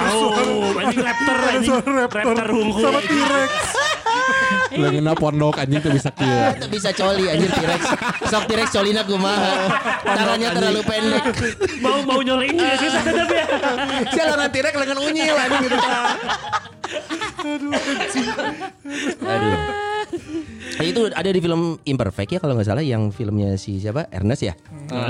Oh, 0.08 0.74
anjing 0.76 1.02
raptor 1.02 1.36
anjing. 1.46 1.72
Raptor. 1.78 2.24
Raptor. 2.26 2.46
Sama 2.74 3.00
T-Rex. 3.00 3.52
Lagi 4.78 5.00
na 5.00 5.12
pondok 5.16 5.58
anjing 5.58 5.80
tuh 5.80 5.92
bisa 5.92 6.10
kieu. 6.12 6.38
Itu 6.54 6.66
bisa 6.70 6.88
coli 6.92 7.24
anjir 7.28 7.50
T-Rex. 7.50 7.82
Sok 8.28 8.44
T-Rex 8.46 8.68
colina 8.70 9.02
kumaha. 9.02 9.52
Tangannya 10.04 10.48
terlalu 10.52 10.80
pendek. 10.84 11.24
Mau 11.80 12.04
mau 12.04 12.20
nyolein 12.20 12.54
juga 12.54 12.74
sih 12.78 12.88
tetap 12.92 13.28
ya. 13.32 13.44
Saya 14.12 14.24
lengan 14.36 14.50
T-Rex 14.52 14.74
lengan 14.76 14.98
unyil 15.00 15.36
anjing 15.36 15.62
gitu. 15.66 15.76
aduh. 19.24 19.56
Nah, 20.78 20.84
itu 20.86 21.00
ada 21.10 21.30
di 21.30 21.40
film 21.42 21.76
Imperfect 21.84 22.30
ya 22.32 22.40
kalau 22.40 22.54
nggak 22.54 22.68
salah 22.68 22.84
yang 22.84 23.10
filmnya 23.10 23.58
si 23.58 23.82
siapa? 23.82 24.06
Ernest 24.14 24.46
ya? 24.46 24.54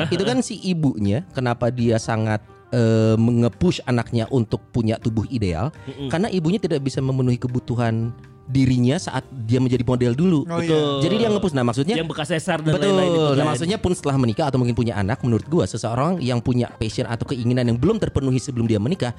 Itu 0.09 0.25
kan 0.25 0.41
si 0.41 0.59
ibunya 0.65 1.23
kenapa 1.37 1.69
dia 1.69 2.01
sangat 2.01 2.41
eh, 2.73 3.15
mengepush 3.15 3.85
anaknya 3.85 4.27
untuk 4.33 4.65
punya 4.73 4.97
tubuh 4.97 5.29
ideal? 5.29 5.71
Karena 6.09 6.33
ibunya 6.33 6.57
tidak 6.59 6.83
bisa 6.83 6.99
memenuhi 7.05 7.37
kebutuhan 7.37 8.11
dirinya 8.49 8.97
saat 8.97 9.23
dia 9.29 9.61
menjadi 9.61 9.85
model 9.85 10.13
dulu 10.13 10.41
Oh, 10.43 10.57
Betul. 10.57 11.05
jadi 11.05 11.15
dia 11.17 11.29
ngepush 11.29 11.53
nah 11.53 11.63
maksudnya 11.63 11.95
Yang 11.95 12.09
bekas 12.09 12.29
sesar 12.29 12.59
dan 12.59 12.73
Betul. 12.73 12.97
lain-lain 12.97 13.11
itu 13.11 13.21
Nah, 13.21 13.37
kan. 13.37 13.47
maksudnya 13.53 13.77
pun 13.77 13.93
setelah 13.93 14.17
menikah 14.17 14.49
atau 14.49 14.57
mungkin 14.57 14.73
punya 14.73 14.95
anak, 14.95 15.21
menurut 15.21 15.45
gua 15.45 15.65
seseorang 15.65 16.17
yang 16.19 16.41
punya 16.41 16.73
passion 16.73 17.05
atau 17.05 17.25
keinginan 17.25 17.65
yang 17.65 17.77
belum 17.77 17.97
terpenuhi 17.97 18.37
sebelum 18.37 18.65
dia 18.65 18.77
menikah, 18.77 19.13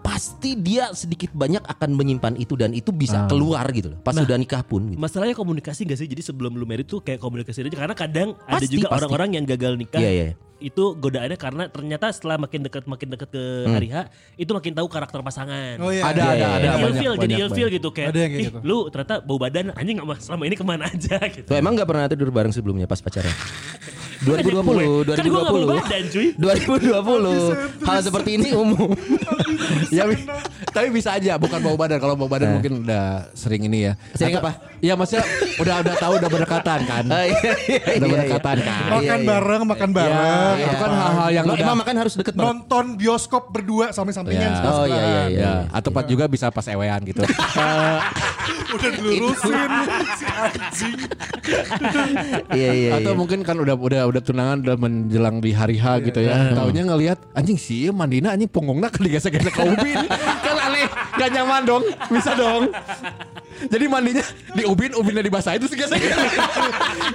pasti 0.00 0.54
dia 0.54 0.94
sedikit 0.94 1.34
banyak 1.34 1.66
akan 1.66 1.90
menyimpan 1.92 2.34
itu 2.36 2.54
dan 2.54 2.70
itu 2.70 2.88
bisa 2.88 3.26
keluar 3.26 3.66
gitu 3.70 3.90
loh. 3.90 3.98
Pas 3.98 4.14
Nah, 4.14 4.22
sudah 4.22 4.38
nikah 4.38 4.62
pun. 4.62 4.86
Gitu. 4.86 4.98
Masalahnya 4.98 5.34
komunikasi 5.34 5.82
gak 5.82 5.98
sih? 5.98 6.06
Jadi 6.06 6.22
sebelum 6.22 6.54
lu 6.54 6.62
married 6.62 6.86
tuh 6.86 7.02
kayak 7.02 7.18
komunikasi 7.18 7.66
aja 7.66 7.74
karena 7.76 7.96
kadang 7.98 8.28
ada 8.46 8.62
Pasti, 8.62 8.70
juga 8.72 8.86
pasti. 8.86 9.02
orang-orang 9.02 9.28
yang 9.34 9.44
gagal 9.44 9.74
nikah. 9.74 9.98
Iya, 9.98 10.10
iya. 10.14 10.26
Itu 10.56 10.96
godaannya 10.96 11.36
karena 11.36 11.68
ternyata 11.68 12.08
setelah 12.10 12.40
makin 12.40 12.64
dekat 12.64 12.84
makin 12.88 13.08
dekat 13.12 13.28
ke 13.28 13.42
hari 13.68 13.88
H 13.92 14.08
itu 14.36 14.50
makin 14.50 14.72
tahu 14.72 14.88
karakter 14.88 15.20
pasangan. 15.20 15.76
Oh 15.80 15.92
iya. 15.92 16.02
Ada 16.06 16.22
iya, 16.22 16.30
ada 16.32 16.46
ada 16.48 16.68
jadi 16.92 17.06
banyak 17.18 17.20
jadi 17.20 17.36
banyak. 17.44 17.74
gitu 17.76 17.88
kayak, 17.92 18.08
Ada 18.12 18.18
yang 18.20 18.30
kayak 18.32 18.42
"Ih, 18.42 18.48
gitu." 18.48 18.58
lu 18.64 18.78
ternyata 18.88 19.14
bau 19.20 19.38
badan 19.38 19.66
anjing 19.76 19.96
nggak 20.00 20.08
mas 20.08 20.18
selama 20.24 20.42
ini 20.48 20.56
ke 20.56 20.64
mana 20.64 20.84
aja 20.88 21.16
gitu. 21.34 21.48
Tuh 21.48 21.56
emang 21.58 21.72
nggak 21.76 21.88
pernah 21.88 22.04
tidur 22.08 22.30
bareng 22.32 22.52
sebelumnya 22.54 22.86
pas 22.88 23.00
pacaran? 23.00 23.32
Kan 24.16 24.40
2020, 24.40 25.12
Kan 25.12 25.24
gua 25.26 25.40
gak 25.42 25.52
2020. 25.52 25.76
badan 25.76 26.04
cuy. 26.08 26.26
2020. 26.34 27.84
Hal 27.84 27.98
seperti 28.00 28.30
ini 28.34 28.48
umum. 28.52 28.88
Ya, 29.88 30.04
tapi 30.68 30.88
bisa 30.88 31.14
aja 31.14 31.36
bukan 31.36 31.58
bau 31.58 31.74
badan. 31.74 31.98
Kalau 31.98 32.14
bau 32.14 32.26
badan 32.26 32.46
Nah. 32.46 32.54
mungkin 32.56 32.72
udah 32.82 33.04
sering 33.32 33.64
ini 33.64 33.86
ya. 33.86 33.92
Sering 34.12 34.34
Atau- 34.34 34.44
apa? 34.46 34.52
Iya 34.76 34.92
maksudnya 34.94 35.24
udah 35.56 35.74
udah 35.80 35.94
tahu 35.96 36.12
udah 36.16 36.28
berdekatan 36.28 36.80
kan. 36.84 37.04
Ah, 37.06 37.24
iya, 37.24 37.34
iya, 37.34 37.78
Udah 37.96 37.96
iya, 37.98 38.14
berdekatan 38.14 38.56
iya. 38.56 38.66
kan. 38.66 38.80
Makan 38.86 39.00
Iya, 39.00 39.14
iya. 39.16 39.26
bareng, 39.26 39.62
makan 39.64 39.88
Ya, 39.88 39.96
bareng. 39.96 40.54
itu 40.58 40.76
kan 40.76 40.90
hal-hal 40.92 41.28
yang 41.30 41.44
udah 41.46 41.56
emang 41.58 41.78
makan 41.78 41.94
harus 41.96 42.12
deket 42.14 42.32
banget. 42.32 42.46
Nonton 42.46 42.84
bioskop 42.96 43.44
berdua 43.48 43.86
samping-sampingan. 43.90 44.42
Ya. 44.42 44.56
sebelah 44.56 44.74
Oh, 44.74 44.86
iya, 44.86 44.96
iya, 44.96 45.22
iya. 45.26 45.40
Ya, 45.40 45.52
atau 45.70 45.90
pas 45.90 46.04
juga 46.04 46.24
bisa 46.26 46.48
pas 46.48 46.66
ewean 46.66 47.00
gitu. 47.04 47.20
Udah 48.76 48.90
dilurusin. 48.92 49.70
si 50.12 50.24
anjing. 50.26 50.98
Iya 52.52 52.70
iya. 52.74 52.90
atau 52.96 53.12
iya. 53.12 53.18
mungkin 53.18 53.40
kan 53.40 53.56
udah 53.56 53.74
udah 53.74 54.02
udah 54.08 54.22
tunangan 54.22 54.62
udah 54.62 54.76
menjelang 54.78 55.42
di 55.42 55.50
hari 55.52 55.76
H 55.76 56.00
gitu 56.06 56.20
ya. 56.22 56.54
Taunya 56.54 56.82
ngelihat 56.86 57.18
anjing 57.34 57.58
sih 57.58 57.90
mandina 57.90 58.32
anjing 58.32 58.50
ponggongna 58.50 58.88
kan 58.88 59.02
digesek-gesek 59.02 59.52
ke 59.52 59.62
ubin. 59.62 60.06
kan 60.46 60.56
aneh, 60.56 60.86
gak 61.18 61.30
nyaman 61.34 61.62
dong. 61.66 61.84
Bisa 62.10 62.32
dong. 62.38 62.70
Jadi 63.56 63.84
mandinya 63.88 64.24
di 64.52 64.62
ubin, 64.68 64.92
ubinnya 64.92 65.24
dibasahin 65.24 65.58
terus 65.64 65.72
gesek. 65.72 66.00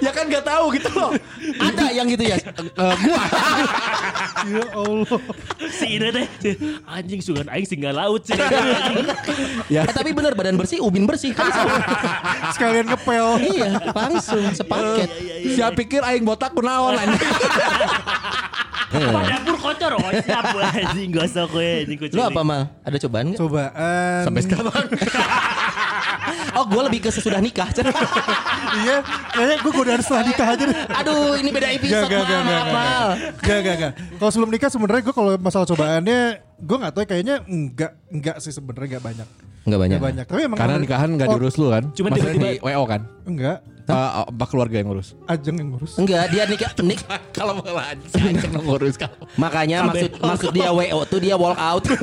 ya 0.05 0.11
kan 0.11 0.25
gak 0.25 0.45
tahu 0.45 0.73
gitu 0.73 0.89
loh. 0.93 1.11
Ada 1.61 1.93
yang 1.93 2.09
gitu 2.09 2.23
ya. 2.25 2.37
Eh, 2.41 2.95
gua 3.05 3.21
Ya 4.41 4.65
Allah. 4.73 5.19
Si 5.69 5.85
ini 6.01 6.09
teh 6.41 6.55
anjing 6.89 7.21
sugan 7.21 7.47
aing 7.49 7.67
singgah 7.69 7.93
laut 7.93 8.25
sih. 8.25 8.33
ya 9.69 9.85
Eh, 9.85 9.93
tapi 9.93 10.11
bener 10.11 10.33
badan 10.33 10.57
bersih, 10.57 10.81
ubin 10.81 11.05
bersih. 11.05 11.31
Kan. 11.37 11.51
Sekalian 12.55 12.89
ngepel. 12.89 13.27
iya, 13.53 13.77
langsung 13.93 14.41
sepaket. 14.51 15.09
Siapa 15.53 15.77
pikir 15.77 16.01
aing 16.01 16.25
botak 16.25 16.57
kunaon 16.57 16.97
anjing. 16.97 17.21
Apa 18.91 19.19
dapur 19.23 19.55
kotor 19.55 19.91
oh 19.95 20.11
siap 20.11 20.45
anjing 20.51 21.09
gosok 21.15 21.49
kucing. 21.87 22.15
Lu 22.15 22.21
apa 22.21 22.41
mal? 22.43 22.61
Ada 22.83 22.97
cobaan 23.07 23.25
nggak? 23.31 23.39
Cobaan. 23.39 24.21
Sampai 24.27 24.41
sekarang. 24.43 24.85
Oh 26.51 26.67
gue 26.67 26.81
lebih 26.83 26.99
ke 27.07 27.09
sesudah 27.11 27.39
nikah. 27.39 27.67
iya. 28.83 28.97
Kayaknya 29.31 29.55
gue 29.63 29.71
godaan 29.71 30.01
setelah 30.03 30.23
nikah 30.27 30.47
aja 30.51 30.63
deh. 30.67 30.77
Aduh 30.99 31.39
ini 31.39 31.49
beda 31.49 31.67
Gak, 31.67 31.77
episode 31.79 32.07
gak, 32.07 32.21
gak, 32.21 32.41
mal. 32.43 32.51
gak, 32.51 32.65
mal. 32.67 33.07
gak, 33.39 33.59
gak, 33.63 33.75
gak. 33.79 33.91
Kalau 34.19 34.31
sebelum 34.31 34.51
nikah 34.51 34.69
sebenarnya 34.69 35.01
gue 35.01 35.15
kalau 35.15 35.31
masalah 35.39 35.67
cobaannya 35.67 36.19
gue 36.61 36.77
nggak 36.77 36.91
tahu 36.93 37.01
ya, 37.01 37.07
kayaknya 37.07 37.35
enggak 37.47 37.91
enggak 38.11 38.35
sih 38.43 38.51
sebenarnya 38.51 38.87
enggak 38.95 39.05
banyak. 39.05 39.27
Enggak 39.61 39.79
banyak. 39.79 39.97
Enggak 39.97 40.07
banyak. 40.11 40.25
Tapi 40.27 40.41
emang 40.43 40.57
Karena 40.59 40.75
nikahan 40.77 41.09
gak 41.15 41.27
Oh, 41.27 41.33
diurus 41.37 41.55
lu 41.55 41.67
kan. 41.71 41.83
Cuma 41.95 42.07
tiba-tiba- 42.11 42.51
di 42.51 42.59
WO 42.61 42.83
kan. 42.85 43.01
Enggak. 43.25 43.65
Eh, 43.91 44.11
apa 44.23 44.45
keluarga 44.47 44.79
yang 44.79 44.87
ngurus? 44.87 45.19
Ajeng 45.27 45.59
yang 45.59 45.75
ngurus. 45.75 45.99
Enggak, 45.99 46.31
dia 46.31 46.47
nikah 46.47 46.71
nik 46.87 47.03
Kalau 47.35 47.59
malah 47.59 47.91
anjing 47.91 48.39
ngurus 48.63 48.95
kamu. 48.95 49.15
makanya 49.35 49.77
maksud 49.89 50.11
maksud 50.15 50.49
dia 50.55 50.71
WO 50.71 50.99
tuh 51.03 51.19
dia 51.19 51.35
walk 51.35 51.59
out. 51.59 51.83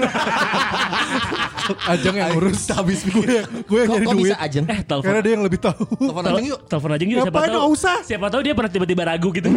Ajeng 1.92 2.16
yang 2.16 2.30
ngurus. 2.36 2.68
Habis 2.76 3.04
gue 3.08 3.40
gue 3.44 3.78
yang 3.78 3.88
kok, 3.88 3.96
nyari 3.96 4.04
kok 4.04 4.14
duit. 4.16 4.24
bisa 4.28 4.36
ajeng? 4.40 4.64
Eh 4.68 4.80
telepon 4.84 5.04
Karena 5.04 5.20
dia 5.24 5.32
yang 5.32 5.44
lebih 5.44 5.58
tahu. 5.60 5.82
Telepon 5.96 6.22
anjing 6.24 6.46
yuk. 6.48 6.60
Telepon 6.68 6.90
aja 6.92 7.04
yuk 7.04 7.24
siapa 7.24 7.38
tahu. 7.38 7.52
nggak 7.52 7.66
usah. 7.72 7.96
Siapa 8.04 8.26
tahu 8.28 8.40
dia 8.44 8.54
pernah 8.56 8.70
tiba-tiba 8.72 9.02
ragu 9.08 9.28
gitu. 9.32 9.48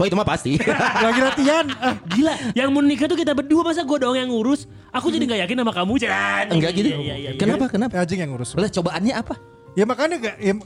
oh 0.00 0.04
itu 0.04 0.16
mah 0.16 0.28
pasti. 0.28 0.52
Lagi 1.00 1.20
latihan. 1.20 1.64
Ah, 1.80 1.94
Gila, 2.08 2.34
yang 2.52 2.68
mau 2.72 2.82
nikah 2.84 3.08
tuh 3.08 3.18
kita 3.18 3.32
berdua 3.32 3.62
masa 3.64 3.84
gue 3.84 3.96
doang 3.96 4.16
yang 4.16 4.28
ngurus. 4.28 4.68
Aku 4.92 5.12
jadi 5.12 5.24
nggak 5.24 5.40
yakin 5.48 5.56
sama 5.60 5.72
kamu, 5.72 5.92
Jan. 6.00 6.44
Enggak 6.52 6.70
gitu. 6.72 6.88
Iya, 6.88 6.98
iya, 7.00 7.14
iya. 7.16 7.30
Kenapa? 7.36 7.68
Kenapa? 7.68 8.00
Ajeng 8.00 8.20
yang 8.20 8.30
ngurus. 8.32 8.56
Lah 8.56 8.68
cobaannya 8.68 9.12
apa? 9.12 9.34
Ya 9.76 9.84
makanya 9.84 10.16
gak, 10.16 10.36
ya, 10.40 10.56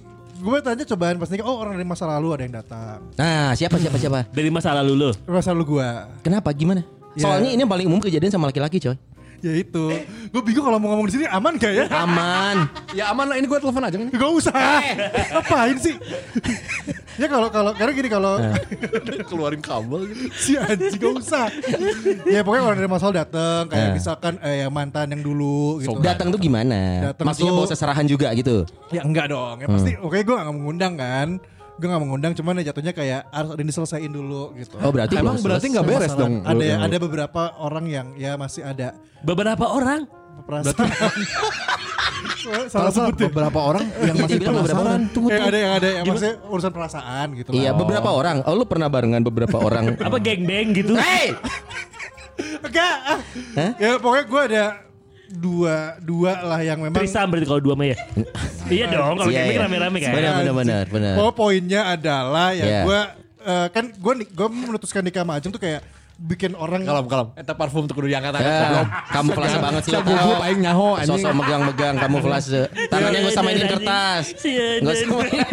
gue 0.40 0.58
tanya 0.64 0.84
cobaan 0.88 1.16
pas 1.20 1.28
nikah, 1.28 1.46
oh 1.46 1.56
orang 1.60 1.76
dari 1.76 1.86
masa 1.86 2.08
lalu 2.08 2.28
ada 2.32 2.42
yang 2.48 2.54
datang. 2.56 2.98
Nah, 3.14 3.52
siapa 3.52 3.76
siapa 3.76 3.96
siapa? 4.00 4.20
Dari 4.32 4.48
masa 4.48 4.72
lalu 4.72 4.92
lo. 4.96 5.10
Masa 5.28 5.52
lalu 5.52 5.76
gue. 5.76 5.88
Kenapa? 6.24 6.48
Gimana? 6.56 6.80
Ya. 7.14 7.28
Soalnya 7.28 7.52
ini 7.52 7.60
yang 7.60 7.70
paling 7.70 7.86
umum 7.86 8.00
kejadian 8.00 8.32
sama 8.32 8.48
laki-laki, 8.48 8.80
coy. 8.80 8.96
Ya 9.40 9.52
itu. 9.54 9.84
Gue 10.26 10.42
bingung 10.42 10.62
kalau 10.62 10.76
mau 10.76 10.88
ngomong 10.90 11.06
di 11.06 11.14
sini 11.14 11.26
aman 11.26 11.52
gak 11.54 11.72
ya? 11.72 11.84
Aman. 11.90 12.56
Ya 12.90 13.08
aman 13.08 13.24
lah 13.24 13.36
ini 13.36 13.44
gue 13.44 13.56
telepon 13.56 13.82
aja 13.82 13.96
nih. 13.96 14.08
Gak 14.10 14.30
usah. 14.32 14.52
Ngapain 15.30 15.76
sih? 15.76 15.94
ya 17.16 17.26
kalau 17.26 17.48
kalau 17.48 17.72
karena 17.72 17.92
gini 17.92 18.08
kalau 18.08 18.40
Keluarin 19.26 19.60
kabel 19.60 20.08
gitu. 20.08 20.24
si 20.34 20.52
anjing 20.54 20.94
gak 20.94 21.14
usah. 21.18 21.46
ya 22.24 22.40
pokoknya 22.40 22.62
kalau 22.62 22.76
dari 22.76 22.88
masalah 22.88 23.14
dateng 23.18 23.62
kayak 23.66 23.82
Eh. 23.82 23.92
misalkan 23.92 24.34
eh, 24.40 24.56
yang 24.60 24.70
mantan 24.70 25.06
yang 25.10 25.20
dulu 25.20 25.80
gitu. 25.80 25.98
Datang 26.00 26.28
tuh 26.28 26.38
gimana? 26.38 27.12
Datang 27.12 27.26
Maksudnya 27.26 27.50
tuh- 27.50 27.58
bawa 27.58 27.68
seserahan 27.68 28.06
juga 28.06 28.28
gitu. 28.32 28.64
Ya 28.88 29.02
enggak 29.02 29.28
dong. 29.28 29.56
Ya 29.58 29.66
pasti 29.66 29.92
oke 29.96 30.16
gue 30.16 30.34
gak 30.34 30.48
mengundang 30.48 30.94
kan. 30.94 31.28
Gue 31.80 31.88
gak 31.88 31.96
mengundang 31.98 32.32
cuman 32.36 32.60
ya 32.60 32.68
jatuhnya 32.68 32.92
kayak 32.92 33.24
harus 33.26 33.50
ada 33.50 33.62
yang 33.96 34.12
dulu 34.12 34.52
gitu. 34.52 34.76
Oh 34.78 34.92
berarti 34.92 35.16
Emang 35.16 35.34
belum 35.34 35.44
berarti 35.48 35.66
nggak 35.66 35.86
beres 35.86 36.00
Masalah- 36.06 36.20
dong. 36.20 36.34
Ada 36.44 36.60
lu- 36.60 36.80
ada 36.84 36.96
beberapa 37.00 37.42
orang 37.56 37.84
yang 37.88 38.06
ya 38.14 38.36
masih 38.36 38.62
ada 38.62 38.88
Beberapa 39.20 39.64
orang 39.66 40.04
perasaan. 40.42 40.76
Salah 42.68 42.88
sebut 42.90 43.16
ya. 43.16 43.28
beberapa 43.28 43.60
orang 43.62 43.84
yang 43.98 44.16
masih 44.18 44.36
beberapa 44.38 44.60
penasaran. 44.60 44.80
orang. 44.82 45.00
Tunggu, 45.10 45.28
Yang 45.28 45.36
tunggu. 45.36 45.50
ada 45.50 45.58
yang 45.58 45.72
ada 45.74 45.88
yang 45.90 46.04
maksudnya 46.04 46.34
urusan 46.46 46.72
perasaan 46.72 47.26
gitu 47.34 47.48
lah. 47.48 47.56
Iya 47.56 47.70
beberapa 47.72 48.08
orang. 48.10 48.36
Oh 48.44 48.54
lu 48.54 48.64
pernah 48.64 48.88
barengan 48.88 49.20
beberapa 49.22 49.56
orang. 49.56 49.84
apa 50.06 50.16
geng-beng 50.18 50.72
gitu. 50.72 50.96
Hey! 50.96 51.32
Enggak. 52.60 52.96
ah. 53.06 53.20
Ya 53.76 53.96
pokoknya 53.96 54.24
gue 54.26 54.42
ada 54.52 54.64
dua 55.30 55.94
dua 55.98 56.42
lah 56.42 56.60
yang 56.60 56.82
memang 56.82 56.98
Trisam 56.98 57.30
berarti 57.30 57.46
kalau 57.46 57.62
dua 57.62 57.74
mah 57.74 57.86
ya. 57.86 57.96
iya 58.74 58.84
dong 58.86 59.14
kalau 59.14 59.30
Iya, 59.30 59.46
geng-beng 59.46 59.54
iya. 59.54 59.64
rame-rame 59.64 59.98
kan. 59.98 60.12
Benar 60.12 60.32
benar 60.36 60.54
benar 60.54 60.84
benar. 60.90 61.12
Pokoknya 61.14 61.34
poinnya 61.34 61.80
adalah 61.88 62.48
ya 62.50 62.64
Iya. 62.66 62.80
gue 62.82 63.00
eh, 63.40 63.66
kan 63.70 63.84
gue 63.88 64.12
gue 64.26 64.48
memutuskan 64.50 65.00
nikah 65.00 65.22
sama 65.22 65.38
Ajeng 65.38 65.54
tuh 65.54 65.62
kayak 65.62 65.80
bikin 66.20 66.52
orang 66.52 66.84
Kalem 66.84 67.06
kalem. 67.08 67.28
Eta 67.32 67.56
parfum 67.56 67.88
tuh 67.88 67.96
kudu 67.96 68.12
diangkat 68.12 68.36
Ya, 68.44 68.84
kamu 69.08 69.32
flase 69.32 69.56
banget 69.56 69.82
sih. 69.88 69.92
Siap 69.96 70.04
gugup 70.04 70.38
aing 70.44 70.60
nyaho 70.60 70.88
anjing. 71.00 71.16
Sosok 71.16 71.32
megang-megang 71.32 71.94
kamu 71.96 72.16
flase. 72.20 72.60
Tangannya 72.92 73.18
nggak 73.24 73.32
usah 73.32 73.44
mainin 73.44 73.66
kertas. 73.66 74.24
Nggak 74.84 74.96
mainin 75.08 75.48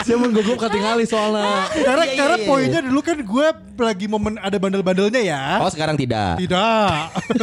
Saya 0.00 0.16
mau 0.16 0.28
gugup 0.32 0.56
ketinggali 0.56 1.04
soalnya. 1.04 1.68
karena 1.76 2.04
Iya, 2.08 2.08
iya, 2.08 2.16
karena 2.16 2.36
iya. 2.40 2.46
poinnya 2.48 2.80
dulu 2.80 3.00
kan 3.04 3.18
gue 3.20 3.46
lagi 3.76 4.06
momen 4.08 4.32
ada 4.40 4.56
bandel-bandelnya 4.56 5.20
ya. 5.20 5.42
Oh 5.60 5.68
sekarang 5.68 6.00
tidak. 6.00 6.40
Tidak. 6.40 6.96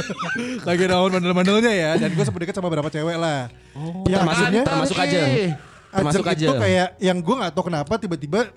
lagi 0.67 0.81
ada 0.89 0.95
momen 1.05 1.21
bandel-bandelnya 1.21 1.71
ya 1.71 1.91
dan 2.01 2.09
gue 2.17 2.23
sempat 2.25 2.41
deket 2.41 2.57
sama 2.57 2.73
beberapa 2.73 2.89
cewek 2.89 3.17
lah. 3.21 3.53
Oh, 3.77 4.09
yang 4.09 4.25
Termasuk 4.25 4.41
akhirnya 4.41 4.63
termasuk 4.65 4.97
aja. 4.97 5.21
Termasuk 5.87 6.25
aja. 6.25 6.45
itu 6.49 6.53
kayak 6.57 6.87
yang 6.97 7.17
gue 7.21 7.35
nggak 7.37 7.53
tahu 7.53 7.69
kenapa 7.69 7.93
tiba-tiba 8.01 8.49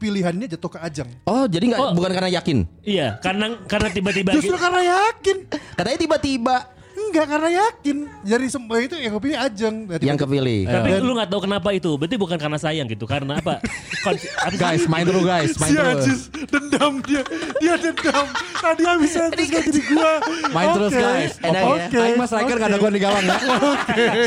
pilihannya 0.00 0.48
jatuh 0.48 0.72
ke 0.72 0.78
Ajeng. 0.80 1.10
Oh 1.22 1.44
jadi 1.44 1.64
nggak 1.68 1.80
Oh. 1.82 1.92
bukan 1.92 2.10
karena 2.10 2.30
yakin. 2.32 2.58
Iya, 2.80 3.20
karena 3.20 3.60
karena 3.68 3.88
tiba-tiba 3.88 4.32
Justru 4.32 4.50
gitu. 4.50 4.58
karena 4.58 4.80
yakin. 4.82 5.36
Katanya 5.76 5.98
tiba-tiba 6.00 6.56
Enggak 7.00 7.26
karena 7.26 7.50
yakin. 7.50 7.96
Dari 8.22 8.46
semua 8.46 8.76
itu 8.78 8.92
yang 8.94 9.10
gue 9.10 9.22
pilih 9.24 9.34
Ajeng. 9.34 9.88
Dan 9.88 9.98
yang 10.04 10.14
kepilih. 10.14 10.68
Tapi 10.68 10.88
Dan- 10.92 11.02
lu 11.02 11.16
gak 11.16 11.26
tahu 11.26 11.40
kenapa 11.42 11.72
itu. 11.72 11.90
Berarti 11.96 12.14
bukan 12.14 12.36
karena 12.36 12.54
sayang 12.54 12.86
gitu. 12.86 13.02
Karena 13.02 13.40
apa? 13.40 13.56
Guys, 14.60 14.84
main 14.84 15.02
dulu 15.02 15.24
guys, 15.24 15.56
main 15.56 15.72
Si 15.72 15.74
dulu. 15.74 15.90
Ajis 15.90 16.20
dendam 16.46 16.92
dia. 17.02 17.22
Dia 17.56 17.74
dendam. 17.76 18.26
Tadi 18.54 18.82
habis 18.84 19.12
Ajis 19.16 19.48
gak 19.48 19.64
jadi 19.64 19.80
gua. 19.88 20.12
Main 20.52 20.68
terus, 20.70 20.92
Oke. 20.92 21.00
guys. 21.02 21.32
Enak 21.40 21.56
ya. 21.56 21.72
Oke. 21.72 21.98
Aing 21.98 22.16
mas 22.16 22.28
striker 22.28 22.56
gak 22.58 22.68
ada 22.68 22.78
gua 22.78 22.90
di 22.92 23.00
gawang 23.00 23.24
ya. 23.24 23.36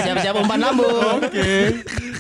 Siap-siap 0.04 0.36
umpan 0.36 0.60
lambung. 0.60 1.22
Oke. 1.22 1.52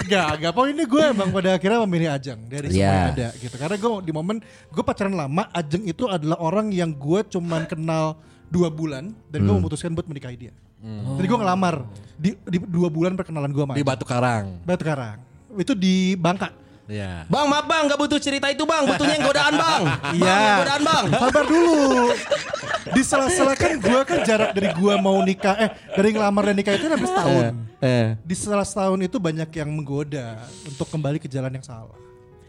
Gak, 0.05 0.29
gak. 0.39 0.51
Poinnya 0.51 0.85
gue 0.85 1.03
emang 1.09 1.29
pada 1.31 1.49
akhirnya 1.55 1.79
memilih 1.87 2.09
Ajeng 2.11 2.39
dari 2.47 2.67
semua 2.69 2.79
Iya. 2.79 2.91
yang 2.91 3.13
ada 3.15 3.27
gitu. 3.39 3.55
Karena 3.55 3.75
gue 3.75 3.89
di 4.03 4.11
momen 4.11 4.37
gue 4.43 4.83
pacaran 4.83 5.15
lama, 5.15 5.43
Ajeng 5.51 5.83
itu 5.83 6.05
adalah 6.07 6.37
orang 6.39 6.69
yang 6.69 6.91
gue 6.91 7.19
cuman 7.27 7.63
kenal 7.65 8.19
dua 8.47 8.69
bulan 8.69 9.11
dan 9.31 9.39
gue 9.43 9.53
memutuskan 9.53 9.91
buat 9.91 10.05
menikahi 10.05 10.37
dia. 10.37 10.53
Jadi 10.83 11.25
gue 11.25 11.39
ngelamar 11.39 11.87
di, 12.19 12.35
di 12.43 12.57
dua 12.59 12.91
bulan 12.91 13.15
perkenalan 13.15 13.49
gue 13.49 13.63
sama 13.63 13.73
Di. 13.73 13.83
Batu 13.87 14.03
Karang. 14.03 14.59
Batu 14.67 14.83
Karang. 14.83 15.17
Itu 15.55 15.73
di 15.73 16.13
Bangka. 16.13 16.51
Iya. 16.83 17.23
Bang, 17.31 17.47
maaf 17.47 17.63
bang, 17.63 17.87
gak 17.87 17.99
butuh 17.99 18.19
cerita 18.19 18.51
itu 18.51 18.67
bang, 18.67 18.83
butuhnya 18.83 19.15
yang 19.15 19.25
godaan 19.25 19.53
bang. 19.55 19.81
Iya. 20.19 20.35
yang 20.35 20.59
godaan 20.63 20.81
bang. 20.83 21.03
Sabar 21.15 21.43
dulu. 21.47 21.77
Di 22.83 23.01
sela-sela 23.01 23.53
kan 23.55 23.71
gue 23.79 24.01
kan 24.03 24.19
jarak 24.27 24.51
dari 24.51 24.69
gue 24.75 24.93
mau 24.99 25.17
nikah, 25.23 25.55
eh 25.55 25.69
dari 25.95 26.09
ngelamar 26.11 26.51
dan 26.51 26.55
nikah 26.59 26.73
itu 26.75 26.83
kan 26.85 26.91
hampir 26.99 27.09
setahun. 27.09 27.43
Eh. 27.79 28.07
Di 28.27 28.35
sela 28.35 28.65
setahun 28.67 28.99
itu 28.99 29.17
banyak 29.17 29.49
yang 29.55 29.69
menggoda 29.71 30.43
untuk 30.67 30.87
kembali 30.91 31.17
ke 31.23 31.31
jalan 31.31 31.55
yang 31.55 31.63
salah. 31.63 31.95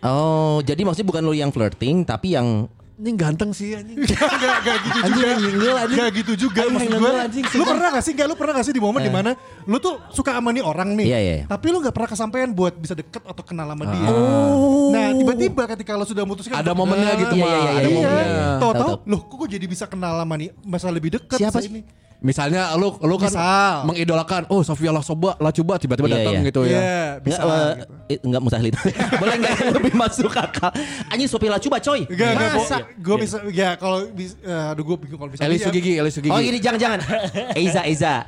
Oh, 0.05 0.61
jadi 0.61 0.85
maksudnya 0.85 1.09
bukan 1.09 1.23
lu 1.25 1.33
yang 1.33 1.49
flirting, 1.49 2.05
tapi 2.05 2.37
yang 2.37 2.69
Ini 2.95 3.11
ganteng 3.19 3.51
sih 3.51 3.75
anjing. 3.75 3.99
Gak, 4.07 4.23
gak, 4.39 4.57
gak 4.63 4.77
gitu 4.81 4.99
Anjing 5.03 5.19
juga. 5.51 5.71
anjing. 5.83 5.99
Gitu 6.15 6.33
juga 6.39 6.61
Anjing 6.63 6.75
maksud 6.79 6.91
gue. 6.95 7.13
anjing. 7.19 7.45
Lu 7.53 7.65
pernah 7.67 7.89
gak 7.91 8.03
sih? 8.03 8.13
Gak 8.15 8.27
lu 8.31 8.35
pernah 8.35 8.53
gak 8.55 8.65
sih 8.65 8.71
di 8.71 8.79
momen 8.79 9.01
di 9.01 9.11
mana 9.11 9.31
lu 9.65 9.77
tuh 9.77 9.99
suka 10.09 10.31
sama 10.31 10.49
nih 10.49 10.63
orang 10.63 10.95
nih. 10.95 11.07
Iya, 11.07 11.19
iya. 11.19 11.35
Tapi 11.45 11.67
lu 11.69 11.83
gak 11.83 11.91
pernah 11.91 12.07
kesampaian 12.07 12.49
buat 12.49 12.71
bisa 12.73 12.95
deket 12.95 13.19
atau 13.21 13.43
kenal 13.43 13.67
sama 13.67 13.85
dia. 13.85 14.09
Oh. 14.09 14.95
Nah 14.95 15.11
tiba-tiba 15.11 15.63
ketika 15.75 15.91
lu 15.93 16.07
sudah 16.07 16.23
memutuskan. 16.23 16.55
Ada 16.55 16.71
momennya 16.71 17.13
gitu, 17.19 17.35
Iya, 17.35 17.43
mah. 17.43 17.51
iya, 17.51 17.59
iya, 17.59 17.73
Ada 17.75 17.83
iya, 17.83 17.91
momennya. 17.91 18.23
iya. 18.31 18.47
Tahu-tahu, 18.63 18.91
Tahu, 18.95 19.11
loh 19.11 19.21
kok 19.21 19.37
gue 19.37 19.49
jadi 19.51 19.67
bisa 19.67 19.85
kenal 19.85 20.15
sama 20.15 20.35
nih 20.37 20.49
masa 20.63 20.87
lebih 20.89 21.11
deket 21.13 21.39
Siapa 21.43 21.59
sih? 21.59 21.71
ini. 21.71 21.83
Misalnya 22.25 22.73
lu 22.81 22.97
lu 23.05 23.21
kan 23.21 23.29
Misal. 23.29 23.85
mengidolakan, 23.85 24.49
oh 24.49 24.65
Sofia 24.65 24.89
lah 24.89 25.05
coba 25.05 25.37
lah 25.37 25.53
coba 25.53 25.77
tiba-tiba 25.77 26.09
Iya, 26.09 26.17
datang 26.17 26.35
iya. 26.35 26.47
gitu 26.49 26.61
Iya, 26.65 26.73
ya. 26.73 26.81
bisa 27.21 27.37
Nggak, 27.37 27.45
lah, 27.45 27.61
eh, 27.61 27.75
gitu. 27.77 27.93
eh, 28.09 28.19
nggak 28.25 28.41
mustahil 28.41 28.67
itu. 28.73 28.81
Boleh 29.21 29.35
nggak 29.37 29.53
yang 29.61 29.73
lebih 29.77 29.93
masuk 29.93 30.33
akal? 30.33 30.71
Anjing 31.13 31.29
Sopila 31.29 31.61
coba 31.61 31.77
coy. 31.85 32.01
Gak, 32.09 32.31
gak, 32.33 32.51
Masa? 32.57 32.77
gue 32.97 33.17
bisa, 33.21 33.37
ya 33.53 33.77
kalau 33.77 34.09
bisa, 34.09 34.41
eh, 34.41 34.71
aduh 34.73 34.85
gue 34.89 34.97
bingung 35.05 35.21
kalau 35.21 35.31
bisa. 35.37 35.45
Eli 35.45 35.61
ya, 35.61 35.69
Sugigi, 35.69 35.93
Eli 36.01 36.09
Sugigi. 36.09 36.33
Oh 36.33 36.41
gini 36.41 36.57
jangan-jangan. 36.65 37.01
Eiza 37.61 37.85
Eiza. 37.85 38.25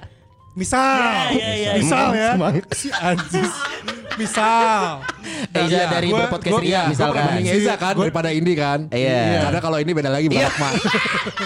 Misal, 0.56 1.36
Ya, 1.36 1.52
ya, 1.52 1.52
ya, 1.52 1.70
misal 1.76 2.06
ya. 2.16 2.32
ya, 2.32 2.62
si 2.72 2.88
Anjis, 2.88 3.52
misal. 4.16 5.04
Eiza 5.52 5.68
Iya, 5.68 5.84
dari 5.92 6.08
gua- 6.08 6.24
berpodcast 6.24 6.52
gua- 6.56 6.64
Ria 6.64 6.80
gua 6.80 6.88
misalkan. 6.88 7.24
Mending 7.28 7.48
Eza 7.60 7.74
kan 7.76 7.92
gua- 7.92 8.04
daripada 8.08 8.28
Indi 8.32 8.54
kan. 8.56 8.80
Iya. 8.88 9.44
Karena 9.44 9.60
kalau 9.60 9.76
ini 9.76 9.92
beda 9.92 10.08
lagi 10.08 10.32
Iya. 10.32 10.48
Barak 10.48 10.54
mah. 10.56 10.72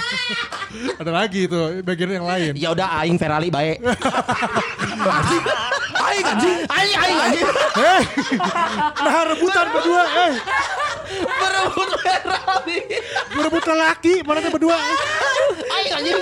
Ada 1.03 1.11
lagi 1.11 1.41
itu 1.51 1.59
bagian 1.83 2.11
yang 2.15 2.23
lain. 2.23 2.53
Ya 2.55 2.71
udah 2.71 3.03
aing 3.03 3.19
Ferali 3.19 3.51
baik. 3.51 3.83
Aing 6.01 6.27
anjing. 6.27 6.59
Aing 6.67 6.95
aing 6.97 7.19
anjing. 7.21 7.47
Hei, 7.71 8.03
nah 8.97 9.23
rebutan 9.27 9.67
berdua, 9.69 10.03
eh, 10.07 10.33
Berebut 11.23 11.91
Ferali. 11.99 12.79
berebut 13.31 13.65
lelaki, 13.65 14.15
mana 14.23 14.39
tuh 14.41 14.51
berdua? 14.51 14.77
Aing 15.69 15.93
anjing. 15.99 16.19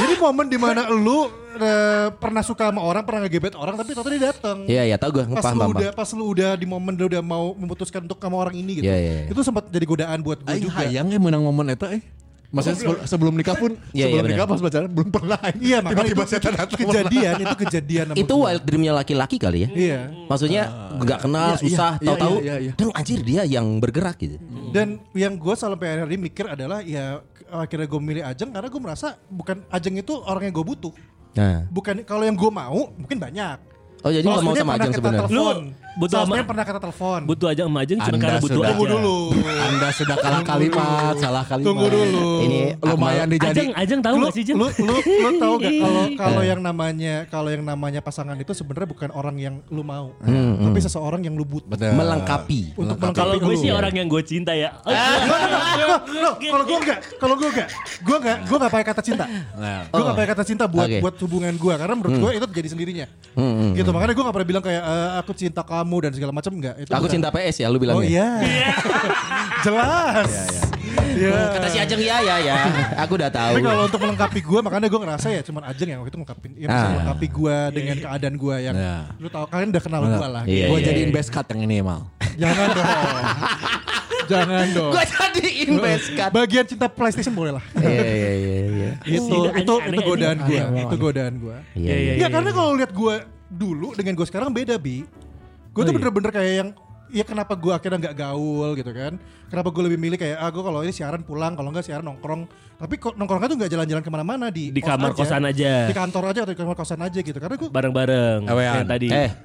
Jadi 0.00 0.14
momen 0.16 0.46
di 0.46 0.56
mana 0.56 0.88
lu 0.88 1.28
eh, 1.52 2.08
pernah 2.14 2.40
suka 2.40 2.68
sama 2.68 2.80
orang, 2.80 3.02
pernah 3.02 3.20
ngegebet 3.22 3.52
orang, 3.52 3.74
tapi 3.74 3.92
ternyata 3.92 4.10
dia 4.10 4.22
datang. 4.28 4.58
Iya 4.64 4.82
iya 4.84 4.96
tahu 4.96 5.10
gue 5.12 5.24
Pas 5.30 5.44
paham 5.44 5.54
lu 5.54 5.62
paham. 5.62 5.72
udah, 5.76 5.90
pas 5.92 6.08
lu 6.10 6.24
udah 6.26 6.50
di 6.54 6.64
momen 6.64 6.94
lu 6.94 7.06
udah 7.06 7.20
mau 7.20 7.52
memutuskan 7.52 8.00
untuk 8.00 8.16
sama 8.16 8.36
orang 8.38 8.54
ini 8.54 8.78
gitu, 8.78 8.86
Iya, 8.86 8.96
iya, 8.96 9.12
iya. 9.18 9.24
itu 9.28 9.40
sempat 9.40 9.68
jadi 9.68 9.84
godaan 9.84 10.18
buat 10.20 10.40
gue 10.40 10.56
juga. 10.62 10.80
hayang 10.80 11.06
ya 11.06 11.18
menang 11.18 11.42
momen 11.42 11.68
eta 11.68 11.90
eh. 11.90 12.00
Maksudnya 12.50 12.78
sebelum, 12.82 12.98
sebelum 13.06 13.34
nikah 13.38 13.54
pun, 13.54 13.78
Iya, 13.94 13.94
iya, 13.94 14.04
sebelum 14.10 14.24
benar. 14.26 14.34
nikah 14.34 14.46
pas 14.50 14.58
pacaran 14.58 14.88
belum 14.90 15.08
pernah. 15.14 15.40
Iya, 15.54 15.78
makanya 15.86 15.94
Tiba-tiba 16.02 16.24
itu, 16.26 16.32
setan 16.34 16.52
datang. 16.58 16.78
kejadian, 16.82 17.34
itu 17.38 17.56
kejadian. 17.62 18.06
Itu 18.18 18.34
wild 18.42 18.62
dreamnya 18.66 18.92
laki-laki 18.98 19.36
kali 19.38 19.58
ya. 19.62 19.68
Iya. 19.70 20.00
Maksudnya 20.26 20.62
nggak 20.98 21.18
kenal, 21.22 21.48
iya, 21.54 21.60
susah, 21.62 21.92
iya, 22.02 22.06
tahu-tahu, 22.10 22.36
iya, 22.42 22.42
iya, 22.42 22.56
iya. 22.58 22.72
dan 22.74 22.88
anjir 22.90 23.20
dia 23.22 23.42
yang 23.46 23.66
bergerak 23.78 24.18
gitu. 24.18 24.36
Dan 24.74 24.98
yang 25.14 25.38
gue 25.38 25.54
sampai 25.54 26.02
hari 26.02 26.10
ini 26.10 26.26
mikir 26.26 26.50
adalah 26.50 26.82
ya 26.82 27.22
akhirnya 27.50 27.86
gue 27.86 28.00
milih 28.02 28.22
Ajeng 28.26 28.50
karena 28.50 28.66
gue 28.66 28.82
merasa 28.82 29.14
bukan 29.30 29.62
Ajeng 29.70 29.94
itu 29.94 30.18
orang 30.18 30.50
yang 30.50 30.54
gue 30.58 30.66
butuh. 30.66 30.94
Nah, 31.30 31.70
Bukan 31.70 32.02
kalau 32.02 32.26
yang 32.26 32.34
gue 32.34 32.50
mau 32.50 32.90
mungkin 32.98 33.18
banyak. 33.22 33.69
Oh 34.00 34.10
jadi 34.10 34.22
nggak 34.22 34.42
mau 34.42 34.54
sama 34.54 34.72
Ajeng 34.72 34.88
kita 34.88 34.98
sebenarnya. 34.98 35.20
telepon. 35.22 35.36
Lu 35.36 35.46
butuh 35.92 36.16
sama- 36.18 36.36
pernah 36.42 36.64
kita 36.64 36.80
telepon. 36.80 37.20
Butuh 37.22 37.46
aja 37.46 37.62
sama 37.62 37.78
aja 37.80 37.92
cuma 37.92 38.06
Anda 38.06 38.18
karena 38.18 38.40
butuh. 38.40 38.62
Tunggu 38.62 38.84
dulu. 38.86 39.16
Anda 39.42 39.88
sudah 39.90 40.16
kalah 40.16 40.42
kalimat, 40.42 41.14
salah 41.16 41.44
kalimat. 41.44 41.66
Tunggu 41.66 41.86
dulu. 41.86 42.28
Ini 42.40 42.60
lumayan 42.80 43.26
dijadi. 43.26 43.52
Ajeng, 43.52 43.70
Ajeng 43.74 44.00
tahu 44.00 44.14
lu, 44.16 44.24
gak 44.24 44.32
sih 44.32 44.42
Jeng? 44.42 44.56
lu, 44.56 44.66
lu, 44.78 44.94
lu 44.96 45.30
tahu 45.36 45.54
gak 45.58 45.72
kalau 45.82 46.02
kalau 46.16 46.42
yang 46.42 46.60
namanya 46.60 47.14
kalau 47.26 47.48
yang 47.48 47.62
namanya 47.62 48.00
pasangan 48.00 48.34
itu 48.34 48.50
sebenarnya 48.50 48.88
bukan 48.88 49.08
orang 49.10 49.36
yang 49.36 49.54
lu 49.68 49.82
mau, 49.82 50.16
tapi 50.20 50.78
seseorang 50.78 51.20
yang 51.20 51.34
lu 51.34 51.44
butuh. 51.44 51.68
Betul. 51.68 51.92
melengkapi. 51.92 52.60
Untuk 52.74 52.96
Kalau 52.96 53.12
melengkapi 53.12 53.36
gue 53.38 53.54
lu. 53.54 53.60
sih 53.60 53.70
orang 53.70 53.92
yang 53.92 54.06
gue 54.06 54.22
cinta 54.22 54.52
ya. 54.52 54.70
Loh, 56.10 56.34
kalau 56.38 56.64
gue 56.64 56.78
enggak, 56.78 56.98
kalau 57.16 57.34
gue 57.34 57.48
enggak, 57.48 57.68
gue 58.00 58.16
enggak, 58.16 58.36
gue 58.42 58.56
enggak 58.56 58.72
pakai 58.72 58.86
kata 58.86 59.02
cinta. 59.02 59.24
Nah. 59.54 59.80
Gue 59.86 60.02
gak 60.02 60.14
pakai 60.14 60.30
kata 60.30 60.44
cinta 60.44 60.64
buat 60.66 60.88
buat 61.00 61.14
hubungan 61.18 61.52
gue 61.52 61.74
karena 61.74 61.94
menurut 61.94 62.14
gue 62.16 62.30
itu 62.32 62.46
terjadi 62.46 62.68
sendirinya. 62.70 63.06
gitu 63.72 63.89
makanya 63.90 64.12
gue 64.12 64.22
gak 64.22 64.34
pernah 64.34 64.48
bilang 64.48 64.62
kayak 64.62 64.82
"Eh, 64.82 65.10
aku 65.16 65.30
cinta 65.32 65.62
kamu 65.62 65.96
dan 66.00 66.12
segala 66.12 66.30
macam 66.30 66.52
enggak. 66.52 66.74
Itu 66.78 66.90
Aku 66.90 67.02
bukan. 67.02 67.12
cinta 67.12 67.28
PS 67.28 67.56
ya 67.56 67.66
lu 67.66 67.74
Oh 67.74 67.80
bilangnya. 67.80 68.06
iya. 68.06 68.28
Jelas. 69.64 70.30
Iya. 71.10 71.36
Kata 71.52 71.66
si 71.68 71.78
Ajeng 71.78 72.00
ya 72.00 72.16
ya 72.18 72.36
ya. 72.40 72.54
Aku 72.98 73.14
udah 73.14 73.28
tahu. 73.28 73.52
Tapi 73.52 73.62
kalau 73.62 73.82
untuk 73.84 74.00
melengkapi 74.00 74.40
gue 74.40 74.60
makanya 74.60 74.86
gue 74.86 75.00
ngerasa 75.00 75.26
ya 75.28 75.42
cuman 75.42 75.62
Ajeng 75.64 75.88
yang 75.88 75.98
waktu 76.00 76.10
itu 76.10 76.18
melengkapi 76.18 76.46
ya 76.56 76.66
Ah. 76.66 76.88
melengkapi 76.88 77.26
gue 77.28 77.56
dengan 77.72 77.96
keadaan 78.00 78.34
gue 78.36 78.56
yang 78.60 78.74
Iya. 78.74 78.96
lu 79.16 79.28
tahu 79.28 79.44
kalian 79.46 79.68
udah 79.70 79.82
kenal 79.82 80.00
gue 80.02 80.28
lah. 80.28 80.42
Iya, 80.44 80.66
Gue 80.66 80.78
iya, 80.78 80.86
jadiin 80.86 81.08
iya. 81.08 81.14
best 81.14 81.30
cut 81.30 81.46
yang 81.48 81.60
ini 81.62 81.76
mal. 81.80 82.00
Jangan 82.32 82.68
dong. 82.72 82.86
Jangan 84.26 84.66
dong. 84.78 84.92
Gua 84.92 85.04
jadi 85.04 85.50
invest 85.64 86.06
cut. 86.14 86.30
Bagian 86.30 86.64
cinta 86.64 86.86
PlayStation 86.86 87.34
boleh 87.34 87.52
lah. 87.52 87.64
Iya 87.76 87.90
iya 88.06 88.30
iya 88.32 88.56
iya. 88.70 88.90
Itu 89.02 89.36
Aneh- 89.44 89.60
itu 89.60 89.74
itu 89.90 90.00
godaan 90.00 90.38
gue, 90.40 90.60
itu 90.78 90.96
godaan 90.96 91.34
gue. 91.36 91.56
Iya, 91.74 91.90
Iya, 91.90 91.96
iya. 91.98 92.12
Ya 92.16 92.28
karena 92.28 92.50
kalau 92.50 92.72
lihat 92.72 92.92
gue 92.92 93.14
dulu 93.50 93.92
dengan 93.92 94.14
gue 94.14 94.24
sekarang 94.24 94.48
beda 94.48 94.78
bi. 94.78 95.02
Gue 95.70 95.82
tuh 95.82 95.82
Oh, 95.82 95.86
iya. 95.86 95.96
bener-bener 95.96 96.30
kayak 96.30 96.54
yang 96.56 96.70
ya 97.10 97.24
kenapa 97.24 97.54
gue 97.54 97.70
akhirnya 97.70 97.98
nggak 98.00 98.16
gaul 98.16 98.74
gitu 98.74 98.90
kan? 98.90 99.18
Kenapa 99.46 99.68
gue 99.68 99.82
lebih 99.84 99.98
milih 99.98 100.14
kayak 100.14 100.36
ah 100.36 100.48
gue 100.48 100.62
kalau 100.62 100.80
ini 100.80 100.90
siaran 100.90 101.20
pulang, 101.20 101.52
kalau 101.52 101.68
nggak 101.68 101.82
siaran 101.82 102.02
nongkrong. 102.04 102.46
Tapi 102.76 102.94
kok 102.96 103.14
nongkrongnya 103.14 103.48
tuh 103.48 103.58
nggak 103.58 103.70
jalan-jalan 103.70 104.02
ke 104.02 104.10
mana-mana 104.10 104.46
di 104.48 104.70
Di 104.70 104.78
kos 104.78 104.88
kamar 104.88 105.10
kosan 105.12 105.42
aja. 105.44 105.84
di 105.84 105.92
kantor 105.92 106.24
aja 106.30 106.40
atau 106.42 106.52
di 106.54 106.58
kamar 106.58 106.74
kosan 106.74 107.00
aja 107.00 107.18
gitu. 107.18 107.36
Karena 107.36 107.54
gue 107.54 107.68
Bareng-bareng. 107.68 108.40
Kayak 108.46 108.86
tadi. 108.86 109.08
Eh, 109.10 109.30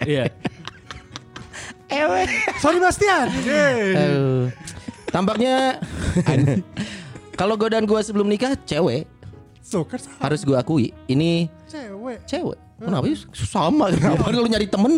Iya. 0.00 0.24
sorry 2.58 2.78
Bastian. 2.78 3.26
Eh, 3.34 4.46
tampaknya 5.08 5.78
kalau 7.40 7.56
godaan 7.56 7.82
gue 7.82 8.00
sebelum 8.00 8.26
nikah 8.26 8.54
cewek 8.60 9.06
Suka 9.68 10.00
sama 10.00 10.16
harus 10.24 10.40
gue 10.48 10.56
akui 10.56 10.96
ini 11.12 11.44
cewek. 11.68 12.24
cewek. 12.24 12.56
Kenapa 12.80 13.04
sih 13.04 13.44
sama? 13.44 13.92
Kenapa 13.92 14.30
lu 14.32 14.48
nyari 14.48 14.64
temen? 14.64 14.96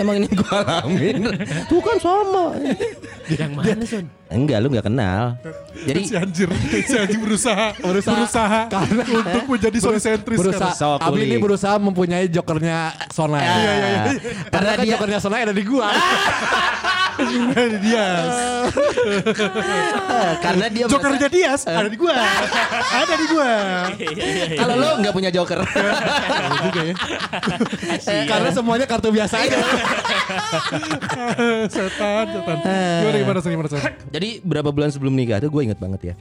Emang 0.00 0.16
ini 0.16 0.32
gue 0.32 0.48
alamin. 0.48 1.28
Tuh 1.68 1.80
kan 1.84 2.00
sama. 2.00 2.56
Yang 3.28 3.50
mana 3.52 3.84
Son? 3.84 4.06
Enggak, 4.28 4.60
lu 4.60 4.68
nggak 4.68 4.84
kenal. 4.92 5.40
Jadi 5.88 6.00
si 6.04 6.12
anjir, 6.12 6.48
si 6.84 6.94
anjir 6.94 7.16
berusaha, 7.16 7.72
berusaha, 7.80 8.60
untuk 9.08 9.44
menjadi 9.48 9.78
solesentris 9.80 10.36
berusaha 10.36 10.68
Sok 10.76 11.00
Abi 11.00 11.24
ini 11.24 11.40
berusaha 11.40 11.80
mempunyai 11.80 12.28
jokernya 12.28 12.92
Sona. 13.08 13.40
Iya 13.40 13.56
iya 13.56 13.72
iya. 13.72 14.02
Karena 14.04 14.52
Karena 14.52 14.70
kan 14.76 14.84
dia- 14.84 14.92
jokernya 14.92 15.18
Sona 15.18 15.36
ada 15.40 15.54
di 15.56 15.64
gua. 15.64 15.88
Ada 17.18 17.78
Dias. 17.82 18.30
eh, 20.06 20.32
karena 20.38 20.66
dia 20.70 20.84
Jokernya 20.86 21.26
Dias 21.26 21.66
ada 21.66 21.90
di 21.90 21.98
gua. 21.98 22.14
ada 22.94 23.14
di 23.18 23.26
gua. 23.26 23.50
kalau 24.54 24.74
lu 24.76 24.88
nggak 25.02 25.10
punya 25.10 25.30
joker. 25.34 25.58
juga 26.62 26.80
ya. 26.84 26.94
Karena 28.22 28.50
semuanya 28.54 28.86
kartu 28.86 29.10
biasa 29.10 29.34
aja. 29.40 29.58
setan, 31.66 32.24
setan. 32.30 32.56
Gimana 33.02 33.18
gimana 33.18 33.38
gimana? 33.42 33.68
Jadi 34.18 34.42
berapa 34.42 34.68
bulan 34.68 34.90
sebelum 34.90 35.14
nikah 35.14 35.38
tuh 35.38 35.46
gue 35.48 35.62
inget 35.62 35.78
banget 35.78 36.00
ya. 36.02 36.14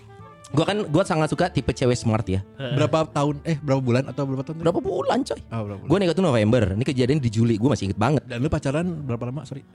Gue 0.48 0.64
kan 0.64 0.78
gue 0.80 1.04
sangat 1.04 1.28
suka 1.28 1.50
tipe 1.50 1.74
cewek 1.74 1.98
smart 1.98 2.24
ya. 2.24 2.40
berapa 2.56 3.04
tahun 3.10 3.42
eh 3.44 3.58
berapa 3.58 3.82
bulan 3.82 4.06
atau 4.06 4.24
berapa 4.24 4.46
tahun? 4.46 4.62
Berapa 4.62 4.80
bulan 4.80 5.26
coy? 5.26 5.40
Oh, 5.44 5.62
berapa 5.66 5.80
bulan. 5.82 5.90
Gue 5.90 5.98
nikah 6.00 6.14
tuh 6.14 6.24
November. 6.24 6.64
Ini 6.72 6.84
kejadian 6.86 7.18
di 7.18 7.28
Juli. 7.28 7.58
Gue 7.58 7.68
masih 7.68 7.90
inget 7.90 7.98
banget. 7.98 8.22
Dan 8.24 8.38
lu 8.40 8.48
pacaran 8.48 8.86
berapa 9.02 9.24
lama? 9.28 9.42
Sorry. 9.44 9.66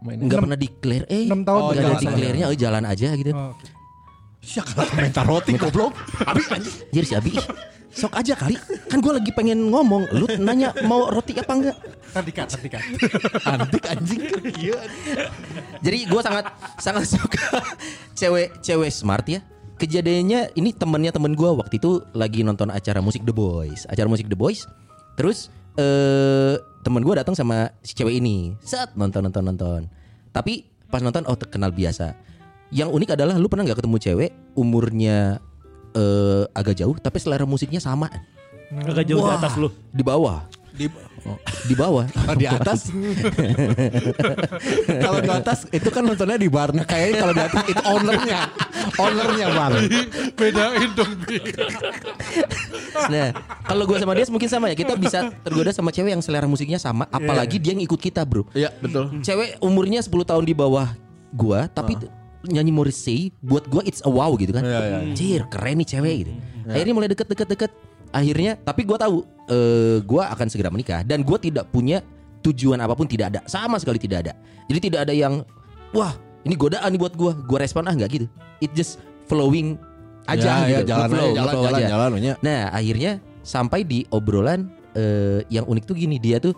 Mainnya. 0.00 0.24
Nggak 0.24 0.38
pernah 0.40 0.58
declare. 0.58 1.04
Eh, 1.06 1.26
Enam 1.26 1.42
tahun 1.42 1.60
nggak 1.60 1.74
ada 1.74 1.82
jalan 1.82 1.92
aja. 1.92 2.06
declare-nya. 2.06 2.44
Oh 2.46 2.56
jalan 2.56 2.84
aja 2.86 3.08
gitu. 3.12 3.30
Oh, 3.34 3.50
oke. 3.50 3.66
Siapa 4.42 4.70
kalau 4.72 4.90
komentar 4.94 5.24
roti 5.26 5.50
goblok. 5.54 5.92
Abi 6.22 6.42
anjing. 6.48 6.74
Jadi 6.90 7.04
si 7.04 7.14
Abi, 7.14 7.30
sok 7.92 8.12
aja 8.16 8.32
kali. 8.32 8.56
Kan 8.88 9.04
gue 9.04 9.12
lagi 9.12 9.30
pengen 9.36 9.68
ngomong. 9.68 10.08
Lu 10.16 10.26
nanya 10.40 10.72
mau 10.88 11.12
roti 11.12 11.36
apa 11.36 11.52
enggak? 11.52 11.76
Ntar 12.12 12.22
dikat, 12.24 12.46
ntar 12.48 12.60
dikat. 12.64 12.82
Antik 13.52 13.84
anjing. 13.88 14.20
Iya. 14.56 14.80
Jadi 15.84 15.98
gue 16.08 16.20
sangat 16.24 16.44
sangat 16.80 17.04
suka 17.08 17.46
cewek-cewek 18.16 18.90
smart 18.90 19.26
ya. 19.28 19.40
Kejadiannya 19.76 20.54
ini 20.56 20.70
temennya 20.72 21.10
temen 21.10 21.34
gue 21.34 21.50
waktu 21.52 21.76
itu 21.76 22.00
lagi 22.14 22.46
nonton 22.46 22.70
acara 22.70 23.02
musik 23.02 23.26
The 23.26 23.34
Boys, 23.34 23.84
acara 23.90 24.06
musik 24.08 24.30
The 24.30 24.38
Boys. 24.38 24.64
Terus 25.18 25.52
eh 25.76 26.56
temen 26.84 27.02
gue 27.04 27.14
datang 27.16 27.36
sama 27.36 27.72
si 27.84 27.92
cewek 27.96 28.18
ini, 28.20 28.56
set 28.62 28.94
nonton 28.96 29.26
nonton 29.26 29.42
nonton. 29.42 29.80
Tapi 30.30 30.64
pas 30.88 31.00
nonton 31.04 31.24
oh 31.28 31.36
kenal 31.36 31.72
biasa. 31.72 32.14
Yang 32.72 32.88
unik 32.88 33.10
adalah 33.20 33.36
lu 33.36 33.52
pernah 33.52 33.68
nggak 33.68 33.84
ketemu 33.84 33.98
cewek 34.00 34.30
umurnya 34.56 35.40
eh 35.92 36.42
agak 36.50 36.74
jauh 36.74 36.96
tapi 36.96 37.16
selera 37.16 37.44
musiknya 37.44 37.78
sama 37.78 38.08
Agak 38.72 39.04
jauh 39.04 39.20
di 39.20 39.28
Wah, 39.28 39.36
atas 39.36 39.52
lu. 39.54 39.68
di 39.92 40.00
bawah 40.00 40.48
Di 40.72 40.88
di 41.68 41.74
bawah 41.76 42.08
Oh, 42.24 42.34
di 42.40 42.48
atas. 42.48 42.88
kalau 45.04 45.18
di 45.20 45.30
atas 45.30 45.58
itu 45.68 45.86
kan 45.86 46.02
nontonnya 46.02 46.34
di 46.34 46.48
bar. 46.48 46.74
Nah, 46.74 46.82
kayaknya 46.82 47.14
kalau 47.20 47.32
di 47.32 47.42
atas 47.44 47.62
itu 47.68 47.82
ownernya. 47.84 48.40
Ownernya 48.98 49.46
bang. 49.52 49.72
Bedain 50.34 50.90
dong. 50.96 51.12
Nah, 53.08 53.28
kalau 53.62 53.84
gue 53.86 53.98
sama 53.98 54.12
dia 54.16 54.26
mungkin 54.28 54.48
sama 54.50 54.66
ya. 54.72 54.76
Kita 54.76 54.94
bisa 54.96 55.18
tergoda 55.42 55.70
sama 55.70 55.92
cewek 55.92 56.10
yang 56.10 56.22
selera 56.24 56.48
musiknya 56.48 56.80
sama, 56.80 57.06
apalagi 57.06 57.60
dia 57.60 57.72
yang 57.76 57.84
ikut 57.84 58.00
kita, 58.00 58.24
Bro. 58.26 58.48
Iya 58.52 58.72
betul. 58.80 59.22
Cewek 59.22 59.60
umurnya 59.62 60.00
10 60.02 60.10
tahun 60.26 60.44
di 60.44 60.54
bawah 60.56 60.90
gua, 61.32 61.68
tapi 61.68 61.96
t- 61.96 62.08
nyanyi 62.48 62.72
Morrissey 62.74 63.30
buat 63.42 63.66
gua 63.70 63.82
it's 63.86 64.02
a 64.02 64.10
wow 64.10 64.34
gitu 64.34 64.54
kan. 64.54 64.64
Iya, 64.66 64.80
iya. 64.82 64.98
Cir, 65.14 65.40
keren 65.50 65.78
nih 65.82 65.88
cewek 65.88 66.14
gitu. 66.26 66.32
Akhirnya 66.66 66.94
mulai 66.94 67.08
deket-deket-deket. 67.10 67.70
Akhirnya, 68.12 68.60
tapi 68.60 68.84
gua 68.84 68.98
tahu 69.00 69.24
eh 69.48 69.98
gua 70.04 70.28
akan 70.34 70.46
segera 70.52 70.68
menikah 70.68 71.00
dan 71.02 71.24
gua 71.24 71.40
tidak 71.40 71.68
punya 71.72 72.04
tujuan 72.42 72.76
apa 72.82 72.92
pun 72.98 73.06
tidak 73.06 73.32
ada, 73.32 73.40
sama 73.46 73.78
sekali 73.78 73.96
tidak 73.96 74.28
ada. 74.28 74.32
Jadi 74.66 74.78
tidak 74.90 75.06
ada 75.08 75.14
yang 75.14 75.46
wah, 75.94 76.12
ini 76.42 76.54
godaan 76.58 76.90
nih 76.92 77.00
buat 77.00 77.14
gua. 77.16 77.32
Gua 77.34 77.58
respon 77.62 77.86
ah 77.86 77.94
nggak 77.94 78.10
gitu. 78.12 78.26
It 78.60 78.74
just 78.76 78.98
flowing 79.30 79.78
aja 80.28 80.66
ya, 80.70 80.82
gitu. 80.82 80.94
jalan 80.94 81.08
Flow, 81.10 81.18
aja, 81.18 81.34
jalan, 81.34 81.52
flow 81.52 81.64
jalan, 81.66 81.78
aja. 81.82 81.88
jalan, 81.90 82.08
nya. 82.22 82.34
Nah 82.46 82.62
akhirnya 82.70 83.12
sampai 83.42 83.82
di 83.82 84.06
obrolan 84.14 84.70
eh, 84.94 85.42
yang 85.50 85.66
unik 85.66 85.82
tuh 85.82 85.96
gini 85.98 86.22
dia 86.22 86.38
tuh 86.38 86.54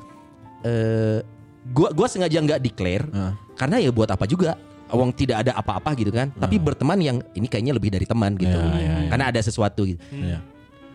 eh 0.64 1.24
gua 1.72 1.88
gua 1.96 2.04
sengaja 2.10 2.44
nggak 2.44 2.60
declare 2.60 3.08
Ah. 3.16 3.32
karena 3.56 3.80
ya 3.80 3.88
buat 3.88 4.10
apa 4.12 4.28
juga 4.28 4.60
Wong 4.86 5.10
tidak 5.10 5.36
ada 5.40 5.52
apa-apa 5.54 5.92
gitu 5.94 6.08
kan 6.08 6.28
tapi 6.30 6.56
berteman 6.56 6.98
yang 6.98 7.16
ini 7.32 7.44
kayaknya 7.44 7.72
lebih 7.72 7.88
dari 7.88 8.04
teman 8.04 8.34
gitu 8.34 8.52
Ya, 8.52 8.68
ya, 8.74 8.94
ya. 8.98 9.08
karena 9.08 9.24
ada 9.28 9.40
sesuatu 9.40 9.82
gitu 9.84 9.98
Iya. 10.10 10.38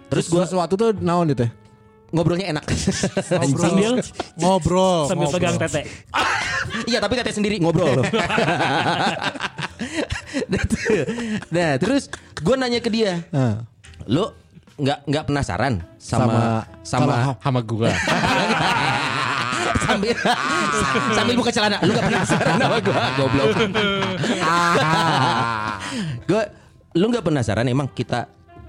terus 0.08 0.26
Terus 0.26 0.26
gua 0.30 0.44
sesuatu 0.44 0.74
tuh 0.74 0.94
naon 0.96 1.28
itu? 1.28 1.46
ngobrolnya 2.10 2.50
enak 2.50 2.66
Sambil 3.22 4.02
Ngobrol. 4.36 5.06
sambil 5.06 5.30
ngobrol. 5.30 5.34
pegang 5.36 5.58
tete. 5.60 5.82
iya 6.86 6.98
tapi 6.98 7.14
tete 7.16 7.30
sendiri 7.32 7.58
ngobrol 7.58 8.02
nah 11.50 11.78
terus 11.78 12.10
gua 12.40 12.56
nanya 12.56 12.80
ke 12.80 12.90
dia 12.90 13.22
Nah, 13.30 13.62
lo 14.06 14.34
nggak 14.76 15.00
nggak 15.06 15.24
penasaran 15.24 15.74
sama 16.00 16.64
sama 16.82 17.36
sama, 17.36 17.36
sama 17.38 17.60
gua. 17.62 17.92
sambil 19.90 20.14
sambil 21.12 21.34
buka 21.36 21.50
celana 21.50 21.78
lu 21.82 21.92
gak 21.92 22.06
penasaran 22.06 22.56
sama 22.56 22.78
gua 22.80 23.04
goblok 23.18 23.50
gua 26.30 26.42
lu 26.94 27.06
gak 27.10 27.24
penasaran 27.24 27.66
emang 27.66 27.88
kita 27.88 28.28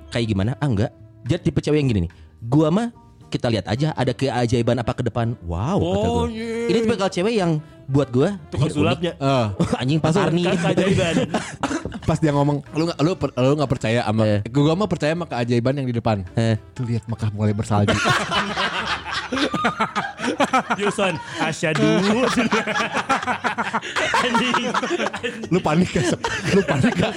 kayak 0.09 0.27
gimana 0.27 0.51
ah 0.57 0.67
enggak 0.67 0.91
dia 1.23 1.37
tipe 1.37 1.59
cewek 1.59 1.79
yang 1.79 1.89
gini 1.89 2.09
nih 2.09 2.13
gua 2.43 2.69
mah 2.69 2.89
kita 3.31 3.47
lihat 3.47 3.65
aja 3.65 3.93
ada 3.93 4.11
keajaiban 4.11 4.75
apa 4.75 4.91
ke 4.91 5.03
depan 5.03 5.39
wow 5.45 5.79
kata 5.79 5.99
gua. 6.03 6.17
Oh, 6.17 6.27
iya. 6.27 6.67
ini 6.67 6.79
tipe 6.83 6.95
cewek 6.99 7.33
yang 7.33 7.51
buat 7.87 8.09
gua 8.09 8.39
Tukang 8.51 8.67
unik. 8.67 8.75
sulapnya. 8.75 9.13
Eh, 9.19 9.47
anjing 9.83 9.99
Pak 9.99 10.15
Arni 10.15 10.47
keajaiban. 10.47 11.15
pas 12.01 12.17
dia 12.17 12.31
ngomong 12.31 12.63
lu 12.71 12.87
nggak 12.87 12.99
lu 13.03 13.11
per- 13.15 13.35
lu 13.35 13.55
nggak 13.55 13.69
percaya 13.69 14.01
sama 14.03 14.23
Eh. 14.25 14.41
gua 14.47 14.75
mah 14.75 14.87
percaya 14.87 15.11
sama 15.11 15.27
keajaiban 15.27 15.75
yang 15.75 15.87
di 15.87 15.95
depan. 15.95 16.23
Eh. 16.35 16.55
Tuh 16.71 16.87
lihat 16.87 17.07
Mekah 17.07 17.31
mulai 17.31 17.51
bersalju. 17.51 17.91
Yuson 20.77 21.15
asyadu. 21.41 21.87
Anjing. 24.21 24.73
lu 25.49 25.59
panik 25.59 25.89
gak? 25.91 26.05
Sok? 26.11 26.21
Lu 26.53 26.63
panik 26.63 26.93
gak? 26.95 27.13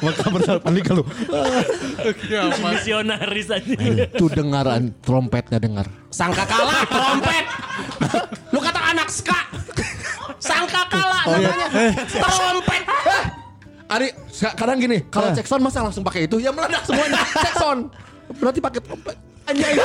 Mekah 0.00 0.28
bersalju 0.30 0.60
panik 0.62 0.82
gak 0.84 0.94
lu? 0.96 1.04
Misionaris 2.62 3.48
anjing. 3.50 3.94
Tuh 4.14 4.28
dengaran 4.30 4.94
trompetnya 5.02 5.58
dengar. 5.58 5.86
sangka 6.08 6.48
kalah 6.48 6.80
trompet 6.88 7.44
lu 8.48 8.56
kata 8.56 8.80
anak 8.88 9.12
ska 9.12 9.36
sangka 10.40 10.88
kalah 10.88 11.22
Oh, 11.28 11.36
iya. 11.36 11.52
namanya 11.52 12.08
trompet 12.08 12.82
Ari, 13.86 14.08
sekarang 14.26 14.82
gini, 14.82 14.98
kalau 15.06 15.30
cek 15.30 15.46
sound 15.46 15.62
masa 15.62 15.78
langsung 15.78 16.02
pakai 16.02 16.26
itu? 16.26 16.42
Ya 16.42 16.50
meledak 16.50 16.82
semuanya. 16.82 17.22
cek 17.22 17.54
sound. 17.54 17.86
Berarti 18.34 18.58
pakai 18.58 18.80
trompet. 18.82 19.14
Anjay, 19.46 19.78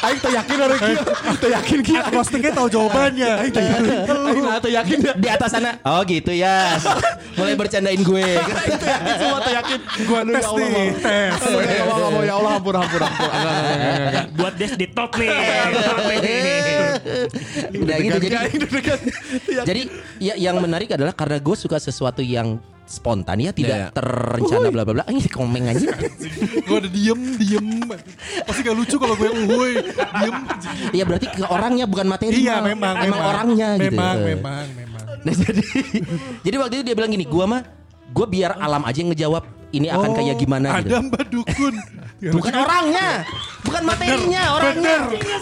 aing 0.00 0.20
teu 0.24 0.32
yakin 0.32 0.56
orang 0.64 0.80
kieu. 0.80 1.02
Teu 1.36 1.50
yakin 1.52 1.78
kieu. 1.84 2.00
Agnostiknya 2.00 2.50
tahu 2.56 2.68
jawabannya. 2.72 3.30
Aing 3.36 3.52
teu 3.52 3.60
yakin. 3.60 3.84
Aing 4.08 4.42
nah 4.44 4.58
yakin. 4.64 4.98
di 5.20 5.28
atas 5.28 5.50
sana 5.52 5.76
oh 5.84 6.00
gitu 6.08 6.32
ya 6.32 6.80
mulai 7.36 7.52
bercandain 7.52 8.00
gue 8.00 8.28
Aing 8.64 8.78
teu 8.80 8.88
yakin 8.88 9.16
semua 9.20 9.38
teu 9.44 9.52
yakin. 9.52 9.78
Gua 10.08 10.20
Tes 10.24 10.48
nih, 10.56 10.88
tes. 10.98 11.30
Ya 11.44 11.84
Allah, 11.84 12.08
Allah, 12.10 12.22
ya 12.24 12.34
Allah, 12.40 12.52
ampun, 12.58 12.74
ampun, 12.74 13.00
ampun. 13.04 13.28
Enggak, 13.28 13.52
enggak, 13.54 13.54
enggak, 13.54 13.84
enggak, 13.84 14.08
enggak. 14.08 14.26
Buat 14.34 14.54
des 14.58 14.72
di 14.74 14.86
top 14.90 15.10
nih. 15.20 15.30
udah 17.74 17.96
gitu 18.00 18.18
jadi 18.24 18.36
jadi 19.64 19.82
ya 20.18 20.34
yang 20.38 20.56
menarik 20.58 20.88
adalah 20.94 21.12
karena 21.12 21.36
gue 21.38 21.56
suka 21.56 21.76
sesuatu 21.78 22.24
yang 22.24 22.58
spontan 22.84 23.38
ya 23.38 23.50
tidak 23.50 23.70
Iya, 23.70 23.82
iya. 23.82 23.88
terencana 23.90 24.66
bla 24.68 24.82
bla 24.82 24.94
bla 24.94 25.04
ini 25.08 25.24
komeng 25.26 25.66
aja 25.66 25.88
Gue 26.68 26.76
udah 26.78 26.90
diem, 26.90 27.20
diem. 27.36 27.66
Pasti 28.42 28.60
gak 28.60 28.72
lucu 28.72 28.96
kalau 28.96 29.14
gue 29.14 29.26
uhuy. 29.26 29.72
Diem. 29.90 30.36
ya 30.92 31.02
berarti 31.02 31.26
ke 31.28 31.44
orangnya 31.44 31.84
bukan 31.84 32.06
materi 32.06 32.36
Iya 32.38 32.60
memang, 32.60 32.94
emang 32.94 33.08
memang. 33.08 33.20
orangnya 33.24 33.68
gitu 33.76 33.88
Memang, 33.90 34.16
memang, 34.20 34.64
memang. 34.72 35.04
Nah 35.24 35.32
jadi 35.32 35.62
jadi 36.42 36.56
waktu 36.58 36.74
itu 36.74 36.84
dia 36.84 36.94
bilang 36.94 37.08
gini, 37.08 37.24
gua 37.24 37.44
mah 37.46 37.62
gua 38.10 38.26
biar 38.26 38.56
alam 38.56 38.84
aja 38.84 39.00
yang 39.00 39.08
ngejawab 39.08 39.44
ini 39.72 39.88
akan 39.88 40.08
Oh, 40.08 40.14
kayak 40.14 40.36
gimana 40.36 40.68
Ada 40.70 40.84
gitu. 40.84 40.96
Mbak 41.08 41.24
Dukun. 41.32 41.74
Bukan 42.36 42.52
orangnya, 42.54 43.20
bukan 43.60 43.82
materinya, 43.84 44.42
orangnya. 44.54 44.96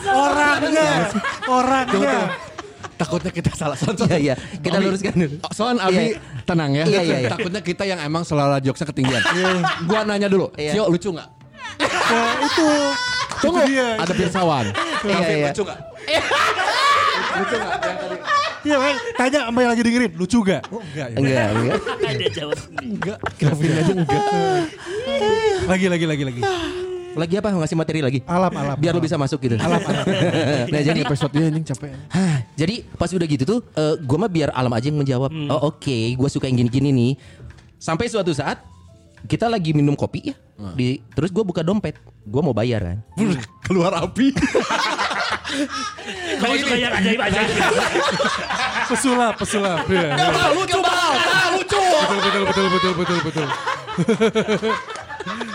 Orangnya. 0.09 0.91
Orangnya. 1.47 2.17
Takutnya 3.03 3.31
kita 3.31 3.51
salah 3.53 3.75
soal. 3.75 3.99
Iya 4.07 4.19
iya, 4.19 4.35
kita 4.63 4.79
Abi, 4.79 4.85
luruskan 4.87 5.15
dulu. 5.15 5.37
Soal 5.51 5.77
Abi 5.77 6.15
Iya. 6.15 6.23
tenang 6.47 6.71
ya. 6.73 6.85
Iya, 6.87 7.01
iya, 7.03 7.17
iya. 7.27 7.31
Takutnya 7.35 7.61
kita 7.61 7.83
yang 7.83 7.99
emang 7.99 8.23
selera 8.23 8.57
jokesnya 8.59 8.87
ketinggian. 8.89 9.23
Gua 9.85 10.07
nanya 10.07 10.31
dulu, 10.31 10.55
Iya. 10.55 10.73
Sio 10.73 10.87
lucu 10.87 11.11
nggak? 11.11 11.29
Nah, 11.83 12.33
itu. 12.47 12.67
Tunggu, 13.43 13.59
Itu 13.59 13.75
dia. 13.75 13.89
ada 13.99 14.13
pirsawan. 14.15 14.65
Iya 15.03 15.19
iya. 15.27 15.49
Lucu 15.51 15.63
nggak? 15.67 15.79
Iya 18.63 18.77
kan? 18.79 18.95
Tanya 19.19 19.41
sama 19.51 19.59
yang 19.67 19.71
lagi 19.75 19.83
dengerin. 19.83 20.13
Lucu 20.15 20.39
gak? 20.47 20.63
Oh 20.71 20.79
enggak 20.79 21.07
ya. 21.11 21.17
Enggak, 21.19 21.47
enggak. 21.51 21.79
Dia 22.15 22.31
jawab 22.31 22.55
sendiri. 22.55 22.87
Enggak. 22.95 23.19
Kevin 23.35 23.71
aja 23.75 23.93
enggak. 23.99 24.23
Lagi, 25.67 25.87
lagi, 25.91 26.07
lagi, 26.07 26.23
lagi. 26.23 26.43
Lagi 27.13 27.35
apa? 27.37 27.49
Ngasih 27.53 27.77
materi 27.77 28.01
lagi? 28.01 28.19
Alam, 28.25 28.53
alam. 28.57 28.77
Biar 28.81 28.97
lo 28.97 29.01
bisa 29.05 29.21
masuk 29.21 29.39
gitu. 29.45 29.61
Alam, 29.61 29.81
alam. 29.85 30.05
nah 30.73 30.81
jadi 30.81 31.01
episode 31.05 31.33
dia 31.33 31.45
anjing 31.49 31.67
capek. 31.67 31.93
Hah, 32.09 32.37
jadi 32.57 32.85
pas 32.97 33.11
udah 33.13 33.27
gitu 33.29 33.45
tuh, 33.45 33.61
eh 33.77 33.95
gue 34.01 34.19
mah 34.19 34.31
biar 34.33 34.49
alam 34.57 34.73
aja 34.73 34.89
yang 34.89 35.01
menjawab. 35.01 35.31
Oh 35.53 35.73
oke, 35.73 35.99
gue 36.17 36.29
suka 36.33 36.49
yang 36.49 36.65
gini-gini 36.65 36.91
nih. 36.91 37.13
Sampai 37.77 38.09
suatu 38.09 38.33
saat 38.33 38.63
kita 39.27 39.47
lagi 39.47 39.71
minum 39.71 39.95
kopi 39.95 40.33
ya, 40.33 40.35
di, 40.75 40.99
terus 41.15 41.31
gue 41.31 41.45
buka 41.47 41.63
dompet, 41.63 41.95
gue 42.27 42.43
mau 42.43 42.55
bayar 42.55 42.81
kan. 42.83 42.99
Keluar 43.63 43.93
api. 43.99 44.35
Kamu 46.41 46.55
suka 46.65 46.77
yang 46.81 46.93
ajaib-ajaib. 46.97 47.49
Pesulap, 48.89 49.35
pesulap. 49.37 49.85
Iya. 49.85 50.17
lucu 50.57 50.79
bal, 50.81 51.13
lucu. 51.61 51.77
Betul, 51.77 52.19
betul, 52.19 52.43
betul, 52.43 52.67
betul, 52.73 52.93
betul, 52.97 53.19
betul. 53.21 53.49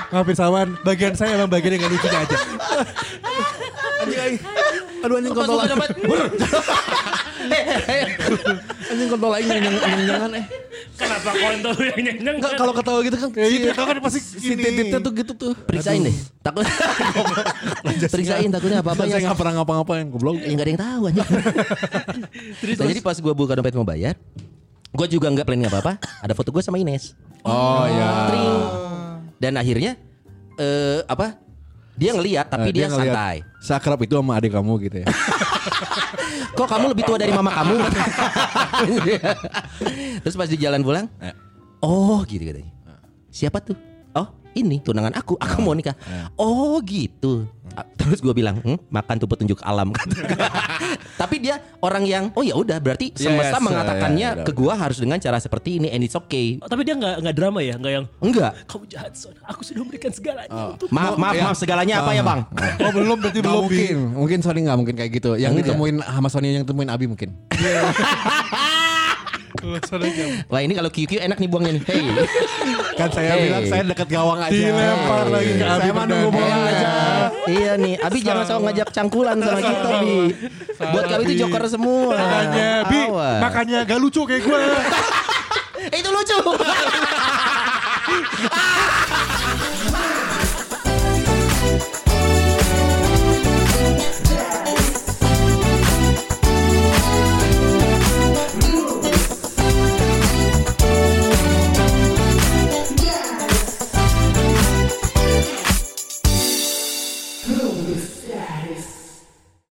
Maafin 0.08 0.38
sawan, 0.40 0.68
bagian 0.88 1.14
saya 1.20 1.36
emang 1.36 1.52
bagian 1.52 1.76
yang 1.76 1.84
gak 1.84 1.92
lucunya 1.92 2.20
aja. 2.24 2.38
Anjing 3.98 4.20
anjing. 4.24 4.42
Aduh 5.04 5.16
anjing 5.20 5.34
kontol 5.36 5.56
gua 5.56 5.64
lagi. 5.64 5.72
dompet, 5.76 5.92
Anjing 8.88 9.10
kontol 9.12 9.30
lagi 9.36 9.48
yang 9.52 9.64
jangan 10.08 10.32
eh. 10.32 10.46
Kenapa 10.98 11.30
kontol 11.36 11.76
yang 11.84 12.00
nyeneng? 12.08 12.36
Enggak 12.40 12.54
kalau 12.56 12.74
ketawa 12.74 13.00
gitu 13.04 13.18
kan. 13.20 13.30
Ya 13.36 13.48
itu 13.52 13.68
kan 13.76 13.98
pasti 14.00 14.20
si 14.24 14.56
titiknya 14.56 15.00
tuh 15.04 15.12
gitu 15.12 15.34
tuh. 15.36 15.54
periksain 15.68 16.00
deh. 16.00 16.16
Takut. 16.40 16.64
periksain 18.08 18.48
takutnya 18.48 18.80
apa 18.80 18.96
apa 18.96 19.04
Saya 19.06 19.20
ya. 19.20 19.28
nggak 19.28 19.38
pernah 19.38 19.54
ngapa-ngapain 19.62 20.08
goblok. 20.08 20.40
Ya, 20.40 20.56
nggak 20.56 20.66
ada 20.66 20.72
yang 20.72 20.82
tahu 20.82 21.02
aja. 21.12 21.24
Nah, 22.78 22.86
jadi 22.90 23.02
pas 23.02 23.18
gue 23.20 23.34
buka 23.34 23.54
dompet 23.60 23.74
mau 23.76 23.86
bayar, 23.86 24.16
gue 24.94 25.08
juga 25.12 25.28
nggak 25.30 25.46
planning 25.46 25.68
apa 25.68 25.80
apa. 25.84 25.94
Ada 26.24 26.34
foto 26.34 26.50
gue 26.56 26.64
sama 26.64 26.80
Ines. 26.80 27.14
Oh 27.46 27.86
ya. 27.86 28.32
Tring. 28.32 28.87
Dan 29.38 29.58
akhirnya 29.58 29.96
eh 30.58 31.02
apa? 31.06 31.38
Dia 31.98 32.14
ngeliat 32.14 32.46
tapi 32.54 32.70
Eh, 32.70 32.74
dia, 32.78 32.86
ngeliat 32.90 33.10
santai. 33.10 33.38
Seakrab 33.58 33.98
itu 34.06 34.14
sama 34.14 34.38
adik 34.38 34.54
kamu 34.54 34.74
gitu 34.86 34.98
ya. 35.02 35.08
Kok 36.58 36.68
kamu 36.70 36.94
lebih 36.94 37.04
tua 37.06 37.18
dari 37.18 37.34
mama 37.34 37.50
kamu? 37.54 37.74
Terus 40.26 40.36
pas 40.38 40.50
di 40.50 40.58
jalan 40.58 40.82
pulang, 40.86 41.06
oh 41.82 42.22
gitu 42.26 42.42
katanya. 42.42 42.74
Siapa 43.34 43.62
tuh? 43.62 43.78
Oh 44.58 44.66
ini 44.66 44.82
tunangan 44.82 45.14
aku, 45.14 45.38
aku 45.38 45.62
mau 45.62 45.78
nikah. 45.78 45.94
Oh 46.34 46.82
gitu. 46.82 47.46
Ah, 47.78 47.86
Terus 47.94 48.26
gue 48.26 48.34
bilang, 48.34 48.58
hm, 48.58 48.90
makan 48.90 49.22
tuh 49.22 49.30
petunjuk 49.30 49.62
alam. 49.62 49.94
Tapi 51.22 51.38
dia 51.38 51.62
orang 51.78 52.10
yang, 52.10 52.24
oh 52.34 52.42
ya 52.42 52.58
udah 52.58 52.82
berarti 52.82 53.14
Yes, 53.14 53.30
semesta 53.30 53.62
uh, 53.62 53.62
mengatakannya 53.62 54.28
ya, 54.34 54.38
udah, 54.42 54.46
ke 54.50 54.52
gue 54.58 54.74
harus 54.74 54.98
dengan 54.98 55.22
cara 55.22 55.38
seperti 55.38 55.78
ini 55.78 55.94
and 55.94 56.02
it's 56.02 56.18
okay. 56.18 56.58
Oh, 56.58 56.66
Tapi 56.66 56.90
dia 56.90 56.98
nggak 56.98 57.22
nggak 57.22 57.36
drama 57.38 57.62
ya, 57.62 57.78
nggak 57.78 57.94
yang 58.02 58.06
Enggak. 58.18 58.58
kamu 58.66 58.84
jahat 58.90 59.14
son. 59.14 59.38
Aku 59.46 59.62
sudah 59.62 59.86
memberikan 59.86 60.10
segalanya 60.10 60.74
untuk 60.74 60.90
Maaf, 60.90 61.22
maaf, 61.22 61.36
maaf 61.38 61.58
segalanya 61.62 62.02
apa 62.02 62.12
ya 62.18 62.24
bang? 62.26 62.42
Oh 62.82 62.92
belum, 62.98 63.18
berarti 63.22 63.40
belum. 63.46 63.62
Mungkin, 63.70 63.98
mungkin 64.18 64.40
Sony 64.42 64.66
nggak 64.66 64.78
mungkin 64.82 64.96
kayak 64.98 65.12
gitu. 65.14 65.38
Yang 65.38 65.52
Enggak. 65.54 65.66
ditemuin 65.70 65.96
sama 66.02 66.30
Sony 66.34 66.58
yang 66.58 66.66
temuin 66.66 66.90
Abi 66.90 67.06
mungkin. 67.06 67.30
Wah 70.48 70.60
ini 70.60 70.74
kalau 70.74 70.88
QQ 70.88 71.20
enak 71.20 71.38
nih 71.38 71.48
buangnya 71.48 71.72
nih. 71.74 71.82
Hey. 71.84 72.04
Kan 72.96 73.10
saya 73.10 73.30
Hey. 73.30 73.42
bilang 73.44 73.64
saya 73.66 73.82
dekat 73.84 74.08
gawang 74.08 74.40
aja. 74.40 74.52
Dilempar 74.52 75.26
lagi 75.28 75.52
ke 75.52 75.60
Abi 75.60 75.80
Saya 75.80 75.92
mah 75.92 76.06
nunggu 76.06 76.30
bola 76.30 76.56
aja. 76.64 76.88
iya 77.46 77.72
nih, 77.76 77.94
Abi 77.98 78.18
jangan 78.20 78.44
sok 78.44 78.60
ngajak 78.64 78.88
cangkulan 78.92 79.36
sama 79.38 79.60
kita, 79.60 79.90
Bi. 80.00 80.14
Buat 80.78 81.04
kami 81.08 81.22
itu 81.26 81.34
joker 81.40 81.62
semua. 81.66 82.14
Makanya, 82.14 82.70
Bi, 82.86 83.00
Awas. 83.06 83.38
makanya 83.40 83.78
gak 83.84 83.98
lucu 83.98 84.22
kayak 84.24 84.42
gue. 84.42 84.60
Itu 85.94 86.10
lucu. 86.10 86.38